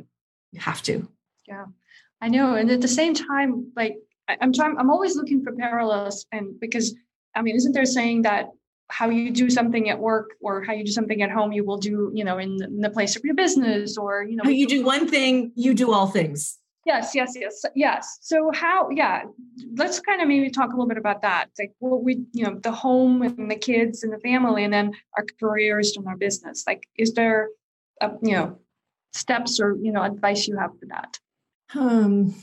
You 0.53 0.61
have 0.61 0.83
to. 0.83 1.09
Yeah, 1.48 1.66
I 2.20 2.29
know. 2.29 2.55
And 2.55 2.70
at 2.70 2.81
the 2.81 2.94
same 3.00 3.12
time, 3.12 3.72
like 3.74 3.96
I'm 4.29 4.53
trying, 4.53 4.77
I'm 4.79 4.90
always 4.94 5.16
looking 5.16 5.42
for 5.42 5.53
parallels. 5.53 6.27
And 6.31 6.59
because, 6.61 6.94
I 7.35 7.42
mean, 7.42 7.57
isn't 7.57 7.72
there 7.72 7.85
saying 7.98 8.22
that 8.22 8.50
how 8.88 9.11
you 9.11 9.33
do 9.33 9.50
something 9.50 9.90
at 9.90 9.98
work 9.98 10.29
or 10.40 10.62
how 10.62 10.72
you 10.72 10.85
do 10.85 10.92
something 10.92 11.22
at 11.22 11.31
home, 11.31 11.50
you 11.53 11.64
will 11.64 11.79
do, 11.79 12.12
you 12.14 12.22
know, 12.22 12.38
in 12.38 12.57
the, 12.57 12.66
in 12.66 12.81
the 12.81 12.90
place 12.90 13.16
of 13.16 13.24
your 13.24 13.35
business 13.35 13.98
or, 13.98 14.22
you 14.22 14.37
know, 14.37 14.44
how 14.44 14.50
you 14.50 14.68
do 14.68 14.85
one 14.85 15.09
thing, 15.09 15.50
you 15.57 15.74
do 15.74 15.92
all 15.92 16.07
things. 16.07 16.59
Yes, 16.87 17.14
yes, 17.14 17.33
yes, 17.35 17.64
yes. 17.74 18.18
So 18.20 18.50
how, 18.55 18.90
yeah, 18.90 19.22
let's 19.74 20.00
kind 20.00 20.20
of 20.20 20.29
maybe 20.29 20.50
talk 20.50 20.68
a 20.68 20.77
little 20.77 20.87
bit 20.87 20.98
about 20.98 21.22
that. 21.22 21.46
Like 21.59 21.72
what 21.79 22.05
we, 22.05 22.24
you 22.33 22.44
know, 22.44 22.61
the 22.62 22.72
home 22.72 23.22
and 23.22 23.50
the 23.50 23.57
kids 23.57 24.03
and 24.05 24.12
the 24.12 24.18
family, 24.18 24.64
and 24.64 24.72
then 24.72 24.92
our 25.16 25.24
careers 25.40 25.96
and 25.96 26.07
our 26.07 26.16
business. 26.16 26.64
Like, 26.66 26.83
is 26.96 27.14
there, 27.14 27.48
a, 28.00 28.11
you 28.22 28.33
know, 28.33 28.59
steps 29.12 29.61
or 29.61 29.76
you 29.80 29.92
know 29.92 30.02
advice 30.02 30.46
you 30.46 30.57
have 30.57 30.70
for 30.78 30.87
that? 30.87 31.18
Um. 31.74 32.35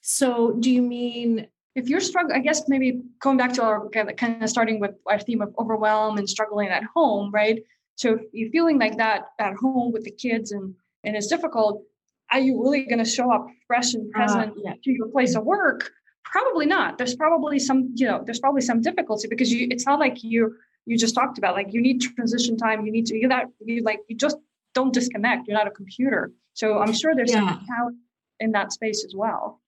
So, 0.00 0.52
do 0.52 0.70
you 0.70 0.82
mean 0.82 1.48
if 1.74 1.88
you're 1.88 2.00
struggling? 2.00 2.36
I 2.36 2.40
guess 2.40 2.68
maybe 2.68 3.02
going 3.20 3.36
back 3.36 3.52
to 3.54 3.62
our 3.62 3.88
kind 3.90 4.42
of 4.42 4.48
starting 4.48 4.80
with 4.80 4.92
our 5.06 5.18
theme 5.18 5.42
of 5.42 5.54
overwhelm 5.58 6.18
and 6.18 6.28
struggling 6.28 6.68
at 6.68 6.84
home, 6.84 7.30
right? 7.30 7.62
So, 7.96 8.14
if 8.14 8.20
you're 8.32 8.50
feeling 8.50 8.78
like 8.78 8.96
that 8.98 9.26
at 9.38 9.54
home 9.54 9.92
with 9.92 10.04
the 10.04 10.10
kids 10.10 10.52
and 10.52 10.74
and 11.04 11.16
it's 11.16 11.26
difficult, 11.26 11.82
are 12.30 12.40
you 12.40 12.62
really 12.62 12.84
going 12.84 12.98
to 12.98 13.04
show 13.04 13.32
up 13.32 13.46
fresh 13.66 13.94
and 13.94 14.10
uh, 14.14 14.18
present 14.18 14.52
uh, 14.52 14.60
yeah. 14.64 14.72
to 14.82 14.90
your 14.90 15.08
place 15.08 15.34
of 15.34 15.44
work? 15.44 15.90
Probably 16.24 16.66
not. 16.66 16.98
There's 16.98 17.16
probably 17.16 17.58
some, 17.58 17.90
you 17.94 18.06
know, 18.06 18.22
there's 18.24 18.40
probably 18.40 18.60
some 18.60 18.82
difficulty 18.82 19.28
because 19.28 19.52
you 19.52 19.68
it's 19.70 19.86
not 19.86 19.98
like 19.98 20.22
you 20.22 20.54
you 20.84 20.96
just 20.96 21.14
talked 21.14 21.38
about 21.38 21.54
like 21.54 21.72
you 21.72 21.80
need 21.80 22.00
transition 22.00 22.56
time, 22.56 22.84
you 22.84 22.92
need 22.92 23.06
to 23.06 23.16
you 23.16 23.28
that 23.28 23.46
you 23.60 23.82
like 23.82 24.00
you 24.08 24.16
just 24.16 24.36
don't 24.74 24.92
disconnect. 24.92 25.48
You're 25.48 25.56
not 25.56 25.66
a 25.66 25.72
computer. 25.72 26.32
So 26.54 26.78
I'm 26.78 26.92
sure 26.92 27.14
there's 27.14 27.32
yeah. 27.32 27.38
some 27.38 27.66
talent 27.66 27.96
in 28.40 28.52
that 28.52 28.72
space 28.72 29.04
as 29.04 29.14
well. 29.16 29.60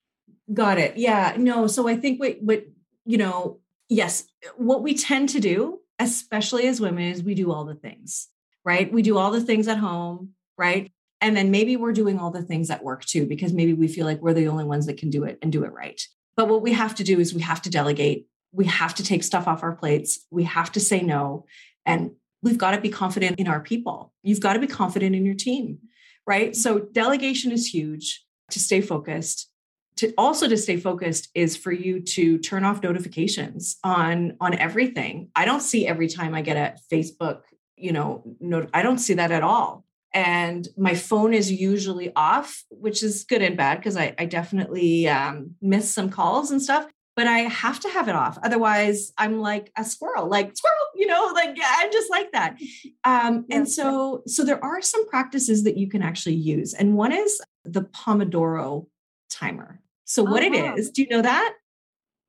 Got 0.52 0.78
it. 0.78 0.96
Yeah. 0.96 1.36
No, 1.38 1.66
so 1.66 1.88
I 1.88 1.96
think 1.96 2.18
what 2.20 2.38
what 2.40 2.66
you 3.04 3.18
know, 3.18 3.60
yes, 3.88 4.24
what 4.56 4.82
we 4.82 4.94
tend 4.94 5.28
to 5.30 5.40
do, 5.40 5.80
especially 5.98 6.66
as 6.66 6.80
women, 6.80 7.04
is 7.04 7.22
we 7.22 7.34
do 7.34 7.52
all 7.52 7.64
the 7.64 7.74
things, 7.74 8.28
right? 8.64 8.92
We 8.92 9.02
do 9.02 9.18
all 9.18 9.30
the 9.30 9.40
things 9.40 9.68
at 9.68 9.78
home, 9.78 10.30
right? 10.58 10.90
And 11.20 11.36
then 11.36 11.50
maybe 11.50 11.76
we're 11.76 11.92
doing 11.92 12.18
all 12.18 12.30
the 12.30 12.42
things 12.42 12.70
at 12.70 12.82
work 12.82 13.04
too, 13.04 13.26
because 13.26 13.52
maybe 13.52 13.74
we 13.74 13.88
feel 13.88 14.06
like 14.06 14.20
we're 14.20 14.34
the 14.34 14.48
only 14.48 14.64
ones 14.64 14.86
that 14.86 14.96
can 14.96 15.10
do 15.10 15.24
it 15.24 15.38
and 15.42 15.52
do 15.52 15.64
it 15.64 15.72
right. 15.72 16.00
But 16.36 16.48
what 16.48 16.62
we 16.62 16.72
have 16.72 16.94
to 16.96 17.04
do 17.04 17.20
is 17.20 17.34
we 17.34 17.42
have 17.42 17.62
to 17.62 17.70
delegate. 17.70 18.26
We 18.52 18.66
have 18.66 18.94
to 18.96 19.04
take 19.04 19.22
stuff 19.22 19.46
off 19.46 19.62
our 19.62 19.74
plates. 19.74 20.26
We 20.30 20.44
have 20.44 20.72
to 20.72 20.80
say 20.80 21.02
no. 21.02 21.44
And 21.84 22.12
we've 22.42 22.58
got 22.58 22.72
to 22.72 22.80
be 22.80 22.88
confident 22.88 23.38
in 23.38 23.48
our 23.48 23.60
people. 23.60 24.12
You've 24.22 24.40
got 24.40 24.54
to 24.54 24.58
be 24.58 24.66
confident 24.66 25.14
in 25.14 25.24
your 25.24 25.34
team, 25.34 25.78
right? 26.26 26.54
So 26.54 26.78
delegation 26.78 27.52
is 27.52 27.66
huge 27.66 28.24
to 28.50 28.58
stay 28.58 28.80
focused. 28.80 29.48
To 29.96 30.12
also 30.16 30.48
to 30.48 30.56
stay 30.56 30.78
focused 30.78 31.28
is 31.34 31.56
for 31.56 31.72
you 31.72 32.00
to 32.00 32.38
turn 32.38 32.64
off 32.64 32.82
notifications 32.82 33.76
on 33.84 34.36
on 34.40 34.54
everything. 34.54 35.30
I 35.36 35.44
don't 35.44 35.60
see 35.60 35.86
every 35.86 36.08
time 36.08 36.34
I 36.34 36.40
get 36.40 36.56
a 36.56 36.94
Facebook, 36.94 37.42
you 37.76 37.92
know, 37.92 38.22
note, 38.40 38.70
I 38.72 38.82
don't 38.82 38.98
see 38.98 39.14
that 39.14 39.30
at 39.30 39.42
all 39.42 39.84
and 40.12 40.66
my 40.76 40.94
phone 40.94 41.32
is 41.34 41.52
usually 41.52 42.12
off, 42.16 42.64
which 42.70 43.02
is 43.02 43.24
good 43.24 43.42
and 43.42 43.56
bad 43.56 43.78
because 43.78 43.96
I, 43.96 44.14
I, 44.18 44.24
definitely 44.26 45.08
um, 45.08 45.54
miss 45.62 45.92
some 45.92 46.10
calls 46.10 46.50
and 46.50 46.60
stuff. 46.60 46.86
But 47.20 47.26
I 47.26 47.40
have 47.40 47.78
to 47.80 47.88
have 47.90 48.08
it 48.08 48.14
off, 48.14 48.38
otherwise 48.42 49.12
I'm 49.18 49.40
like 49.40 49.70
a 49.76 49.84
squirrel, 49.84 50.26
like 50.26 50.56
squirrel, 50.56 50.86
you 50.94 51.06
know, 51.06 51.30
like 51.34 51.54
I'm 51.62 51.92
just 51.92 52.08
like 52.08 52.32
that. 52.32 52.56
Um, 53.04 53.44
and 53.50 53.68
so, 53.68 54.22
so 54.26 54.42
there 54.42 54.64
are 54.64 54.80
some 54.80 55.06
practices 55.06 55.64
that 55.64 55.76
you 55.76 55.86
can 55.86 56.00
actually 56.00 56.36
use, 56.36 56.72
and 56.72 56.96
one 56.96 57.12
is 57.12 57.38
the 57.66 57.82
Pomodoro 57.82 58.86
timer. 59.28 59.82
So, 60.06 60.22
what 60.22 60.42
oh, 60.42 60.46
it 60.46 60.78
is, 60.78 60.90
do 60.90 61.02
you 61.02 61.08
know 61.10 61.20
that? 61.20 61.56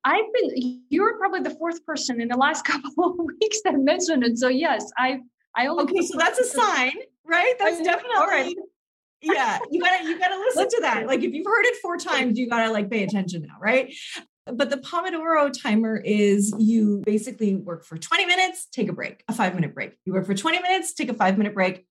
I've 0.04 0.30
been, 0.34 0.82
you're 0.90 1.16
probably 1.16 1.40
the 1.40 1.56
fourth 1.56 1.82
person 1.86 2.20
in 2.20 2.28
the 2.28 2.36
last 2.36 2.62
couple 2.66 2.92
of 3.02 3.18
weeks 3.40 3.62
that 3.64 3.72
mentioned 3.78 4.24
it. 4.24 4.36
So, 4.36 4.48
yes, 4.48 4.92
I 4.98 5.20
I 5.56 5.68
only 5.68 5.84
okay, 5.84 6.02
so 6.02 6.18
that's 6.18 6.38
a 6.38 6.44
sign, 6.44 6.92
right? 7.24 7.54
That's 7.58 7.80
definitely 7.80 8.58
yeah. 9.22 9.58
You 9.70 9.80
gotta 9.80 10.04
you 10.04 10.18
gotta 10.18 10.38
listen 10.54 10.68
to 10.68 10.78
that. 10.82 11.06
Like 11.06 11.22
if 11.22 11.32
you've 11.32 11.46
heard 11.46 11.64
it 11.64 11.76
four 11.80 11.96
times, 11.96 12.38
you 12.38 12.48
gotta 12.48 12.70
like 12.70 12.90
pay 12.90 13.04
attention 13.04 13.42
now, 13.42 13.56
right? 13.60 13.94
But 14.46 14.70
the 14.70 14.76
Pomodoro 14.76 15.52
timer 15.52 15.96
is 15.96 16.52
you 16.58 17.02
basically 17.06 17.54
work 17.54 17.84
for 17.84 17.96
20 17.96 18.26
minutes, 18.26 18.66
take 18.72 18.88
a 18.88 18.92
break, 18.92 19.22
a 19.28 19.32
five 19.32 19.54
minute 19.54 19.74
break. 19.74 19.96
You 20.04 20.12
work 20.12 20.26
for 20.26 20.34
20 20.34 20.60
minutes, 20.60 20.94
take 20.94 21.08
a 21.08 21.14
five 21.14 21.38
minute 21.38 21.54
break, 21.54 21.86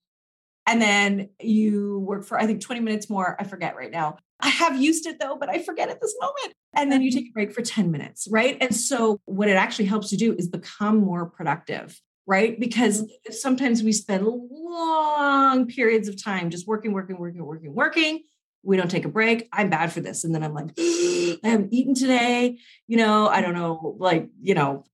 and 0.68 0.82
then 0.82 1.30
you 1.40 2.00
work 2.00 2.26
for, 2.26 2.38
I 2.40 2.46
think, 2.46 2.62
20 2.62 2.82
minutes 2.82 3.10
more. 3.10 3.38
I 3.40 3.46
forget 3.46 3.76
right 3.76 3.92
now. 3.92 4.18
I 4.42 4.50
have 4.50 4.82
used 4.82 5.06
it 5.06 5.20
though, 5.20 5.38
but 5.40 5.50
I 5.50 5.60
forget 5.60 5.90
at 5.90 6.02
this 6.02 6.16
moment. 6.20 6.56
And 6.76 6.92
then 6.92 7.02
you 7.02 7.10
mm-hmm. 7.10 7.20
take 7.20 7.30
a 7.30 7.34
break 7.34 7.54
for 7.54 7.62
10 7.62 7.92
minutes, 7.92 8.28
right? 8.30 8.58
And 8.60 8.76
so, 8.76 9.20
what 9.26 9.48
it 9.48 9.56
actually 9.56 9.86
helps 9.86 10.12
you 10.12 10.18
do 10.18 10.34
is 10.34 10.48
become 10.48 10.98
more 10.98 11.26
productive 11.26 12.00
right? 12.28 12.60
Because 12.60 13.02
mm-hmm. 13.02 13.34
sometimes 13.34 13.84
we 13.84 13.92
spend 13.92 14.26
long 14.26 15.68
periods 15.68 16.08
of 16.08 16.22
time 16.22 16.50
just 16.50 16.68
working, 16.68 16.94
working, 16.94 17.18
working, 17.18 17.44
working, 17.44 17.74
working. 17.74 18.24
We 18.64 18.78
don't 18.78 18.92
take 18.92 19.06
a 19.06 19.10
break. 19.10 19.48
I'm 19.52 19.70
bad 19.70 19.92
for 19.92 20.02
this. 20.02 20.24
And 20.24 20.34
then 20.34 20.44
I'm 20.44 20.54
like, 20.54 20.72
I 20.78 21.40
haven't 21.44 21.74
eaten 21.74 21.96
today. 21.96 22.60
You 22.88 22.98
know, 22.98 23.28
I 23.28 23.42
don't 23.42 23.56
know, 23.56 23.96
like, 24.00 24.30
you 24.42 24.54
know, 24.54 24.86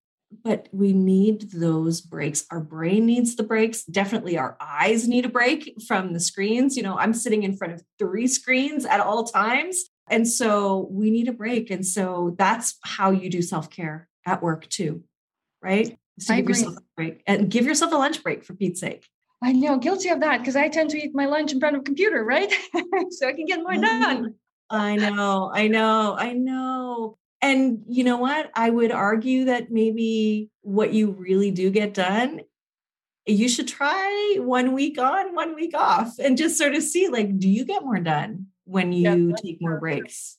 but 0.44 0.68
we 0.72 0.94
need 0.94 1.52
those 1.52 2.02
breaks. 2.02 2.46
Our 2.52 2.60
brain 2.60 3.06
needs 3.06 3.36
the 3.36 3.44
breaks. 3.44 3.84
Definitely 3.84 4.38
our 4.38 4.58
eyes 4.60 5.08
need 5.08 5.26
a 5.26 5.30
break 5.30 5.82
from 5.88 6.14
the 6.14 6.20
screens. 6.20 6.76
You 6.76 6.84
know, 6.84 6.98
I'm 6.98 7.14
sitting 7.14 7.44
in 7.44 7.56
front 7.56 7.74
of 7.74 7.84
three 7.98 8.28
screens 8.28 8.86
at 8.86 9.00
all 9.00 9.24
times. 9.24 9.84
And 10.10 10.28
so 10.28 10.88
we 10.92 11.12
need 11.12 11.28
a 11.28 11.34
break. 11.34 11.70
And 11.70 11.86
so 11.86 12.36
that's 12.38 12.78
how 12.84 13.12
you 13.12 13.30
do 13.30 13.42
self 13.42 13.70
care 13.70 14.08
at 14.26 14.42
work 14.42 14.68
too, 14.68 15.04
right? 15.62 15.98
So 16.20 16.36
give 16.36 16.50
yourself 16.50 16.78
a 16.78 16.82
break 16.96 17.24
and 17.28 17.50
give 17.50 17.66
yourself 17.66 17.92
a 17.92 17.96
lunch 17.96 18.24
break 18.24 18.44
for 18.44 18.54
Pete's 18.54 18.80
sake. 18.80 19.08
I 19.41 19.52
know, 19.52 19.78
guilty 19.78 20.10
of 20.10 20.21
that 20.21 20.39
because 20.39 20.56
I 20.56 20.67
tend 20.67 20.89
to 20.91 20.97
eat 20.97 21.12
my 21.13 21.26
lunch 21.26 21.52
in 21.52 21.60
front 21.60 21.76
of 21.76 21.82
a 21.82 21.86
computer, 21.86 22.23
right? 22.23 22.52
so 23.12 23.28
I 23.28 23.34
can 23.34 23.45
get 23.45 23.60
more 23.60 23.73
mm-hmm. 23.73 23.82
done. 23.82 24.35
I 24.69 24.96
know, 24.96 25.52
I 25.54 25.67
know, 25.67 26.15
I 26.17 26.33
know. 26.33 27.17
And 27.42 27.83
you 27.88 28.04
know 28.04 28.17
what? 28.17 28.52
I 28.56 28.69
would 28.69 28.92
argue 28.92 29.46
that 29.46 29.71
maybe 29.71 30.50
what 30.62 30.92
you 30.94 31.12
really 31.12 31.52
do 31.52 31.69
get 31.69 31.94
done, 31.94 32.42
you 33.25 33.48
should 33.48 33.67
try 33.67 34.38
one 34.40 34.73
week 34.73 34.98
on, 34.98 35.35
one 35.35 35.54
week 35.54 35.75
off, 35.75 36.17
and 36.17 36.38
just 36.38 36.58
sort 36.58 36.73
of 36.73 36.81
see 36.81 37.08
like, 37.08 37.38
do 37.38 37.48
you 37.48 37.63
get 37.63 37.83
more 37.83 38.00
done 38.00 38.48
when 38.65 38.92
you 38.92 39.35
take 39.42 39.62
more 39.62 39.79
breaks? 39.79 40.38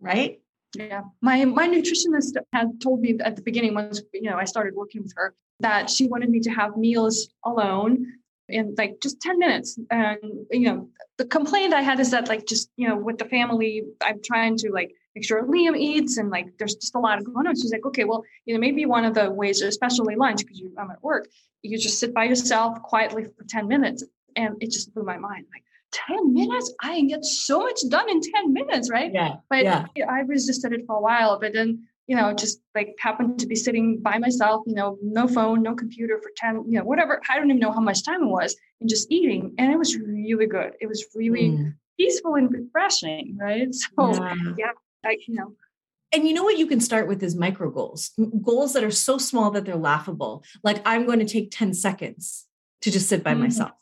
Right? 0.00 0.40
Yeah, 0.74 1.02
my 1.20 1.44
my 1.44 1.68
nutritionist 1.68 2.36
had 2.52 2.80
told 2.80 3.00
me 3.00 3.16
at 3.20 3.36
the 3.36 3.42
beginning 3.42 3.74
once 3.74 4.02
you 4.12 4.30
know 4.30 4.36
I 4.36 4.44
started 4.44 4.74
working 4.74 5.02
with 5.02 5.12
her 5.16 5.34
that 5.58 5.90
she 5.90 6.06
wanted 6.06 6.30
me 6.30 6.40
to 6.40 6.50
have 6.50 6.76
meals 6.76 7.28
alone 7.44 8.06
in 8.50 8.74
like 8.76 9.00
just 9.00 9.20
10 9.20 9.38
minutes. 9.38 9.78
And 9.90 10.18
you 10.50 10.66
know 10.66 10.88
the 11.18 11.26
complaint 11.26 11.74
i 11.74 11.82
had 11.82 12.00
is 12.00 12.10
that 12.12 12.28
like 12.28 12.46
just 12.46 12.70
you 12.76 12.88
know 12.88 12.96
with 12.96 13.18
the 13.18 13.26
family 13.26 13.82
i'm 14.02 14.20
trying 14.24 14.56
to 14.56 14.70
like 14.72 14.90
make 15.14 15.24
sure 15.24 15.42
liam 15.42 15.76
eats 15.76 16.16
and 16.16 16.30
like 16.30 16.46
there's 16.58 16.76
just 16.76 16.94
a 16.94 16.98
lot 16.98 17.18
of 17.18 17.24
going 17.24 17.46
on. 17.46 17.54
She's 17.54 17.72
like 17.72 17.84
okay 17.84 18.04
well 18.04 18.22
you 18.46 18.54
know 18.54 18.60
maybe 18.60 18.86
one 18.86 19.04
of 19.04 19.14
the 19.14 19.30
ways 19.30 19.60
especially 19.60 20.16
lunch 20.16 20.38
because 20.38 20.62
i'm 20.78 20.90
at 20.90 21.02
work 21.02 21.28
you 21.62 21.78
just 21.78 21.98
sit 21.98 22.14
by 22.14 22.24
yourself 22.24 22.82
quietly 22.82 23.24
for 23.24 23.44
10 23.48 23.68
minutes. 23.68 24.04
And 24.36 24.56
it 24.62 24.70
just 24.70 24.94
blew 24.94 25.02
my 25.02 25.18
mind. 25.18 25.46
Like 25.52 25.64
10 25.92 26.32
minutes? 26.32 26.72
I 26.80 26.94
can 26.94 27.08
get 27.08 27.24
so 27.24 27.60
much 27.60 27.80
done 27.88 28.08
in 28.08 28.20
10 28.20 28.52
minutes 28.52 28.90
right? 28.90 29.12
Yeah 29.12 29.36
but 29.48 29.64
yeah. 29.64 29.86
i 30.08 30.20
resisted 30.20 30.72
it 30.72 30.86
for 30.86 30.96
a 30.96 31.00
while 31.00 31.38
but 31.40 31.52
then 31.52 31.86
you 32.10 32.16
know 32.16 32.34
just 32.34 32.60
like 32.74 32.96
happened 32.98 33.38
to 33.38 33.46
be 33.46 33.54
sitting 33.54 34.00
by 34.08 34.18
myself 34.18 34.64
you 34.66 34.74
know 34.74 34.98
no 35.00 35.28
phone 35.28 35.62
no 35.62 35.74
computer 35.74 36.18
for 36.22 36.30
10 36.36 36.64
you 36.66 36.78
know 36.78 36.84
whatever 36.84 37.20
i 37.30 37.36
don't 37.36 37.50
even 37.50 37.60
know 37.60 37.70
how 37.70 37.84
much 37.90 38.04
time 38.04 38.24
it 38.24 38.32
was 38.38 38.56
and 38.80 38.88
just 38.88 39.10
eating 39.10 39.54
and 39.58 39.72
it 39.72 39.78
was 39.78 39.96
really 39.96 40.46
good. 40.46 40.72
It 40.80 40.86
was 40.86 41.04
really 41.14 41.50
mm. 41.50 41.74
peaceful 41.98 42.34
and 42.34 42.52
refreshing 42.52 43.36
right? 43.40 43.68
So 43.74 44.14
yeah, 44.14 44.34
yeah 44.58 44.72
I, 45.04 45.18
you 45.26 45.34
know. 45.34 45.54
And 46.12 46.26
you 46.26 46.34
know 46.34 46.42
what 46.42 46.58
you 46.58 46.66
can 46.66 46.80
start 46.80 47.06
with 47.06 47.22
is 47.22 47.36
micro 47.36 47.70
goals 47.70 48.10
goals 48.42 48.72
that 48.72 48.84
are 48.84 48.90
so 48.90 49.18
small 49.18 49.50
that 49.52 49.64
they're 49.64 49.76
laughable. 49.76 50.44
Like 50.62 50.82
i'm 50.84 51.06
going 51.06 51.20
to 51.20 51.24
take 51.24 51.50
10 51.50 51.74
seconds 51.74 52.46
to 52.82 52.90
just 52.90 53.08
sit 53.08 53.22
by 53.22 53.32
mm-hmm. 53.32 53.42
myself 53.42 53.72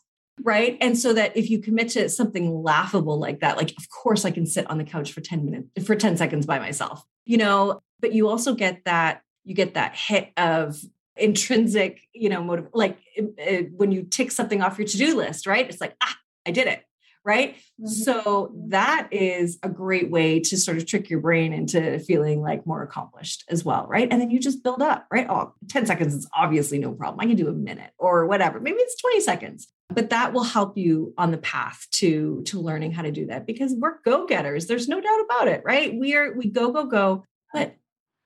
right? 0.43 0.77
And 0.81 0.97
so 0.97 1.13
that 1.13 1.35
if 1.35 1.49
you 1.49 1.59
commit 1.59 1.89
to 1.89 2.09
something 2.09 2.63
laughable 2.63 3.19
like 3.19 3.39
that 3.39 3.57
like 3.57 3.71
of 3.77 3.89
course 3.89 4.25
i 4.25 4.31
can 4.31 4.45
sit 4.45 4.69
on 4.69 4.77
the 4.77 4.83
couch 4.83 5.11
for 5.11 5.21
10 5.21 5.45
minutes 5.45 5.85
for 5.85 5.95
10 5.95 6.17
seconds 6.17 6.45
by 6.45 6.59
myself 6.59 7.03
you 7.29 7.37
know? 7.37 7.81
But 8.01 8.13
you 8.13 8.27
also 8.27 8.55
get 8.55 8.85
that 8.85 9.21
you 9.43 9.53
get 9.53 9.75
that 9.75 9.95
hit 9.95 10.31
of 10.35 10.77
intrinsic 11.15 11.99
you 12.13 12.29
know 12.29 12.41
motive 12.41 12.69
like 12.73 12.97
uh, 13.19 13.63
when 13.75 13.91
you 13.91 14.03
tick 14.03 14.31
something 14.31 14.61
off 14.61 14.79
your 14.79 14.87
to-do 14.87 15.15
list 15.15 15.45
right? 15.45 15.69
It's 15.69 15.81
like 15.81 15.95
ah 16.01 16.15
i 16.47 16.51
did 16.51 16.67
it 16.67 16.83
right? 17.25 17.55
Mm-hmm. 17.55 17.87
so 17.87 18.53
that 18.69 19.09
is 19.11 19.59
a 19.61 19.69
great 19.69 20.09
way 20.09 20.39
to 20.39 20.57
sort 20.57 20.77
of 20.77 20.85
trick 20.85 21.09
your 21.09 21.19
brain 21.19 21.51
into 21.51 21.99
feeling 21.99 22.41
like 22.41 22.65
more 22.65 22.81
accomplished 22.81 23.43
as 23.49 23.65
well 23.65 23.85
right? 23.87 24.07
And 24.09 24.21
then 24.21 24.31
you 24.31 24.39
just 24.39 24.63
build 24.63 24.81
up 24.81 25.05
right? 25.11 25.27
Oh 25.29 25.53
10 25.67 25.85
seconds 25.85 26.15
is 26.15 26.27
obviously 26.33 26.79
no 26.79 26.93
problem. 26.93 27.19
I 27.19 27.27
can 27.27 27.35
do 27.35 27.49
a 27.49 27.53
minute 27.53 27.91
or 27.97 28.25
whatever. 28.25 28.61
Maybe 28.61 28.77
it's 28.79 28.99
20 29.01 29.19
seconds 29.19 29.67
but 29.89 30.11
that 30.11 30.33
will 30.33 30.43
help 30.43 30.77
you 30.77 31.13
on 31.17 31.31
the 31.31 31.37
path 31.37 31.87
to 31.91 32.43
to 32.45 32.59
learning 32.59 32.91
how 32.91 33.01
to 33.01 33.11
do 33.11 33.25
that 33.27 33.45
because 33.45 33.73
we're 33.73 33.99
go-getters. 34.05 34.67
There's 34.67 34.87
no 34.87 35.01
doubt 35.01 35.21
about 35.25 35.47
it 35.47 35.61
right? 35.65 35.93
We 35.93 36.15
are 36.15 36.33
we 36.33 36.49
go 36.49 36.71
go 36.71 36.85
go. 36.85 37.25
But 37.51 37.75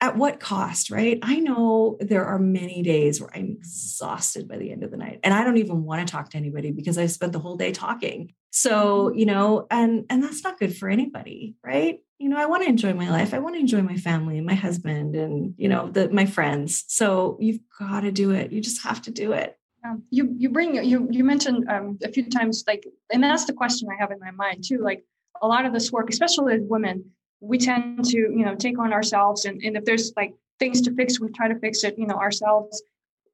at 0.01 0.18
what 0.18 0.41
cost 0.41 0.91
right? 0.91 1.20
I 1.24 1.39
know 1.39 1.97
there 2.01 2.26
are 2.26 2.39
many 2.39 2.84
days 2.84 3.22
where 3.22 3.30
i'm 3.34 3.51
exhausted 3.51 4.47
by 4.49 4.57
the 4.57 4.72
end 4.72 4.84
of 4.84 4.91
the 4.91 4.97
night 4.97 5.22
and 5.24 5.34
i 5.34 5.43
don't 5.43 5.57
even 5.57 5.84
want 5.84 6.05
to 6.05 6.11
talk 6.11 6.30
to 6.32 6.38
anybody 6.38 6.72
because 6.72 6.97
i 6.97 7.05
spent 7.05 7.32
the 7.32 7.39
whole 7.39 7.55
day 7.55 7.72
talking. 7.72 8.34
So 8.51 9.07
mm-hmm. 9.07 9.20
you 9.20 9.26
know 9.26 9.68
and 9.72 10.05
and 10.09 10.22
that's 10.22 10.43
not 10.43 10.59
good 10.59 10.76
for 10.76 10.89
anybody 10.89 11.55
right? 11.64 11.99
You 12.20 12.30
know 12.30 12.38
i 12.38 12.45
want 12.45 12.64
to 12.64 12.70
enjoy 12.70 12.93
my 12.93 13.09
life. 13.09 13.34
I 13.34 13.39
want 13.39 13.55
to 13.55 13.61
enjoy 13.61 13.82
my 13.82 13.95
family 13.95 14.38
and 14.38 14.45
my 14.45 14.55
husband 14.55 15.16
and 15.16 15.53
you 15.57 15.70
know 15.70 15.89
the 15.89 16.09
my 16.09 16.26
friends. 16.26 16.84
So 16.88 17.38
you've 17.39 17.59
got 17.80 18.01
to 18.01 18.11
do 18.11 18.32
it. 18.32 18.51
You 18.51 18.59
just 18.59 18.84
have 18.84 19.01
to 19.03 19.11
do 19.11 19.32
it 19.32 19.57
um, 19.84 20.03
you 20.09 20.34
you 20.38 20.49
bring 20.49 20.75
you 20.84 21.07
you 21.11 21.23
mentioned 21.23 21.69
um, 21.69 21.97
a 22.03 22.09
few 22.09 22.29
times 22.29 22.63
like, 22.67 22.86
and 23.11 23.23
that's 23.23 23.45
the 23.45 23.53
question 23.53 23.89
I 23.91 23.99
have 23.99 24.11
in 24.11 24.19
my 24.19 24.31
mind 24.31 24.63
too. 24.63 24.79
Like 24.79 25.03
a 25.41 25.47
lot 25.47 25.65
of 25.65 25.73
this 25.73 25.91
work, 25.91 26.09
especially 26.09 26.55
as 26.55 26.61
women, 26.63 27.03
we 27.41 27.57
tend 27.57 28.05
to 28.05 28.17
you 28.17 28.45
know 28.45 28.55
take 28.55 28.79
on 28.79 28.93
ourselves, 28.93 29.45
and 29.45 29.61
and 29.61 29.75
if 29.75 29.86
there's 29.86 30.13
like 30.15 30.34
things 30.59 30.81
to 30.81 30.95
fix, 30.95 31.19
we 31.19 31.29
try 31.31 31.47
to 31.47 31.59
fix 31.59 31.84
it, 31.84 31.95
you 31.97 32.07
know, 32.07 32.15
ourselves. 32.15 32.81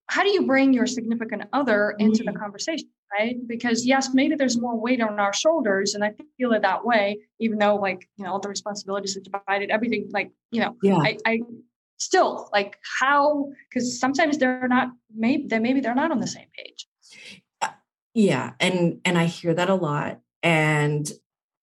How 0.08 0.24
do 0.24 0.30
you 0.30 0.48
bring 0.48 0.74
your 0.74 0.88
significant 0.88 1.44
other 1.54 1.96
into 2.00 2.24
mm-hmm. 2.24 2.34
the 2.34 2.40
conversation, 2.40 2.90
right? 3.14 3.36
Because 3.46 3.86
yes, 3.86 4.10
maybe 4.12 4.34
there's 4.36 4.60
more 4.60 4.76
weight 4.76 5.02
on 5.02 5.20
our 5.20 5.34
shoulders, 5.34 5.94
and 5.94 6.04
I 6.04 6.14
feel 6.38 6.54
it 6.54 6.64
that 6.64 6.84
way, 6.84 7.20
even 7.40 7.60
though 7.60 7.76
like 7.76 8.10
you 8.18 8.26
know 8.26 8.32
all 8.32 8.40
the 8.40 8.50
responsibilities 8.50 9.16
are 9.16 9.22
divided, 9.22 9.70
everything 9.70 10.10
like 10.12 10.32
you 10.52 10.62
know, 10.62 10.76
yeah. 10.82 10.98
I, 10.98 11.18
I 11.28 11.42
still 12.00 12.50
like 12.54 12.78
how 13.00 13.50
because 13.70 14.00
sometimes 14.00 14.38
they're 14.38 14.68
not 14.68 14.90
maybe 15.16 15.48
they 15.48 15.60
maybe 15.60 15.80
they're 15.80 15.96
not 15.96 16.12
on 16.12 16.20
the 16.20 16.28
same 16.28 16.48
page. 16.58 16.88
Uh, 17.62 17.70
yeah 18.14 18.54
and 18.60 19.00
and 19.06 19.18
i 19.18 19.26
hear 19.26 19.54
that 19.54 19.70
a 19.70 19.76
lot 19.76 20.20
and 20.44 21.12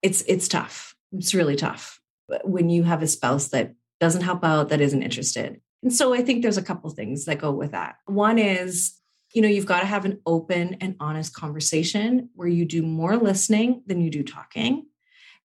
it's 0.03 0.23
it's 0.27 0.49
tough. 0.49 0.95
It's 1.13 1.35
really 1.35 1.57
tough 1.57 2.01
when 2.45 2.69
you 2.69 2.83
have 2.83 3.03
a 3.03 3.07
spouse 3.07 3.49
that 3.49 3.75
doesn't 4.01 4.23
help 4.23 4.45
out 4.45 4.69
that 4.69 4.81
isn't 4.81 5.03
interested. 5.03 5.61
And 5.83 5.93
so 5.93 6.15
i 6.15 6.23
think 6.23 6.43
there's 6.43 6.59
a 6.59 6.63
couple 6.63 6.91
things 6.91 7.25
that 7.25 7.39
go 7.39 7.53
with 7.53 7.73
that. 7.73 7.97
One 8.07 8.39
is 8.39 8.95
you 9.35 9.43
know 9.43 9.49
you've 9.49 9.67
got 9.67 9.81
to 9.81 9.87
have 9.87 10.05
an 10.05 10.21
open 10.27 10.77
and 10.81 10.97
honest 11.01 11.35
conversation 11.35 12.31
where 12.35 12.49
you 12.49 12.65
do 12.65 12.83
more 12.83 13.17
listening 13.17 13.83
than 13.87 14.01
you 14.01 14.11
do 14.11 14.23
talking. 14.23 14.87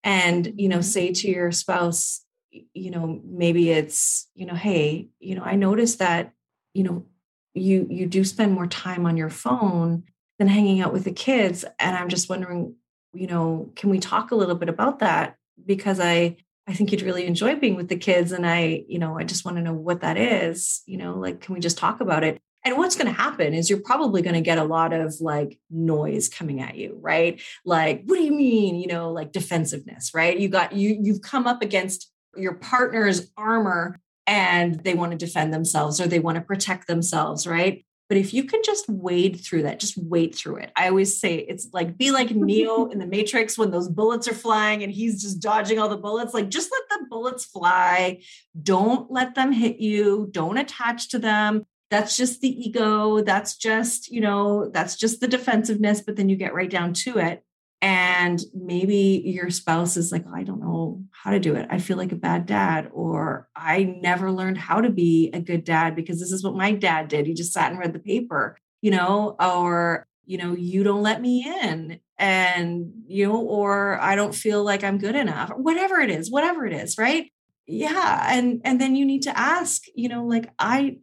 And 0.04 0.54
you 0.58 0.68
know 0.68 0.78
mm-hmm. 0.78 0.84
say 0.84 1.12
to 1.12 1.28
your 1.28 1.52
spouse 1.52 2.22
you 2.52 2.92
know 2.92 3.22
maybe 3.26 3.70
it's 3.70 4.28
you 4.36 4.46
know 4.46 4.56
hey 4.56 5.10
you 5.20 5.36
know 5.36 5.44
i 5.44 5.56
noticed 5.56 6.00
that 6.00 6.34
you 6.74 6.84
know 6.84 7.06
you 7.54 7.88
you 7.90 8.06
do 8.06 8.24
spend 8.24 8.54
more 8.54 8.68
time 8.68 9.06
on 9.06 9.18
your 9.18 9.30
phone 9.30 10.04
than 10.40 10.48
hanging 10.48 10.82
out 10.82 10.94
with 10.94 11.04
the 11.04 11.12
kids 11.12 11.64
and 11.80 11.96
i'm 11.96 12.10
just 12.10 12.30
wondering 12.30 12.76
you 13.14 13.28
know 13.28 13.72
can 13.76 13.90
we 13.90 14.00
talk 14.00 14.32
a 14.32 14.36
little 14.36 14.56
bit 14.56 14.70
about 14.70 15.00
that? 15.00 15.36
Because 15.66 16.00
i 16.00 16.38
i 16.68 16.74
think 16.74 16.92
you'd 16.92 17.02
really 17.02 17.26
enjoy 17.26 17.56
being 17.56 17.76
with 17.76 17.90
the 17.90 17.98
kids 17.98 18.32
and 18.32 18.46
i 18.46 18.84
you 18.88 19.00
know 19.00 19.18
i 19.18 19.24
just 19.24 19.46
want 19.46 19.58
to 19.58 19.64
know 19.64 19.74
what 19.74 20.02
that 20.02 20.18
is 20.18 20.82
you 20.86 20.98
know 20.98 21.18
like 21.18 21.42
can 21.42 21.54
we 21.54 21.60
just 21.60 21.78
talk 21.78 22.02
about 22.02 22.24
it? 22.24 22.40
And 22.64 22.78
what's 22.78 22.96
going 22.96 23.08
to 23.08 23.20
happen 23.20 23.56
is 23.56 23.72
you're 23.72 23.82
probably 23.82 24.22
going 24.22 24.36
to 24.36 24.42
get 24.42 24.60
a 24.60 24.64
lot 24.64 24.94
of 24.94 25.16
like 25.20 25.58
noise 25.72 26.30
coming 26.30 26.62
at 26.62 26.76
you 26.76 26.96
right? 27.02 27.42
Like 27.66 28.04
what 28.06 28.18
do 28.18 28.24
you 28.24 28.34
mean? 28.34 28.76
You 28.76 28.88
know 28.88 29.12
like 29.12 29.32
defensiveness 29.32 30.12
right? 30.14 30.40
You 30.40 30.48
got 30.48 30.74
you 30.74 30.98
you've 31.02 31.22
come 31.22 31.48
up 31.48 31.62
against 31.62 32.12
your 32.36 32.54
partner's 32.54 33.32
armor 33.38 34.00
and 34.28 34.84
they 34.84 34.94
want 34.94 35.12
to 35.12 35.18
defend 35.18 35.54
themselves 35.54 36.00
or 36.00 36.08
they 36.08 36.20
want 36.20 36.36
to 36.36 36.42
protect 36.42 36.88
themselves, 36.88 37.46
right? 37.46 37.86
But 38.08 38.18
if 38.18 38.34
you 38.34 38.44
can 38.44 38.62
just 38.62 38.90
wade 38.90 39.40
through 39.40 39.64
that, 39.64 39.80
just 39.80 39.98
wade 39.98 40.36
through 40.36 40.58
it. 40.58 40.72
I 40.76 40.90
always 40.90 41.18
say 41.18 41.36
it's 41.36 41.70
like 41.72 41.98
be 41.98 42.12
like 42.12 42.32
Neo 42.32 42.88
in 42.88 43.00
the 43.00 43.06
Matrix 43.06 43.58
when 43.58 43.72
those 43.72 43.88
bullets 43.88 44.28
are 44.28 44.34
flying 44.34 44.84
and 44.84 44.92
he's 44.92 45.22
just 45.22 45.42
dodging 45.42 45.80
all 45.80 45.88
the 45.88 45.96
bullets. 45.96 46.34
Like 46.34 46.50
just 46.50 46.70
let 46.72 47.00
the 47.00 47.06
bullets 47.10 47.46
fly. 47.46 48.22
Don't 48.62 49.10
let 49.10 49.36
them 49.36 49.54
hit 49.54 49.78
you. 49.78 50.28
Don't 50.32 50.58
attach 50.58 51.08
to 51.12 51.20
them. 51.20 51.66
That's 51.90 52.18
just 52.18 52.42
the 52.42 52.50
ego. 52.50 53.22
That's 53.22 53.56
just, 53.56 54.12
you 54.12 54.20
know, 54.20 54.70
that's 54.70 54.98
just 54.98 55.22
the 55.22 55.28
defensiveness. 55.30 56.02
But 56.02 56.18
then 56.18 56.28
you 56.28 56.36
get 56.36 56.54
right 56.54 56.70
down 56.70 56.92
to 56.94 57.18
it 57.18 57.44
and 57.82 58.40
maybe 58.54 59.24
your 59.26 59.50
spouse 59.50 59.98
is 59.98 60.12
like 60.12 60.24
oh, 60.28 60.36
i 60.36 60.44
don't 60.44 60.62
know 60.62 61.04
how 61.12 61.32
to 61.32 61.40
do 61.40 61.56
it. 61.56 61.68
I 61.70 61.78
feel 61.78 61.98
like 61.98 62.12
a 62.12 62.16
bad 62.16 62.46
dad 62.46 62.90
or 62.94 63.48
i 63.56 63.84
never 63.84 64.32
learned 64.32 64.58
how 64.58 64.82
to 64.82 64.90
be 64.90 65.30
a 65.34 65.40
good 65.40 65.64
dad 65.64 65.96
because 65.96 66.20
this 66.20 66.32
is 66.32 66.44
what 66.44 66.56
my 66.56 66.72
dad 66.72 67.10
did. 67.10 67.28
He 67.28 67.34
just 67.34 67.54
sat 67.54 67.70
and 67.72 67.80
read 67.80 67.94
the 67.94 68.00
paper 68.00 68.58
you 68.82 68.92
know 68.92 69.36
or 69.40 70.08
you 70.26 70.38
know 70.38 70.56
you 70.56 70.84
don't 70.84 71.04
let 71.04 71.22
me 71.22 71.46
in 71.64 72.00
and 72.18 72.92
you 73.08 73.28
know 73.28 73.38
or 73.38 74.00
i 74.02 74.16
don't 74.16 74.36
feel 74.36 74.64
like 74.64 74.84
i'm 74.84 74.98
good 74.98 75.16
enough 75.16 75.52
whatever 75.56 76.00
it 76.00 76.10
is 76.10 76.32
whatever 76.32 76.66
it 76.66 76.74
is 76.74 76.98
right? 76.98 77.32
Yeah 77.68 78.28
and 78.30 78.62
and 78.66 78.82
then 78.82 78.96
you 78.96 79.06
need 79.06 79.22
to 79.24 79.38
ask 79.38 79.84
you 79.96 80.10
know 80.10 80.26
like 80.26 80.50
i 80.60 80.98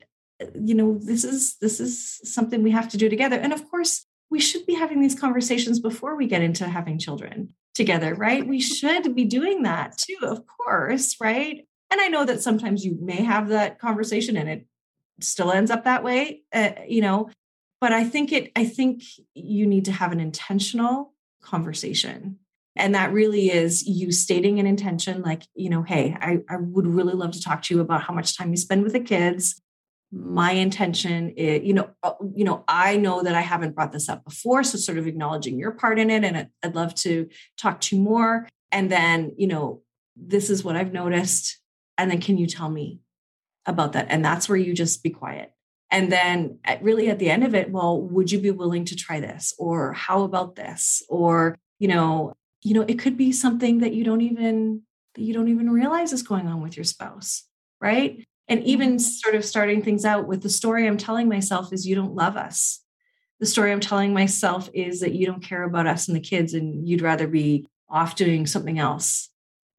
you 0.54 0.74
know 0.74 0.98
this 1.00 1.24
is 1.24 1.56
this 1.60 1.80
is 1.80 2.20
something 2.24 2.62
we 2.62 2.70
have 2.70 2.88
to 2.90 2.96
do 2.96 3.08
together. 3.08 3.36
And 3.36 3.52
of 3.52 3.68
course 3.70 4.06
we 4.30 4.40
should 4.40 4.66
be 4.66 4.74
having 4.74 5.00
these 5.00 5.18
conversations 5.18 5.80
before 5.80 6.16
we 6.16 6.26
get 6.26 6.42
into 6.42 6.68
having 6.68 6.98
children 6.98 7.54
together, 7.74 8.14
right? 8.14 8.46
We 8.46 8.60
should 8.60 9.14
be 9.14 9.24
doing 9.24 9.62
that 9.62 9.96
too, 9.96 10.18
of 10.22 10.46
course, 10.46 11.16
right? 11.20 11.66
And 11.90 12.00
I 12.00 12.08
know 12.08 12.24
that 12.24 12.42
sometimes 12.42 12.84
you 12.84 12.98
may 13.00 13.22
have 13.22 13.48
that 13.48 13.78
conversation 13.78 14.36
and 14.36 14.48
it 14.48 14.66
still 15.20 15.50
ends 15.50 15.70
up 15.70 15.84
that 15.84 16.04
way, 16.04 16.42
uh, 16.52 16.70
you 16.86 17.00
know, 17.00 17.30
but 17.80 17.92
I 17.92 18.04
think 18.04 18.32
it, 18.32 18.52
I 18.56 18.64
think 18.64 19.02
you 19.34 19.66
need 19.66 19.86
to 19.86 19.92
have 19.92 20.12
an 20.12 20.20
intentional 20.20 21.14
conversation. 21.40 22.38
And 22.76 22.94
that 22.94 23.12
really 23.12 23.50
is 23.50 23.86
you 23.86 24.12
stating 24.12 24.60
an 24.60 24.66
intention 24.66 25.22
like, 25.22 25.44
you 25.54 25.70
know, 25.70 25.82
hey, 25.82 26.16
I, 26.20 26.40
I 26.48 26.56
would 26.56 26.86
really 26.86 27.14
love 27.14 27.32
to 27.32 27.40
talk 27.40 27.62
to 27.62 27.74
you 27.74 27.80
about 27.80 28.02
how 28.02 28.14
much 28.14 28.36
time 28.36 28.50
you 28.50 28.56
spend 28.56 28.82
with 28.84 28.92
the 28.92 29.00
kids 29.00 29.60
my 30.10 30.52
intention 30.52 31.30
is 31.30 31.62
you 31.64 31.74
know 31.74 31.90
uh, 32.02 32.14
you 32.34 32.44
know 32.44 32.64
i 32.66 32.96
know 32.96 33.22
that 33.22 33.34
i 33.34 33.42
haven't 33.42 33.74
brought 33.74 33.92
this 33.92 34.08
up 34.08 34.24
before 34.24 34.64
so 34.64 34.78
sort 34.78 34.96
of 34.96 35.06
acknowledging 35.06 35.58
your 35.58 35.70
part 35.72 35.98
in 35.98 36.08
it 36.08 36.24
and 36.24 36.48
i'd 36.62 36.74
love 36.74 36.94
to 36.94 37.28
talk 37.56 37.80
to 37.80 37.96
you 37.96 38.02
more. 38.02 38.48
And 38.72 38.90
then 38.90 39.32
you 39.36 39.46
know 39.46 39.82
this 40.16 40.50
is 40.50 40.64
what 40.64 40.76
i've 40.76 40.92
noticed 40.92 41.58
and 41.96 42.10
then 42.10 42.20
can 42.20 42.38
you 42.38 42.46
tell 42.46 42.70
me 42.70 43.00
about 43.66 43.92
that? 43.92 44.06
And 44.08 44.24
that's 44.24 44.48
where 44.48 44.56
you 44.56 44.72
just 44.72 45.02
be 45.02 45.10
quiet. 45.10 45.52
And 45.90 46.12
then 46.12 46.58
at, 46.64 46.82
really 46.82 47.10
at 47.10 47.18
the 47.18 47.28
end 47.28 47.44
of 47.44 47.54
it 47.54 47.70
well 47.70 48.00
would 48.00 48.30
you 48.30 48.40
be 48.40 48.50
willing 48.50 48.84
to 48.86 48.96
try 48.96 49.20
this? 49.20 49.54
Or 49.58 49.92
how 49.92 50.22
about 50.22 50.54
this? 50.54 51.02
Or 51.08 51.56
you 51.78 51.88
know 51.88 52.34
you 52.62 52.74
know 52.74 52.84
it 52.88 52.98
could 52.98 53.16
be 53.16 53.32
something 53.32 53.78
that 53.78 53.94
you 53.94 54.04
don't 54.04 54.22
even 54.22 54.82
that 55.14 55.22
you 55.22 55.34
don't 55.34 55.48
even 55.48 55.70
realize 55.70 56.12
is 56.12 56.22
going 56.22 56.46
on 56.46 56.60
with 56.60 56.76
your 56.76 56.84
spouse 56.84 57.44
right 57.80 58.24
and 58.48 58.64
even 58.64 58.90
mm-hmm. 58.90 58.98
sort 58.98 59.34
of 59.34 59.44
starting 59.44 59.82
things 59.82 60.04
out 60.04 60.26
with 60.26 60.42
the 60.42 60.48
story 60.48 60.86
I'm 60.86 60.96
telling 60.96 61.28
myself 61.28 61.72
is 61.72 61.86
you 61.86 61.94
don't 61.94 62.14
love 62.14 62.36
us. 62.36 62.80
The 63.40 63.46
story 63.46 63.70
I'm 63.70 63.80
telling 63.80 64.12
myself 64.12 64.68
is 64.72 65.00
that 65.00 65.14
you 65.14 65.26
don't 65.26 65.42
care 65.42 65.62
about 65.62 65.86
us 65.86 66.08
and 66.08 66.16
the 66.16 66.20
kids 66.20 66.54
and 66.54 66.88
you'd 66.88 67.02
rather 67.02 67.28
be 67.28 67.68
off 67.88 68.16
doing 68.16 68.46
something 68.46 68.78
else. 68.78 69.30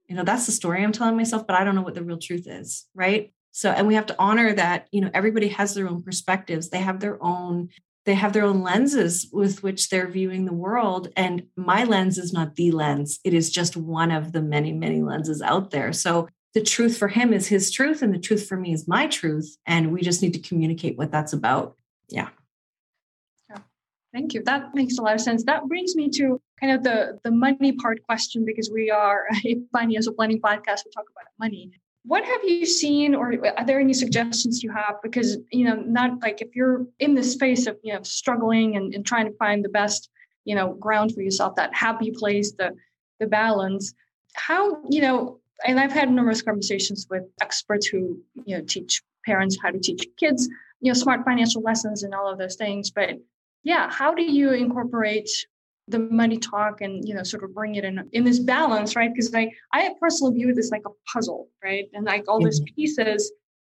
You 0.07 0.15
know, 0.15 0.23
that's 0.23 0.45
the 0.45 0.51
story 0.51 0.83
I'm 0.83 0.91
telling 0.91 1.17
myself, 1.17 1.45
but 1.45 1.55
I 1.55 1.63
don't 1.63 1.75
know 1.75 1.81
what 1.81 1.93
the 1.93 2.03
real 2.03 2.17
truth 2.17 2.47
is. 2.47 2.87
Right. 2.95 3.33
So, 3.51 3.71
and 3.71 3.87
we 3.87 3.95
have 3.95 4.05
to 4.07 4.15
honor 4.17 4.53
that, 4.53 4.87
you 4.91 5.01
know, 5.01 5.11
everybody 5.13 5.49
has 5.49 5.73
their 5.73 5.89
own 5.89 6.01
perspectives. 6.01 6.69
They 6.69 6.79
have 6.79 6.99
their 6.99 7.21
own, 7.21 7.69
they 8.05 8.15
have 8.15 8.33
their 8.33 8.45
own 8.45 8.61
lenses 8.61 9.27
with 9.31 9.61
which 9.61 9.89
they're 9.89 10.07
viewing 10.07 10.45
the 10.45 10.53
world 10.53 11.09
and 11.15 11.43
my 11.55 11.83
lens 11.83 12.17
is 12.17 12.33
not 12.33 12.55
the 12.55 12.71
lens 12.71 13.19
it 13.23 13.35
is 13.35 13.51
just 13.51 13.77
one 13.77 14.09
of 14.09 14.31
the 14.31 14.41
many 14.41 14.71
many 14.73 15.03
lenses 15.03 15.43
out 15.43 15.69
there 15.69 15.93
so 15.93 16.27
the 16.53 16.61
truth 16.61 16.97
for 16.97 17.07
him 17.07 17.31
is 17.33 17.47
his 17.47 17.71
truth 17.71 18.01
and 18.01 18.13
the 18.13 18.19
truth 18.19 18.47
for 18.47 18.57
me 18.57 18.73
is 18.73 18.87
my 18.87 19.07
truth 19.07 19.57
and 19.65 19.91
we 19.91 20.01
just 20.01 20.21
need 20.21 20.33
to 20.33 20.39
communicate 20.39 20.97
what 20.97 21.11
that's 21.11 21.33
about. 21.33 21.75
Yeah. 22.07 22.29
Thank 24.13 24.33
you. 24.33 24.41
That 24.43 24.73
makes 24.73 24.97
a 24.97 25.01
lot 25.01 25.13
of 25.13 25.21
sense. 25.21 25.43
That 25.43 25.67
brings 25.67 25.95
me 25.95 26.09
to 26.11 26.41
kind 26.59 26.73
of 26.73 26.83
the 26.83 27.19
the 27.23 27.31
money 27.31 27.73
part 27.73 28.01
question 28.03 28.43
because 28.43 28.69
we 28.71 28.89
are 28.89 29.27
a 29.45 29.57
financial 29.71 30.13
planning 30.13 30.41
podcast. 30.41 30.85
We 30.85 30.91
talk 30.91 31.05
about 31.11 31.27
money. 31.39 31.71
What 32.05 32.23
have 32.23 32.43
you 32.43 32.65
seen 32.65 33.13
or 33.13 33.33
are 33.57 33.65
there 33.65 33.79
any 33.79 33.93
suggestions 33.93 34.63
you 34.63 34.71
have? 34.71 34.95
Because 35.03 35.37
you 35.51 35.65
know 35.65 35.75
not 35.75 36.21
like 36.21 36.41
if 36.41 36.55
you're 36.55 36.87
in 36.99 37.13
the 37.13 37.23
space 37.23 37.67
of 37.67 37.77
you 37.83 37.93
know 37.93 38.01
struggling 38.01 38.77
and, 38.77 38.95
and 38.95 39.05
trying 39.05 39.27
to 39.27 39.37
find 39.37 39.63
the 39.63 39.69
best 39.69 40.09
you 40.45 40.55
know 40.55 40.73
ground 40.73 41.13
for 41.13 41.21
yourself 41.21 41.55
that 41.55 41.75
happy 41.75 42.11
place 42.11 42.53
the 42.53 42.73
the 43.19 43.27
balance 43.27 43.93
how 44.33 44.81
you 44.89 45.01
know 45.01 45.39
and 45.65 45.79
i've 45.79 45.91
had 45.91 46.09
numerous 46.09 46.41
conversations 46.41 47.07
with 47.09 47.23
experts 47.41 47.87
who 47.87 48.21
you 48.45 48.57
know 48.57 48.63
teach 48.65 49.01
parents 49.25 49.57
how 49.61 49.69
to 49.69 49.79
teach 49.79 50.05
kids 50.17 50.49
you 50.81 50.91
know 50.91 50.97
smart 50.97 51.23
financial 51.25 51.61
lessons 51.61 52.03
and 52.03 52.13
all 52.13 52.31
of 52.31 52.37
those 52.37 52.55
things. 52.55 52.91
But 52.91 53.19
yeah 53.63 53.89
how 53.89 54.13
do 54.13 54.23
you 54.23 54.51
incorporate 54.51 55.29
the 55.87 55.99
money 55.99 56.37
talk 56.37 56.81
and 56.81 57.05
you 57.07 57.13
know 57.15 57.23
sort 57.23 57.43
of 57.43 57.53
bring 57.53 57.75
it 57.75 57.83
in 57.83 58.07
in 58.13 58.23
this 58.23 58.39
balance 58.39 58.95
right? 58.95 59.11
Because 59.13 59.31
like 59.33 59.51
i 59.73 59.93
personally 59.99 60.35
view 60.35 60.53
this 60.53 60.71
like 60.71 60.83
a 60.85 61.11
puzzle 61.11 61.49
right? 61.63 61.89
And 61.93 62.05
like 62.05 62.25
all 62.27 62.37
mm-hmm. 62.37 62.45
those 62.45 62.61
pieces 62.75 63.31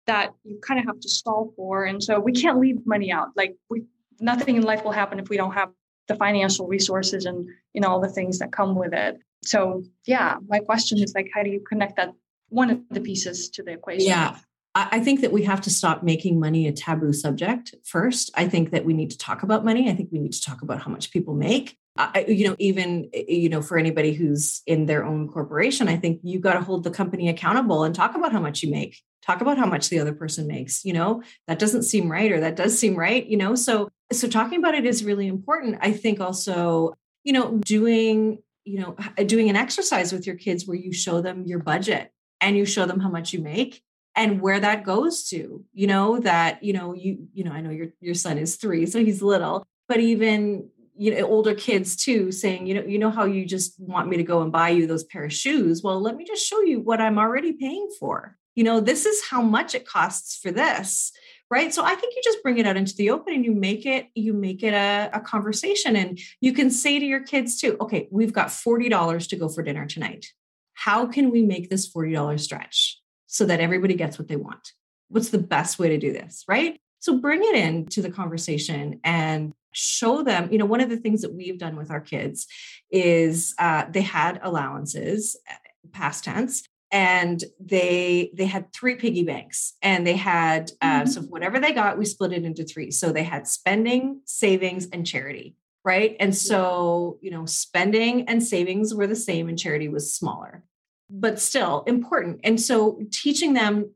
that 0.08 0.34
you 0.44 0.60
kind 0.62 0.80
of 0.80 0.86
have 0.86 1.00
to 1.00 1.10
solve 1.10 1.50
for. 1.56 1.86
And 1.86 2.04
so 2.04 2.20
we 2.20 2.32
can't 2.32 2.60
leave 2.60 2.86
money 2.86 3.12
out. 3.12 3.30
Like 3.36 3.56
we 3.70 3.84
nothing 4.20 4.56
in 4.56 4.64
life 4.64 4.84
will 4.84 4.92
happen 4.92 5.20
if 5.20 5.30
we 5.30 5.38
don't 5.38 5.54
have 5.54 5.70
the 6.08 6.16
financial 6.16 6.68
resources 6.68 7.26
and 7.26 7.48
you 7.74 7.82
know 7.82 7.90
all 7.90 8.00
the 8.00 8.10
things 8.10 8.40
that 8.40 8.52
come 8.52 8.76
with 8.76 8.94
it 8.94 9.18
so 9.44 9.84
yeah 10.06 10.38
my 10.48 10.60
question 10.60 10.98
is 11.02 11.14
like 11.16 11.30
how 11.34 11.44
do 11.44 11.50
you 11.50 11.62
connect 11.68 11.96
that 11.98 12.12
one 12.50 12.70
of 12.70 12.80
the 12.90 13.02
pieces 13.02 13.50
to 13.50 13.64
the 13.64 13.72
equation 13.72 14.08
yeah 14.08 14.38
I 14.78 15.00
think 15.00 15.22
that 15.22 15.32
we 15.32 15.44
have 15.44 15.62
to 15.62 15.70
stop 15.70 16.04
making 16.04 16.38
money 16.38 16.68
a 16.68 16.74
taboo 16.74 17.14
subject 17.14 17.74
first. 17.86 18.30
I 18.36 18.50
think 18.50 18.72
that 18.72 18.84
we 18.84 18.94
need 18.94 19.10
to 19.12 19.18
talk 19.18 19.42
about 19.42 19.64
money. 19.64 19.90
I 19.90 19.94
think 19.94 20.10
we 20.12 20.20
need 20.20 20.34
to 20.34 20.42
talk 20.42 20.62
about 20.62 20.82
how 20.82 20.92
much 20.92 21.12
people 21.12 21.34
make. 21.34 21.78
I, 21.98 22.26
you 22.28 22.50
know, 22.50 22.58
even 22.60 23.10
eh, 23.14 23.24
eh, 23.30 23.34
you 23.36 23.48
know, 23.48 23.62
for 23.62 23.78
anybody 23.78 24.14
who's 24.14 24.62
in 24.68 24.86
their 24.86 25.06
own 25.06 25.30
corporation, 25.30 25.88
I 25.88 25.96
think 25.96 26.20
you 26.24 26.40
got 26.40 26.56
to 26.56 26.62
hold 26.62 26.84
the 26.84 26.92
company 26.92 27.30
accountable 27.30 27.86
and 27.86 27.96
talk 27.96 28.16
about 28.16 28.34
how 28.34 28.42
much 28.42 28.64
you 28.64 28.70
make. 28.70 29.02
Talk 29.26 29.40
about 29.40 29.58
how 29.58 29.66
much 29.66 29.88
the 29.88 30.00
other 30.00 30.14
person 30.14 30.46
makes. 30.46 30.84
You 30.84 30.92
know, 30.92 31.24
that 31.48 31.58
doesn't 31.58 31.84
seem 31.84 32.12
right, 32.12 32.32
or 32.34 32.42
that 32.42 32.58
does 32.58 32.78
seem 32.78 32.98
right. 32.98 33.26
You 33.26 33.38
know, 33.38 33.56
so 33.56 33.88
so 34.12 34.28
talking 34.28 34.60
about 34.60 34.76
it 34.76 34.86
is 34.86 35.06
really 35.06 35.28
important. 35.28 35.78
I 35.80 35.94
think 35.94 36.20
also, 36.20 36.96
you 37.24 37.32
know, 37.32 37.60
doing 37.60 38.40
you 38.66 38.80
know 38.80 38.96
doing 39.26 39.50
an 39.50 39.56
exercise 39.56 40.12
with 40.12 40.28
your 40.28 40.36
kids 40.36 40.68
where 40.68 40.78
you 40.78 40.92
show 40.92 41.22
them 41.22 41.46
your 41.46 41.60
budget 41.60 42.12
and 42.42 42.58
you 42.58 42.66
show 42.66 42.86
them 42.86 43.00
how 43.00 43.10
much 43.10 43.32
you 43.32 43.40
make 43.40 43.82
and 44.16 44.42
where 44.42 44.60
that 44.60 44.84
goes 44.84 45.28
to 45.30 45.64
you 45.74 45.88
know 45.88 46.20
that 46.20 46.64
you 46.64 46.74
know 46.74 46.94
you 46.94 47.28
you 47.34 47.44
know 47.44 47.52
i 47.52 47.62
know 47.62 47.70
your 47.70 47.88
your 48.02 48.16
son 48.16 48.38
is 48.38 48.56
3 48.58 48.86
so 48.86 49.00
he's 49.00 49.22
little 49.22 49.66
but 49.88 50.00
even 50.00 50.70
you 50.98 51.14
know 51.14 51.28
older 51.28 51.54
kids 51.54 51.96
too 51.96 52.32
saying 52.32 52.66
you 52.66 52.74
know 52.74 52.84
you 52.84 52.98
know 52.98 53.12
how 53.12 53.26
you 53.26 53.46
just 53.46 53.80
want 53.80 54.08
me 54.08 54.18
to 54.18 54.24
go 54.24 54.42
and 54.42 54.52
buy 54.52 54.70
you 54.70 54.88
those 54.88 55.04
pair 55.04 55.26
of 55.26 55.34
shoes? 55.34 55.84
Well 55.84 56.00
let 56.02 56.16
me 56.16 56.26
just 56.26 56.46
show 56.46 56.62
you 56.62 56.80
what 56.80 57.02
i'm 57.02 57.20
already 57.20 57.54
paying 57.54 57.90
for. 58.00 58.38
You 58.56 58.64
know 58.64 58.80
this 58.80 59.06
is 59.06 59.22
how 59.30 59.42
much 59.42 59.76
it 59.76 59.88
costs 59.88 60.38
for 60.38 60.52
this 60.52 61.12
right? 61.52 61.74
So 61.74 61.84
i 61.84 61.96
think 61.96 62.16
you 62.16 62.22
just 62.24 62.42
bring 62.44 62.58
it 62.58 62.68
out 62.68 62.78
into 62.78 62.96
the 62.96 63.10
open 63.10 63.34
and 63.34 63.46
you 63.46 63.54
make 63.54 63.86
it 63.86 64.08
you 64.16 64.34
make 64.34 64.64
it 64.64 64.74
a, 64.74 65.10
a 65.14 65.20
conversation 65.20 65.96
and 65.96 66.20
you 66.42 66.54
can 66.54 66.70
say 66.70 67.00
to 67.00 67.06
your 67.06 67.22
kids 67.22 67.60
too 67.60 67.78
okay 67.80 68.08
we've 68.12 68.34
got 68.34 68.48
$40 68.48 69.28
to 69.30 69.36
go 69.36 69.50
for 69.50 69.64
dinner 69.64 69.86
tonight. 69.86 70.28
How 70.74 71.06
can 71.06 71.32
we 71.32 71.42
make 71.42 71.70
this 71.70 71.92
$40 71.92 72.40
stretch 72.40 73.00
so 73.28 73.46
that 73.46 73.60
everybody 73.60 73.94
gets 73.96 74.20
what 74.20 74.28
they 74.28 74.36
want? 74.36 74.74
What's 75.10 75.30
the 75.30 75.38
best 75.38 75.80
way 75.80 75.90
to 75.90 75.98
do 75.98 76.12
this? 76.12 76.44
Right? 76.48 76.80
So 77.00 77.20
bring 77.20 77.42
it 77.44 77.56
into 77.56 78.02
the 78.02 78.10
conversation 78.10 79.00
and 79.04 79.54
show 79.76 80.24
them 80.24 80.48
you 80.52 80.58
know 80.58 80.66
one 80.66 80.82
of 80.82 80.90
the 80.90 80.98
things 80.98 81.22
that 81.22 81.34
we've 81.34 81.60
done 81.60 81.76
with 81.76 81.92
our 81.92 82.00
kids 82.00 82.48
is 82.90 83.54
uh, 83.60 83.86
they 83.90 84.02
had 84.02 84.40
allowances 84.42 85.36
uh, 85.50 85.56
past 85.92 86.24
tense 86.24 86.64
and 86.92 87.44
they 87.60 88.32
they 88.34 88.46
had 88.46 88.72
three 88.74 88.96
piggy 88.96 89.24
banks 89.24 89.74
and 89.82 90.06
they 90.06 90.16
had 90.16 90.72
uh, 90.82 91.02
mm-hmm. 91.02 91.10
so 91.10 91.22
whatever 91.22 91.60
they 91.60 91.72
got 91.72 91.98
we 91.98 92.06
split 92.06 92.34
it 92.34 92.44
into 92.44 92.64
three. 92.64 92.92
So 92.92 93.12
they 93.12 93.24
had 93.24 93.48
spending 93.48 94.22
savings 94.26 94.88
and 94.92 95.06
charity 95.06 95.56
right? 95.84 96.16
And 96.20 96.36
so 96.36 97.20
you 97.22 97.32
know 97.32 97.46
spending 97.46 98.28
and 98.28 98.44
savings 98.44 98.94
were 98.94 99.08
the 99.08 99.16
same 99.16 99.50
and 99.50 99.58
charity 99.58 99.88
was 99.88 100.14
smaller 100.14 100.64
but 101.10 101.40
still 101.40 101.84
important. 101.86 102.42
And 102.44 102.60
so 102.60 103.00
teaching 103.12 103.54
them 103.54 103.94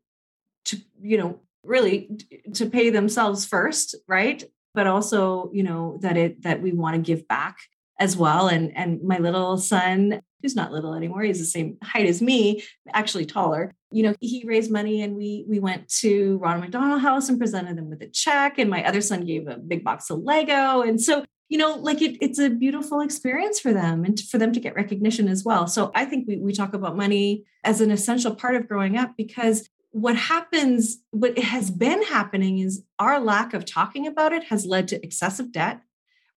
to 0.65 0.77
you 1.01 1.17
know 1.17 1.39
really 1.63 2.09
to 2.53 2.69
pay 2.69 2.89
themselves 2.89 3.45
first 3.45 3.95
right? 4.07 4.43
But 4.73 4.87
also 4.87 5.49
you 5.53 5.63
know 5.63 5.97
that 6.01 6.17
it 6.17 6.43
that 6.43 6.61
we 6.61 6.71
want 6.71 6.95
to 6.95 7.01
give 7.01 7.27
back 7.27 7.57
as 7.99 8.17
well. 8.17 8.47
And 8.47 8.75
and 8.75 9.03
my 9.03 9.17
little 9.17 9.57
son 9.57 10.21
who's 10.41 10.55
not 10.55 10.71
little 10.71 10.93
anymore 10.93 11.21
he's 11.21 11.39
the 11.39 11.45
same 11.45 11.77
height 11.83 12.05
as 12.05 12.21
me 12.21 12.63
actually 12.93 13.25
taller 13.25 13.73
you 13.91 14.03
know 14.03 14.15
he 14.21 14.43
raised 14.45 14.71
money 14.71 15.01
and 15.01 15.15
we 15.15 15.43
we 15.49 15.59
went 15.59 15.87
to 15.89 16.37
ronald 16.37 16.63
mcdonald 16.63 17.01
house 17.01 17.27
and 17.27 17.37
presented 17.37 17.77
them 17.77 17.89
with 17.89 18.01
a 18.01 18.07
check. 18.07 18.57
And 18.57 18.69
my 18.69 18.83
other 18.85 19.01
son 19.01 19.25
gave 19.25 19.47
a 19.47 19.57
big 19.57 19.83
box 19.83 20.09
of 20.09 20.19
lego. 20.19 20.81
And 20.81 21.01
so 21.01 21.25
you 21.49 21.57
know 21.57 21.75
like 21.75 22.01
it, 22.01 22.17
it's 22.21 22.39
a 22.39 22.49
beautiful 22.49 23.01
experience 23.01 23.59
for 23.59 23.73
them 23.73 24.05
and 24.05 24.19
for 24.19 24.37
them 24.37 24.53
to 24.53 24.59
get 24.59 24.75
recognition 24.75 25.27
as 25.27 25.43
well. 25.43 25.67
So 25.67 25.91
i 25.95 26.05
think 26.05 26.27
we, 26.27 26.37
we 26.37 26.53
talk 26.53 26.73
about 26.73 26.95
money 26.95 27.43
as 27.63 27.81
an 27.81 27.91
essential 27.91 28.33
part 28.35 28.55
of 28.55 28.67
growing 28.67 28.97
up 28.97 29.15
because 29.17 29.67
what 29.91 30.15
happens, 30.15 30.99
what 31.11 31.37
has 31.39 31.71
been 31.71 32.03
happening 32.03 32.59
is 32.59 32.83
our 32.99 33.19
lack 33.19 33.53
of 33.53 33.65
talking 33.65 34.05
about 34.05 34.33
it 34.33 34.43
has 34.45 34.65
led 34.65 34.87
to 34.89 35.03
excessive 35.03 35.51
debt, 35.51 35.81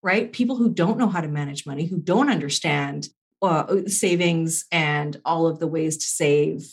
right? 0.03 0.33
People 0.33 0.57
who 0.57 0.71
don't 0.71 0.99
know 0.99 1.09
how 1.09 1.21
to 1.21 1.29
manage 1.29 1.65
money, 1.65 1.87
who 1.87 1.99
don't 1.99 2.31
understand 2.31 3.09
uh, 3.41 3.83
savings 3.87 4.67
and 4.71 5.21
all 5.25 5.47
of 5.47 5.59
the 5.59 5.67
ways 5.67 5.97
to 5.97 6.07
save. 6.07 6.67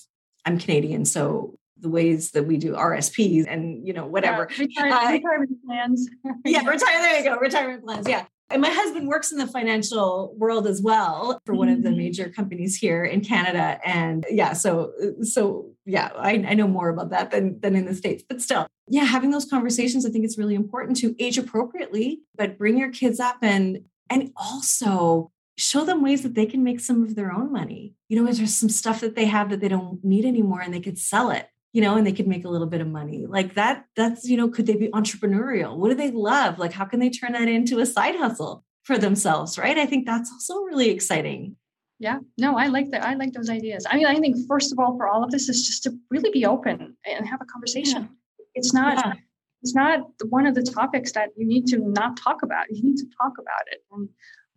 I'm 0.46 0.60
Canadian, 0.60 1.06
so 1.06 1.56
the 1.80 1.90
ways 1.90 2.32
that 2.32 2.44
we 2.44 2.58
do 2.58 2.74
RSPs 2.74 3.46
and 3.48 3.86
you 3.88 3.94
know 3.94 4.06
whatever 4.06 4.50
yeah, 4.52 4.64
retirement, 4.64 5.04
uh, 5.04 5.12
retirement 5.12 5.66
plans. 5.66 6.10
yeah, 6.46 6.60
retire. 6.60 7.02
There 7.02 7.18
you 7.20 7.24
go, 7.24 7.38
retirement 7.38 7.84
plans. 7.84 8.08
Yeah, 8.08 8.26
and 8.50 8.62
my 8.62 8.70
husband 8.70 9.08
works 9.08 9.32
in 9.32 9.38
the 9.38 9.48
financial 9.48 10.34
world 10.38 10.66
as 10.66 10.82
well 10.82 11.40
for 11.46 11.54
one 11.54 11.70
of 11.70 11.84
the 11.84 11.90
mm-hmm. 11.90 11.98
major 12.00 12.30
companies 12.30 12.76
here 12.76 13.04
in 13.04 13.22
Canada. 13.22 13.80
And 13.86 14.26
yeah, 14.30 14.54
so 14.54 14.92
so 15.22 15.72
yeah, 15.86 16.10
I, 16.18 16.32
I 16.48 16.54
know 16.56 16.68
more 16.68 16.90
about 16.90 17.12
that 17.12 17.32
than 17.32 17.60
than 17.60 17.76
in 17.76 17.86
the 17.86 17.96
States. 17.96 18.24
But 18.28 18.42
still, 18.42 18.68
yeah, 18.88 19.04
having 19.04 19.32
those 19.32 19.46
conversations, 19.46 20.06
I 20.06 20.10
think 20.10 20.26
it's 20.26 20.38
really 20.38 20.56
important 20.56 20.98
to 20.98 21.16
age 21.20 21.38
appropriately, 21.38 22.22
but 22.36 22.58
bring 22.58 22.78
your 22.78 22.92
kids 22.92 23.20
up 23.20 23.38
and 23.42 23.86
and 24.10 24.32
also 24.36 25.32
show 25.58 25.84
them 25.84 26.02
ways 26.02 26.24
that 26.24 26.36
they 26.36 26.46
can 26.46 26.64
make 26.64 26.80
some 26.80 27.04
of 27.04 27.16
their 27.16 27.32
own 27.32 27.52
money. 27.52 27.94
You 28.08 28.18
know, 28.18 28.32
there's 28.32 28.56
some 28.56 28.70
stuff 28.70 29.02
that 29.02 29.16
they 29.16 29.26
have 29.26 29.50
that 29.50 29.60
they 29.60 29.68
don't 29.68 30.04
need 30.04 30.26
anymore 30.26 30.62
and 30.62 30.74
they 30.74 30.80
could 30.80 30.98
sell 30.98 31.30
it 31.30 31.50
you 31.74 31.82
know, 31.82 31.98
and 31.98 32.06
they 32.06 32.12
could 32.12 32.28
make 32.28 32.46
a 32.46 32.50
little 32.50 32.68
bit 32.68 32.82
of 32.82 32.88
money. 32.88 33.26
Like 33.28 33.54
that, 33.56 33.86
that's, 33.96 34.28
you 34.28 34.38
know, 34.38 34.50
could 34.50 34.66
they 34.66 34.76
be 34.76 34.88
entrepreneurial? 34.90 35.78
What 35.78 35.90
do 35.90 35.96
they 35.96 36.12
love? 36.12 36.58
Like, 36.58 36.74
how 36.74 36.86
can 36.86 37.00
they 37.00 37.10
turn 37.10 37.34
that 37.34 37.48
into 37.48 37.80
a 37.80 37.86
side 37.86 38.16
hustle 38.16 38.64
for 38.84 38.98
themselves? 38.98 39.58
Right. 39.58 39.78
I 39.78 39.86
think 39.86 40.06
that's 40.06 40.32
also 40.32 40.62
really 40.64 40.90
exciting. 40.90 41.56
Yeah, 42.02 42.20
no, 42.38 42.58
I 42.58 42.68
like 42.68 42.92
that. 42.92 43.04
I 43.04 43.16
like 43.16 43.34
those 43.34 43.50
ideas. 43.50 43.86
I 43.90 43.98
mean, 43.98 44.06
I 44.06 44.16
think 44.16 44.38
first 44.48 44.72
of 44.72 44.80
all, 44.80 44.96
for 44.96 45.10
all 45.10 45.22
of 45.22 45.32
this 45.32 45.50
is 45.50 45.68
just 45.68 45.84
to 45.84 45.92
really 46.10 46.32
be 46.32 46.46
open 46.46 46.96
and 47.06 47.28
have 47.28 47.42
a 47.42 47.46
conversation. 47.46 48.04
Yeah. 48.04 48.46
It's 48.56 48.74
not, 48.74 49.06
yeah. 49.06 49.14
it's 49.62 49.76
not 49.76 50.10
one 50.30 50.46
of 50.46 50.56
the 50.56 50.64
topics 50.64 51.12
that 51.12 51.30
you 51.36 51.46
need 51.46 51.68
to 51.68 51.78
not 51.78 52.16
talk 52.16 52.42
about. 52.42 52.68
You 52.72 52.82
need 52.84 52.96
to 52.98 53.06
talk 53.22 53.34
about 53.38 53.64
it. 53.72 53.84
And 53.92 54.08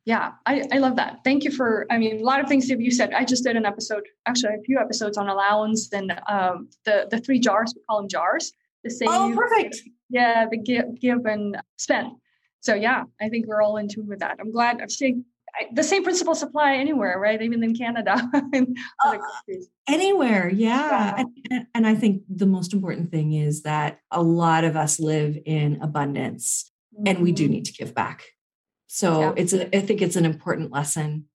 yeah, 0.05 0.33
I, 0.47 0.65
I 0.73 0.79
love 0.79 0.97
that. 0.97 1.21
Thank 1.23 1.45
you 1.45 1.53
for, 1.53 1.87
I 1.91 1.99
mean, 1.99 2.21
a 2.21 2.25
lot 2.25 2.41
of 2.41 2.49
things 2.49 2.69
that 2.69 2.81
you 2.81 2.91
said. 2.91 3.13
I 3.15 3.25
just 3.25 3.45
did 3.45 3.57
an 3.57 3.65
episode, 3.65 4.03
actually 4.27 4.55
a 4.55 4.63
few 4.63 4.79
episodes 4.79 5.17
on 5.17 5.29
allowance 5.29 5.93
and 5.93 6.13
um, 6.29 6.69
the, 6.85 7.07
the 7.11 7.19
three 7.19 7.39
jars, 7.39 7.73
we 7.77 7.83
call 7.89 7.99
them 7.99 8.09
jars. 8.09 8.53
The 8.83 8.91
same. 8.91 9.09
Oh, 9.09 9.33
perfect. 9.37 9.81
Yeah, 10.11 10.47
the 10.51 10.57
give, 10.57 11.01
give 11.01 11.25
and 11.27 11.57
spend. 11.79 12.13
So 12.61 12.75
yeah, 12.75 13.05
I 13.21 13.29
think 13.29 13.47
we're 13.47 13.63
all 13.63 13.77
in 13.77 13.89
tune 13.89 14.09
with 14.09 14.19
that. 14.21 14.39
I'm 14.41 14.51
glad 14.51 14.81
I'm 14.81 14.89
seeing 14.89 15.25
I, 15.55 15.69
the 15.73 15.85
same 15.85 16.03
principles 16.03 16.43
apply 16.43 16.75
anywhere, 16.75 17.19
right? 17.21 17.41
Even 17.41 17.63
in 17.63 17.77
Canada 17.77 18.29
and 18.53 18.77
uh, 19.05 19.19
Anywhere, 19.89 20.51
yeah. 20.51 21.17
yeah. 21.17 21.25
And, 21.51 21.67
and 21.75 21.87
I 21.87 21.95
think 21.95 22.23
the 22.29 22.47
most 22.47 22.73
important 22.73 23.11
thing 23.11 23.35
is 23.35 23.63
that 23.63 24.01
a 24.11 24.23
lot 24.23 24.65
of 24.65 24.77
us 24.77 24.99
live 24.99 25.39
in 25.45 25.81
abundance 25.83 26.73
mm-hmm. 26.95 27.09
and 27.09 27.19
we 27.21 27.31
do 27.31 27.45
mm-hmm. 27.45 27.53
need 27.53 27.65
to 27.67 27.73
give 27.73 27.95
back 27.95 28.25
so 28.93 29.21
yeah. 29.21 29.33
it's 29.37 29.53
a, 29.53 29.77
I 29.77 29.81
think 29.81 30.03
it's 30.03 30.17
an 30.17 30.25
important 30.25 30.71
lesson. 30.71 31.27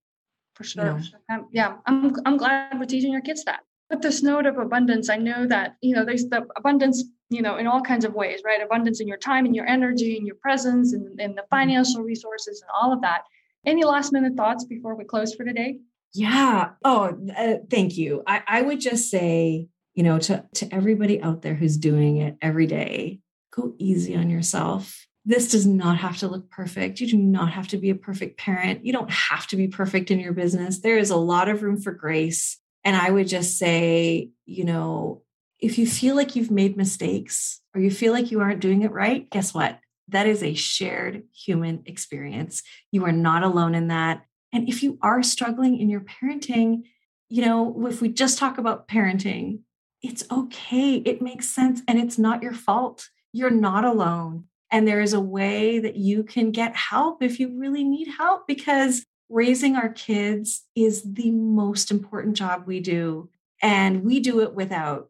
For 0.55 0.63
sure. 0.63 0.85
You 0.85 0.91
know? 1.29 1.35
um, 1.35 1.47
yeah, 1.51 1.75
I'm 1.85 2.15
I'm 2.25 2.37
glad 2.37 2.79
we're 2.79 2.85
teaching 2.85 3.13
our 3.15 3.21
kids 3.21 3.43
that. 3.45 3.61
With 3.89 4.01
this 4.01 4.21
note 4.21 4.45
of 4.45 4.57
abundance, 4.57 5.09
I 5.09 5.15
know 5.17 5.47
that 5.47 5.75
you 5.81 5.95
know 5.95 6.03
there's 6.03 6.25
the 6.25 6.45
abundance 6.55 7.03
you 7.29 7.41
know, 7.41 7.57
in 7.57 7.67
all 7.67 7.81
kinds 7.81 8.05
of 8.05 8.13
ways, 8.13 8.41
right? 8.45 8.61
Abundance 8.61 9.01
in 9.01 9.07
your 9.07 9.17
time 9.17 9.45
and 9.45 9.55
your 9.55 9.65
energy 9.65 10.17
and 10.17 10.25
your 10.25 10.37
presence 10.37 10.93
and, 10.93 11.19
and 11.19 11.37
the 11.37 11.41
mm-hmm. 11.41 11.55
financial 11.55 12.01
resources 12.01 12.61
and 12.61 12.69
all 12.79 12.93
of 12.93 13.01
that. 13.01 13.23
Any 13.65 13.83
last 13.83 14.13
minute 14.13 14.35
thoughts 14.35 14.63
before 14.63 14.95
we 14.95 15.03
close 15.03 15.35
for 15.35 15.43
today? 15.43 15.79
Yeah. 16.13 16.71
Oh, 16.85 17.17
uh, 17.37 17.55
thank 17.69 17.97
you. 17.97 18.23
I, 18.25 18.43
I 18.47 18.61
would 18.61 18.79
just 18.79 19.09
say, 19.11 19.67
you 19.93 20.03
know, 20.03 20.19
to, 20.19 20.45
to 20.55 20.73
everybody 20.73 21.21
out 21.21 21.41
there 21.41 21.53
who's 21.53 21.75
doing 21.75 22.17
it 22.17 22.37
every 22.41 22.65
day, 22.65 23.19
go 23.51 23.73
easy 23.77 24.15
on 24.15 24.29
yourself. 24.29 25.06
This 25.27 25.51
does 25.51 25.67
not 25.67 25.97
have 25.97 26.19
to 26.19 26.29
look 26.29 26.49
perfect. 26.49 27.01
You 27.01 27.07
do 27.07 27.17
not 27.17 27.51
have 27.51 27.67
to 27.67 27.77
be 27.77 27.89
a 27.89 27.95
perfect 27.95 28.39
parent. 28.39 28.85
You 28.85 28.93
don't 28.93 29.11
have 29.11 29.45
to 29.47 29.57
be 29.57 29.67
perfect 29.67 30.09
in 30.09 30.21
your 30.21 30.31
business. 30.31 30.79
There 30.79 30.97
is 30.97 31.09
a 31.09 31.17
lot 31.17 31.49
of 31.49 31.63
room 31.63 31.81
for 31.81 31.91
grace. 31.91 32.57
And 32.85 32.95
I 32.95 33.11
would 33.11 33.27
just 33.27 33.57
say, 33.57 34.29
you 34.45 34.63
know, 34.63 35.23
if 35.59 35.77
you 35.77 35.85
feel 35.85 36.15
like 36.15 36.37
you've 36.37 36.49
made 36.49 36.77
mistakes 36.77 37.59
or 37.75 37.81
you 37.81 37.91
feel 37.91 38.13
like 38.13 38.31
you 38.31 38.39
aren't 38.39 38.61
doing 38.61 38.83
it 38.83 38.93
right, 38.93 39.29
guess 39.29 39.53
what? 39.53 39.81
That 40.07 40.27
is 40.27 40.41
a 40.41 40.53
shared 40.53 41.23
human 41.33 41.83
experience. 41.85 42.63
You 42.93 43.03
are 43.03 43.11
not 43.11 43.43
alone 43.43 43.75
in 43.75 43.89
that. 43.89 44.23
And 44.53 44.69
if 44.69 44.81
you 44.81 44.97
are 45.01 45.21
struggling 45.23 45.77
in 45.77 45.89
your 45.89 46.05
parenting, 46.05 46.83
you 47.27 47.43
know, 47.43 47.85
if 47.85 47.99
we 47.99 48.07
just 48.07 48.37
talk 48.37 48.57
about 48.57 48.87
parenting, 48.87 49.59
it's 50.01 50.23
okay. 50.31 50.95
It 50.95 51.21
makes 51.21 51.49
sense 51.49 51.81
and 51.85 51.99
it's 51.99 52.17
not 52.17 52.41
your 52.41 52.53
fault. 52.53 53.09
You're 53.33 53.49
not 53.49 53.83
alone. 53.83 54.45
And 54.71 54.87
there 54.87 55.01
is 55.01 55.13
a 55.13 55.19
way 55.19 55.79
that 55.79 55.95
you 55.95 56.23
can 56.23 56.51
get 56.51 56.75
help 56.75 57.23
if 57.23 57.39
you 57.39 57.57
really 57.57 57.83
need 57.83 58.07
help 58.07 58.47
because 58.47 59.05
raising 59.29 59.75
our 59.75 59.89
kids 59.89 60.63
is 60.75 61.03
the 61.13 61.31
most 61.31 61.91
important 61.91 62.35
job 62.35 62.63
we 62.65 62.79
do. 62.79 63.29
And 63.61 64.03
we 64.03 64.19
do 64.19 64.41
it 64.41 64.53
without 64.53 65.09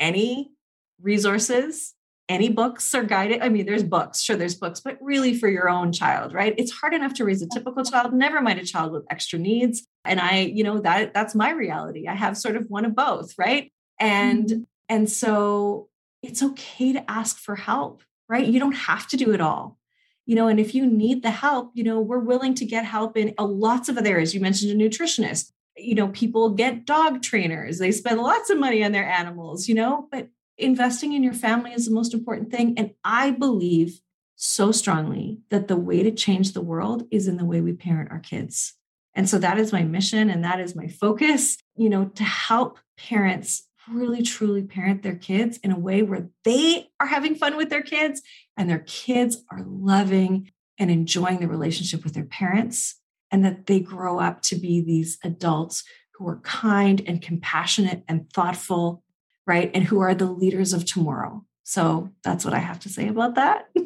any 0.00 0.52
resources, 1.00 1.94
any 2.28 2.48
books 2.48 2.94
or 2.94 3.04
guided. 3.04 3.42
I 3.42 3.48
mean, 3.48 3.66
there's 3.66 3.82
books, 3.82 4.22
sure, 4.22 4.36
there's 4.36 4.54
books, 4.54 4.80
but 4.80 4.98
really 5.00 5.34
for 5.34 5.48
your 5.48 5.68
own 5.68 5.92
child, 5.92 6.32
right? 6.32 6.54
It's 6.56 6.72
hard 6.72 6.94
enough 6.94 7.14
to 7.14 7.24
raise 7.24 7.42
a 7.42 7.48
typical 7.48 7.84
child, 7.84 8.12
never 8.14 8.40
mind 8.40 8.58
a 8.58 8.64
child 8.64 8.92
with 8.92 9.04
extra 9.10 9.38
needs. 9.38 9.86
And 10.04 10.20
I, 10.20 10.40
you 10.40 10.64
know, 10.64 10.80
that 10.80 11.12
that's 11.14 11.34
my 11.34 11.50
reality. 11.50 12.08
I 12.08 12.14
have 12.14 12.36
sort 12.36 12.56
of 12.56 12.66
one 12.68 12.84
of 12.84 12.94
both, 12.94 13.34
right? 13.38 13.70
And 14.00 14.46
mm-hmm. 14.46 14.62
and 14.88 15.10
so 15.10 15.88
it's 16.22 16.42
okay 16.42 16.94
to 16.94 17.10
ask 17.10 17.38
for 17.38 17.56
help, 17.56 18.02
right? 18.28 18.46
You 18.46 18.60
don't 18.60 18.72
have 18.72 19.06
to 19.08 19.16
do 19.16 19.32
it 19.32 19.40
all. 19.40 19.78
You 20.26 20.36
know, 20.36 20.48
and 20.48 20.58
if 20.58 20.74
you 20.74 20.86
need 20.86 21.22
the 21.22 21.30
help, 21.30 21.72
you 21.74 21.84
know, 21.84 22.00
we're 22.00 22.18
willing 22.18 22.54
to 22.54 22.64
get 22.64 22.84
help 22.84 23.16
in 23.16 23.34
a 23.36 23.44
lots 23.44 23.88
of 23.88 23.98
other 23.98 24.10
areas. 24.10 24.34
You 24.34 24.40
mentioned 24.40 24.72
a 24.72 24.84
nutritionist 24.84 25.52
you 25.76 25.94
know, 25.94 26.08
people 26.08 26.50
get 26.50 26.86
dog 26.86 27.22
trainers, 27.22 27.78
they 27.78 27.92
spend 27.92 28.20
lots 28.20 28.50
of 28.50 28.58
money 28.58 28.84
on 28.84 28.92
their 28.92 29.06
animals, 29.08 29.68
you 29.68 29.74
know, 29.74 30.08
but 30.10 30.28
investing 30.56 31.12
in 31.12 31.22
your 31.22 31.32
family 31.32 31.72
is 31.72 31.86
the 31.86 31.94
most 31.94 32.14
important 32.14 32.50
thing. 32.50 32.74
And 32.78 32.92
I 33.02 33.32
believe 33.32 34.00
so 34.36 34.72
strongly 34.72 35.40
that 35.50 35.68
the 35.68 35.76
way 35.76 36.02
to 36.02 36.10
change 36.10 36.52
the 36.52 36.60
world 36.60 37.06
is 37.10 37.26
in 37.28 37.36
the 37.36 37.44
way 37.44 37.60
we 37.60 37.72
parent 37.72 38.10
our 38.10 38.20
kids. 38.20 38.74
And 39.14 39.28
so 39.28 39.38
that 39.38 39.58
is 39.58 39.72
my 39.72 39.82
mission 39.82 40.28
and 40.28 40.44
that 40.44 40.60
is 40.60 40.74
my 40.74 40.88
focus, 40.88 41.56
you 41.76 41.88
know, 41.88 42.06
to 42.06 42.24
help 42.24 42.78
parents 42.96 43.68
really 43.90 44.22
truly 44.22 44.62
parent 44.62 45.02
their 45.02 45.16
kids 45.16 45.58
in 45.58 45.70
a 45.70 45.78
way 45.78 46.02
where 46.02 46.28
they 46.44 46.88
are 47.00 47.06
having 47.06 47.34
fun 47.34 47.56
with 47.56 47.70
their 47.70 47.82
kids 47.82 48.22
and 48.56 48.68
their 48.68 48.84
kids 48.86 49.38
are 49.50 49.62
loving 49.64 50.50
and 50.78 50.90
enjoying 50.90 51.40
the 51.40 51.48
relationship 51.48 52.04
with 52.04 52.14
their 52.14 52.24
parents 52.24 53.00
and 53.30 53.44
that 53.44 53.66
they 53.66 53.80
grow 53.80 54.18
up 54.18 54.42
to 54.42 54.56
be 54.56 54.80
these 54.80 55.18
adults 55.24 55.84
who 56.14 56.28
are 56.28 56.40
kind 56.40 57.02
and 57.06 57.20
compassionate 57.20 58.04
and 58.08 58.30
thoughtful, 58.32 59.02
right? 59.46 59.70
And 59.74 59.84
who 59.84 60.00
are 60.00 60.14
the 60.14 60.30
leaders 60.30 60.72
of 60.72 60.84
tomorrow. 60.84 61.44
So 61.64 62.10
that's 62.22 62.44
what 62.44 62.54
I 62.54 62.58
have 62.58 62.80
to 62.80 62.88
say 62.88 63.08
about 63.08 63.34
that. 63.36 63.68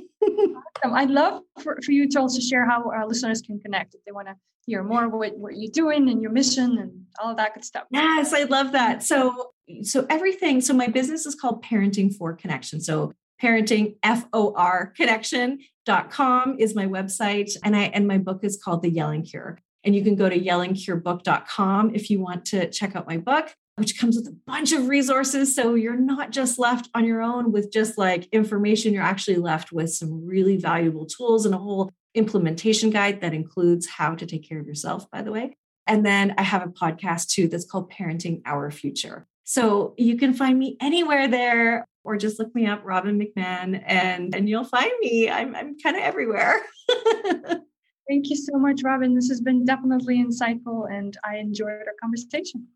awesome. 0.88 0.94
I'd 0.94 1.11
love 1.11 1.42
for, 1.62 1.78
for 1.84 1.92
you 1.92 2.09
to 2.09 2.20
also 2.20 2.40
share 2.40 2.68
how 2.68 2.90
our 2.90 3.07
listeners 3.07 3.40
can 3.40 3.61
connect 3.61 3.94
if 3.94 4.05
they 4.05 4.12
want 4.12 4.28
to 4.28 4.36
hear 4.66 4.82
more 4.82 5.07
of 5.07 5.12
what, 5.12 5.36
what 5.36 5.57
you're 5.57 5.72
doing 5.72 6.09
and 6.09 6.20
your 6.20 6.30
mission 6.30 6.78
and 6.78 6.92
all 7.22 7.30
of 7.30 7.36
that 7.38 7.55
good 7.55 7.64
stuff. 7.64 7.84
Yes, 7.90 8.32
I 8.32 8.44
love 8.44 8.72
that. 8.72 9.03
So 9.03 9.51
so 9.83 10.07
everything, 10.09 10.61
so 10.61 10.75
my 10.75 10.87
business 10.87 11.27
is 11.27 11.35
called 11.35 11.64
Parenting 11.64 12.14
for 12.14 12.35
Connection. 12.35 12.81
So 12.81 13.12
parenting 13.43 13.97
for 14.31 14.93
connection.com 14.97 16.57
is 16.59 16.75
my 16.75 16.87
website 16.87 17.57
and 17.62 17.77
i 17.77 17.83
and 17.85 18.09
my 18.09 18.19
book 18.19 18.41
is 18.43 18.61
called 18.62 18.83
the 18.83 18.91
yelling 18.91 19.25
cure. 19.25 19.59
And 19.85 19.95
you 19.95 20.03
can 20.03 20.16
go 20.16 20.29
to 20.29 20.39
yellingcurebook.com 20.39 21.95
if 21.95 22.11
you 22.11 22.21
want 22.21 22.45
to 22.47 22.69
check 22.71 22.97
out 22.97 23.07
my 23.07 23.16
book 23.16 23.55
which 23.77 23.97
comes 23.97 24.16
with 24.16 24.27
a 24.27 24.37
bunch 24.45 24.73
of 24.73 24.89
resources. 24.89 25.55
So 25.55 25.77
you're 25.77 25.95
not 25.95 26.33
just 26.33 26.59
left 26.59 26.89
on 26.95 27.05
your 27.05 27.23
own 27.23 27.53
with 27.53 27.73
just 27.73 27.97
like 27.97 28.29
information. 28.33 28.93
You're 28.93 29.05
actually 29.05 29.37
left 29.37 29.71
with 29.71 29.93
some 29.93 30.27
really 30.27 30.57
valuable 30.57 31.07
tools 31.07 31.47
and 31.47 31.55
a 31.55 31.59
whole 31.59 31.93
implementation 32.12 32.91
guide 32.91 33.21
that 33.21 33.35
includes 33.35 33.87
how 33.87 34.16
to 34.16 34.27
take 34.27 34.49
care 34.49 34.59
of 34.59 34.66
yourself 34.66 35.09
by 35.11 35.23
the 35.23 35.31
way. 35.31 35.57
And 35.87 36.05
then 36.05 36.35
i 36.37 36.43
have 36.43 36.66
a 36.66 36.71
podcast 36.71 37.29
too 37.29 37.49
that's 37.49 37.64
called 37.64 37.93
parenting 37.93 38.43
our 38.45 38.71
future 38.71 39.27
so 39.49 39.94
you 39.96 40.18
can 40.18 40.34
find 40.34 40.59
me 40.59 40.76
anywhere 40.78 41.26
there 41.26 41.86
or 42.05 42.18
just 42.18 42.38
look 42.38 42.55
me 42.55 42.66
up, 42.66 42.82
Robbin 42.84 43.18
McManne, 43.18 43.82
and 43.86 44.34
and 44.34 44.46
you'll 44.46 44.62
find 44.64 44.92
me. 45.01 45.30
I'm 45.30 45.57
I'm 45.57 45.78
kind 45.78 45.96
of 45.96 46.03
everywhere. 46.03 46.61
Thank 48.09 48.28
you 48.28 48.36
so 48.36 48.59
much, 48.59 48.82
Robbin. 48.84 49.14
This 49.14 49.30
has 49.30 49.40
been 49.40 49.64
definitely 49.64 50.22
insightful, 50.22 50.92
and 50.92 51.16
I 51.24 51.38
enjoyed 51.38 51.86
our 51.86 51.94
conversation. 51.99 52.66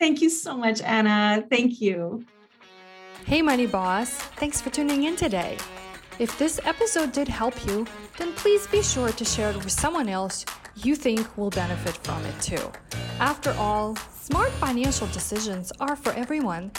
Thank 0.00 0.22
you 0.22 0.30
so 0.30 0.56
much, 0.56 0.80
Anna. 0.80 1.44
Thank 1.50 1.82
you. 1.82 2.24
Hey, 3.26 3.42
Money 3.42 3.66
Boss. 3.66 4.10
Thanks 4.40 4.62
for 4.62 4.70
tuning 4.70 5.04
in 5.04 5.16
today. 5.16 5.58
If 6.18 6.38
this 6.38 6.58
episode 6.64 7.12
did 7.12 7.28
help 7.28 7.66
you, 7.66 7.86
then 8.16 8.32
please 8.32 8.66
be 8.68 8.82
sure 8.82 9.10
to 9.10 9.24
share 9.26 9.50
it 9.50 9.56
with 9.56 9.72
someone 9.72 10.08
else 10.08 10.46
you 10.76 10.96
think 10.96 11.36
will 11.36 11.50
benefit 11.50 11.96
from 11.98 12.24
it 12.24 12.40
too. 12.40 12.72
After 13.20 13.52
all, 13.58 13.98
smart 14.24 14.50
financial 14.52 15.06
decisions 15.08 15.70
are 15.80 15.94
for 15.94 16.10
everyone 16.12 16.70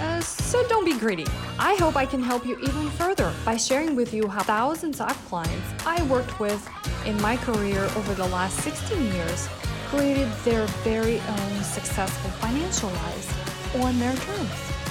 uh, 0.00 0.20
so 0.20 0.62
don't 0.68 0.84
be 0.84 0.92
greedy. 0.98 1.24
I 1.58 1.74
hope 1.76 1.96
I 1.96 2.04
can 2.04 2.22
help 2.22 2.44
you 2.44 2.60
even 2.60 2.90
further 2.90 3.32
by 3.42 3.56
sharing 3.56 3.96
with 3.96 4.12
you 4.12 4.28
how 4.28 4.42
thousands 4.42 5.00
of 5.00 5.16
clients 5.26 5.66
I 5.86 6.02
worked 6.08 6.38
with 6.38 6.68
in 7.06 7.18
my 7.22 7.38
career 7.38 7.84
over 7.96 8.12
the 8.12 8.28
last 8.28 8.58
16 8.58 9.14
years 9.14 9.48
created 9.88 10.28
their 10.44 10.66
very 10.84 11.20
own 11.20 11.62
successful 11.62 12.28
financial 12.32 12.90
lives 12.90 13.32
on 13.76 13.98
their 13.98 14.14
terms. 14.16 14.50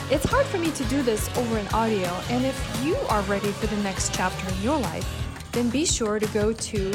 It's 0.10 0.26
hard 0.26 0.48
for 0.48 0.58
me 0.58 0.72
to 0.72 0.84
do 0.86 1.04
this 1.04 1.30
over 1.38 1.60
an 1.60 1.68
audio, 1.76 2.10
and 2.32 2.44
if 2.44 2.84
you 2.84 2.96
are 3.10 3.22
ready 3.24 3.52
for 3.52 3.68
the 3.68 3.78
next 3.84 4.16
chapter 4.16 4.52
in 4.52 4.60
your 4.64 4.80
life, 4.80 5.08
then 5.52 5.70
be 5.70 5.86
sure 5.86 6.20
to 6.20 6.26
go 6.28 6.54
to 6.54 6.92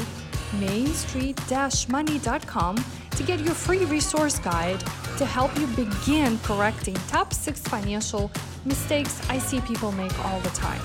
mainstreet-money.com 0.59 2.85
to 3.17 3.23
get 3.23 3.41
your 3.41 3.55
free 3.55 3.85
resource 3.85 4.39
guide 4.39 4.81
to 5.19 5.25
help 5.25 5.57
you 5.59 5.67
begin 5.69 6.39
correcting 6.41 6.95
top 7.09 7.33
six 7.33 7.61
financial 7.61 8.31
mistakes 8.65 9.21
I 9.31 9.39
see 9.39 9.61
people 9.61 9.93
make 9.93 10.19
all 10.25 10.41
the 10.41 10.51
time, 10.51 10.83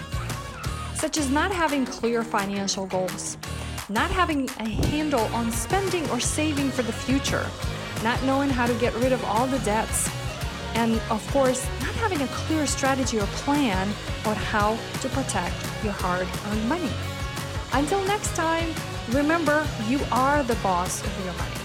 such 0.94 1.18
as 1.18 1.30
not 1.30 1.52
having 1.52 1.86
clear 1.86 2.24
financial 2.24 2.86
goals, 2.86 3.38
not 3.90 4.12
having 4.12 4.48
a 4.60 4.70
handle 4.70 5.26
on 5.34 5.52
spending 5.52 6.08
or 6.12 6.20
saving 6.20 6.70
for 6.70 6.84
the 6.84 6.94
future, 6.94 7.48
not 8.04 8.22
knowing 8.24 8.50
how 8.50 8.68
to 8.68 8.74
get 8.76 8.94
rid 8.96 9.12
of 9.12 9.24
all 9.26 9.48
the 9.48 9.60
debts, 9.60 10.10
and 10.76 11.02
of 11.10 11.28
course, 11.32 11.68
not 11.82 11.94
having 11.96 12.22
a 12.22 12.28
clear 12.28 12.68
strategy 12.68 13.20
or 13.20 13.26
plan 13.44 13.88
on 14.26 14.36
how 14.36 14.78
to 15.02 15.10
protect 15.10 15.56
your 15.84 15.94
hard 15.94 16.28
earned 16.48 16.70
money. 16.70 16.92
Until 17.74 18.04
next 18.06 18.36
time, 18.36 18.74
remember 19.10 19.68
you 19.88 20.00
are 20.12 20.44
the 20.44 20.56
boss 20.56 21.04
of 21.04 21.26
your 21.26 21.34
money. 21.34 21.59